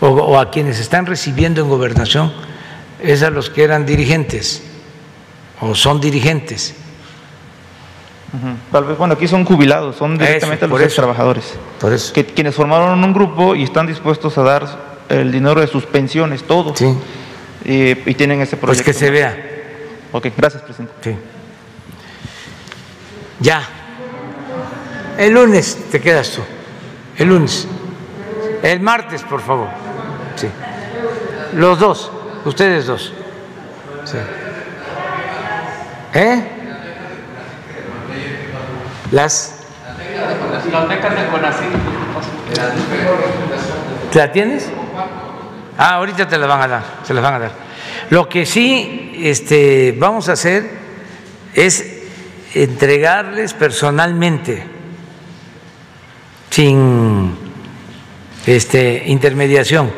[0.00, 2.30] o a quienes están recibiendo en gobernación,
[3.00, 4.62] es a los que eran dirigentes
[5.62, 6.74] o son dirigentes.
[8.72, 11.54] Tal vez, bueno, aquí son jubilados, son directamente los trabajadores.
[11.80, 12.12] Por eso.
[12.12, 14.66] Que, quienes formaron un grupo y están dispuestos a dar
[15.08, 16.74] el dinero de sus pensiones, todo.
[16.74, 16.86] Sí.
[17.64, 18.84] Y, y tienen ese Pues proyecto.
[18.84, 19.36] que se vea.
[20.12, 20.94] Ok, gracias, presidente.
[21.02, 21.16] Sí.
[23.40, 23.62] Ya.
[25.18, 26.42] El lunes te quedas tú.
[27.16, 27.68] El lunes.
[28.62, 29.68] El martes, por favor.
[30.36, 30.48] Sí.
[31.54, 32.10] Los dos.
[32.44, 33.12] Ustedes dos.
[34.04, 34.16] Sí.
[36.14, 36.50] ¿Eh?
[39.14, 39.54] Las.
[44.12, 44.68] ¿La tienes?
[45.78, 47.52] Ah, ahorita te la van a dar, se las van a dar.
[48.10, 50.68] Lo que sí este, vamos a hacer
[51.54, 52.02] es
[52.54, 54.66] entregarles personalmente,
[56.50, 57.36] sin
[58.46, 59.92] este, intermediación,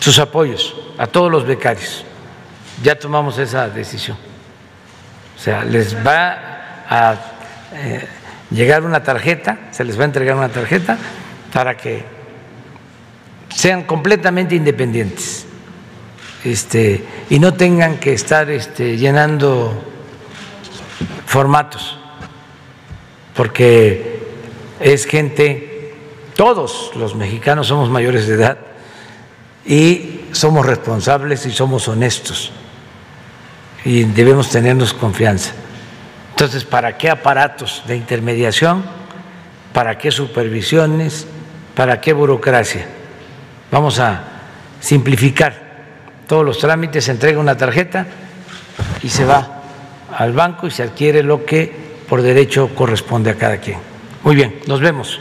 [0.00, 2.04] sus apoyos a todos los becarios.
[2.82, 4.16] Ya tomamos esa decisión.
[5.36, 7.37] O sea, les va a
[7.74, 8.06] eh,
[8.50, 10.98] llegar una tarjeta, se les va a entregar una tarjeta
[11.52, 12.04] para que
[13.54, 15.46] sean completamente independientes
[16.44, 19.84] este, y no tengan que estar este, llenando
[21.26, 21.98] formatos,
[23.34, 24.20] porque
[24.80, 25.94] es gente,
[26.34, 28.58] todos los mexicanos somos mayores de edad
[29.66, 32.52] y somos responsables y somos honestos
[33.84, 35.52] y debemos tenernos confianza.
[36.38, 38.84] Entonces, ¿para qué aparatos de intermediación?
[39.72, 41.26] ¿Para qué supervisiones?
[41.74, 42.86] ¿Para qué burocracia?
[43.72, 44.22] Vamos a
[44.78, 45.52] simplificar
[46.28, 48.06] todos los trámites, se entrega una tarjeta
[49.02, 49.62] y se va
[50.16, 51.74] al banco y se adquiere lo que
[52.08, 53.78] por derecho corresponde a cada quien.
[54.22, 55.20] Muy bien, nos vemos.